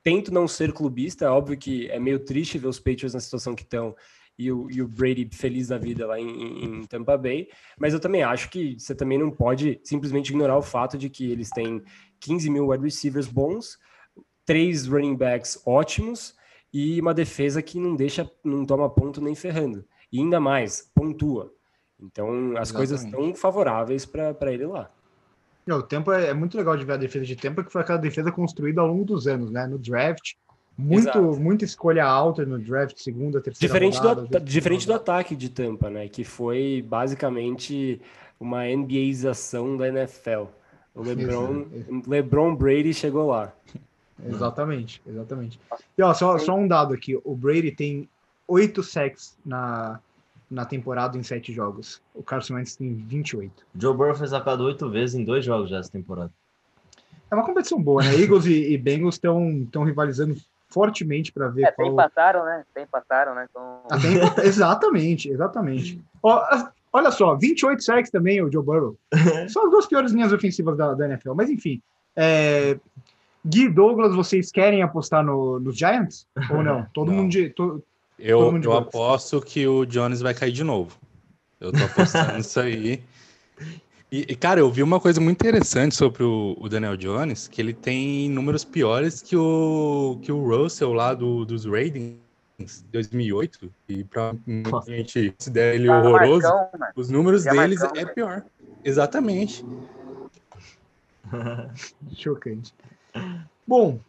tento 0.04 0.34
não 0.34 0.48
ser 0.48 0.74
clubista, 0.74 1.26
é 1.26 1.30
óbvio 1.30 1.58
que 1.58 1.90
é 1.90 2.00
meio 2.00 2.20
triste 2.20 2.58
ver 2.58 2.68
os 2.68 2.80
Patriots 2.80 3.14
na 3.14 3.20
situação 3.20 3.56
que 3.56 3.64
estão 3.64 3.96
e 4.38 4.52
o, 4.52 4.70
e 4.72 4.82
o 4.82 4.88
Brady 4.88 5.30
feliz 5.32 5.68
da 5.68 5.78
vida 5.78 6.08
lá 6.08 6.20
em, 6.20 6.64
em 6.64 6.84
Tampa 6.86 7.18
Bay, 7.18 7.48
mas 7.80 7.94
eu 7.94 8.00
também 8.00 8.24
acho 8.24 8.50
que 8.50 8.80
você 8.80 8.96
também 8.96 9.18
não 9.18 9.30
pode 9.30 9.80
simplesmente 9.84 10.30
ignorar 10.30 10.58
o 10.58 10.64
fato 10.64 10.98
de 10.98 11.10
que 11.10 11.30
eles 11.32 11.50
têm 11.50 11.82
15 12.20 12.50
mil 12.50 12.68
wide 12.70 12.84
receivers 12.84 13.28
bons, 13.28 13.78
três 14.46 14.88
running 14.88 15.16
backs 15.16 15.62
ótimos 15.66 16.36
e 16.74 17.00
uma 17.00 17.14
defesa 17.14 17.62
que 17.62 17.80
não 17.80 17.96
deixa, 17.96 18.30
não 18.44 18.66
toma 18.66 18.90
ponto 18.90 19.22
nem 19.22 19.36
ferrando. 19.36 19.86
E 20.12 20.20
ainda 20.20 20.40
mais, 20.40 20.90
pontua. 20.96 21.54
Então 22.02 22.58
as 22.58 22.72
coisas 22.72 23.02
Exatamente. 23.02 23.30
estão 23.30 23.42
favoráveis 23.42 24.06
para 24.06 24.52
ele 24.52 24.66
lá. 24.66 24.92
Não, 25.66 25.78
o 25.78 25.84
tempo 25.84 26.12
é, 26.12 26.28
é 26.28 26.34
muito 26.34 26.58
legal 26.58 26.76
de 26.76 26.84
ver 26.84 26.94
a 26.94 26.98
defesa 26.98 27.26
de 27.26 27.36
tempo, 27.36 27.64
que 27.64 27.72
foi 27.72 27.82
aquela 27.82 28.00
defesa 28.00 28.32
construída 28.32 28.82
ao 28.82 28.88
longo 28.88 29.06
dos 29.06 29.28
anos, 29.28 29.52
né? 29.52 29.68
No 29.68 29.78
draft, 29.78 30.34
muito, 30.78 31.10
Exato. 31.10 31.40
muita 31.40 31.66
escolha 31.66 32.06
alta 32.06 32.46
no 32.46 32.58
draft, 32.58 32.98
segunda, 32.98 33.40
terceira 33.40 33.74
Diferente, 33.74 33.98
rodada, 33.98 34.22
do, 34.22 34.40
diferente 34.40 34.88
do 34.88 34.94
rodada. 34.94 35.12
ataque 35.12 35.36
de 35.36 35.50
Tampa, 35.50 35.90
né? 35.90 36.08
Que 36.08 36.24
foi 36.24 36.84
basicamente 36.88 38.02
uma 38.40 38.66
NBAização 38.66 39.78
da 39.78 39.88
NFL. 39.88 40.46
O 40.96 41.04
LeBron, 41.04 41.66
LeBron 42.08 42.56
Brady 42.56 42.94
chegou 42.94 43.28
lá. 43.28 43.54
Exatamente, 44.26 45.02
exatamente. 45.06 45.60
E 45.98 46.02
ó, 46.02 46.14
só, 46.14 46.38
só 46.38 46.56
um 46.56 46.68
dado 46.68 46.94
aqui: 46.94 47.20
o 47.24 47.36
Brady 47.36 47.72
tem 47.72 48.10
oito 48.48 48.84
sacks 48.84 49.38
na, 49.46 50.00
na 50.52 50.66
temporada 50.66 51.18
em 51.18 51.24
sete 51.24 51.54
jogos. 51.54 52.02
O 52.14 52.22
Carson 52.22 52.56
Wentz 52.56 52.76
tem 52.76 52.94
28. 52.94 53.66
Joe 53.80 53.96
Burrow 53.96 54.14
foi 54.14 54.28
sacado 54.28 54.66
oito 54.66 54.90
vezes 54.90 55.16
em 55.16 55.24
dois 55.24 55.46
jogos 55.46 55.70
já 55.70 55.78
essa 55.80 55.90
temporada. 55.92 56.32
É 57.32 57.36
uma 57.36 57.46
competição 57.46 57.82
boa, 57.82 58.04
né? 58.04 58.14
Eagles 58.20 58.46
e, 58.46 58.74
e 58.74 58.78
Bengals 58.78 59.16
estão 59.16 59.84
rivalizando 59.86 60.36
fortemente 60.68 61.32
para 61.32 61.48
ver 61.48 61.64
É, 61.64 61.66
até 61.68 61.76
qual. 61.78 61.94
empataram, 61.94 62.44
né? 62.46 62.64
Até 62.70 62.84
empataram, 62.84 63.34
né? 63.36 63.48
Então, 63.50 63.80
Até 63.90 64.08
empata- 64.10 64.44
exatamente, 64.46 65.30
exatamente. 65.30 66.02
Ó, 66.22 66.44
olha 66.92 67.12
só, 67.12 67.36
28 67.36 67.82
sacks 67.82 68.12
também, 68.12 68.42
o 68.44 68.52
Joe 68.52 68.64
Burrow. 68.64 68.98
São 69.50 69.66
as 69.66 69.72
duas 69.72 69.86
piores 69.86 70.12
linhas 70.12 70.34
ofensivas 70.34 70.76
da, 70.78 70.94
da 70.94 71.06
NFL. 71.06 71.34
Mas 71.34 71.50
enfim, 71.50 71.82
é, 72.16 72.78
Gui 73.46 73.70
Douglas, 73.70 74.14
vocês 74.14 74.52
querem 74.52 74.82
apostar 74.84 75.24
no, 75.26 75.60
nos 75.60 75.78
Giants? 75.78 76.28
Ou 76.50 76.62
não? 76.62 76.86
Todo 76.94 77.08
Não. 77.10 77.16
mundo 77.20 77.32
de. 77.32 77.50
to- 77.50 77.82
Eu, 78.22 78.60
de 78.60 78.68
eu 78.68 78.74
aposto 78.74 79.42
que 79.42 79.68
o 79.68 79.86
Jones 79.86 80.22
vai 80.22 80.34
cair 80.34 80.52
de 80.52 80.64
novo. 80.64 80.96
Eu 81.60 81.72
tô 81.72 81.84
apostando 81.84 82.38
nisso 82.38 82.60
aí. 82.60 83.04
E, 84.12 84.26
e, 84.30 84.36
cara, 84.36 84.60
eu 84.60 84.70
vi 84.70 84.84
uma 84.84 85.00
coisa 85.00 85.20
muito 85.22 85.40
interessante 85.40 85.96
sobre 85.96 86.24
o, 86.24 86.56
o, 86.60 86.70
Daniel 86.70 86.98
Jones, 86.98 87.48
que 87.48 87.62
ele 87.62 87.74
tem 87.74 88.30
números 88.30 88.66
piores 88.66 89.22
que 89.22 89.38
o, 89.38 90.20
que 90.22 90.32
o 90.32 90.44
Russell 90.46 90.94
lá 90.94 91.14
do, 91.14 91.46
dos 91.46 91.66
Raiders 91.66 92.18
2008, 92.92 93.74
e 93.88 94.04
pra 94.04 94.32
a 94.32 94.92
gente 94.92 95.32
considera 95.32 95.74
ele 95.74 95.90
horroroso, 95.90 96.42
Marcão, 96.42 96.90
os 96.96 97.10
números 97.10 97.44
Já 97.44 97.52
deles 97.52 97.80
Marcão, 97.80 98.02
é 98.02 98.06
pior. 98.06 98.46
Exatamente. 98.84 99.66
Chocante. 102.14 102.74
Bom, 103.66 104.00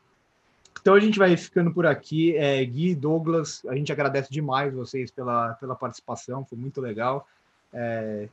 então 0.83 0.95
a 0.95 1.01
gente 1.01 1.19
vai 1.19 1.37
ficando 1.37 1.73
por 1.73 1.87
aqui. 1.87 2.37
É, 2.37 2.63
Gui, 2.65 2.95
Douglas, 2.95 3.63
a 3.69 3.75
gente 3.75 3.93
agradece 3.93 4.31
demais 4.31 4.75
vocês 4.75 5.11
pela, 5.11 5.55
pela 5.55 5.77
participação, 5.77 6.45
foi 6.45 6.59
muito 6.59 6.81
legal. 6.81 7.27
É, 7.73 8.29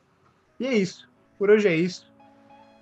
e 0.59 0.65
é 0.65 0.73
isso. 0.73 1.07
Por 1.37 1.51
hoje 1.51 1.67
é 1.67 1.75
isso. 1.75 2.09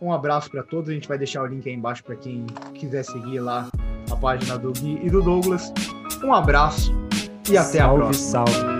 Um 0.01 0.13
abraço 0.13 0.49
para 0.49 0.63
todos. 0.63 0.89
A 0.89 0.93
gente 0.93 1.07
vai 1.07 1.17
deixar 1.17 1.43
o 1.43 1.45
link 1.45 1.67
aí 1.67 1.75
embaixo 1.75 2.03
para 2.03 2.15
quem 2.15 2.45
quiser 2.73 3.03
seguir 3.03 3.39
lá 3.39 3.69
a 4.09 4.15
página 4.15 4.57
do 4.57 4.71
Gui 4.71 4.99
e 5.03 5.09
do 5.09 5.21
Douglas. 5.21 5.73
Um 6.23 6.33
abraço 6.33 6.91
e 7.49 7.57
até 7.57 7.79
salve, 7.79 8.01
a 8.01 8.05
próxima. 8.05 8.13
Salve, 8.13 8.51
salve. 8.53 8.76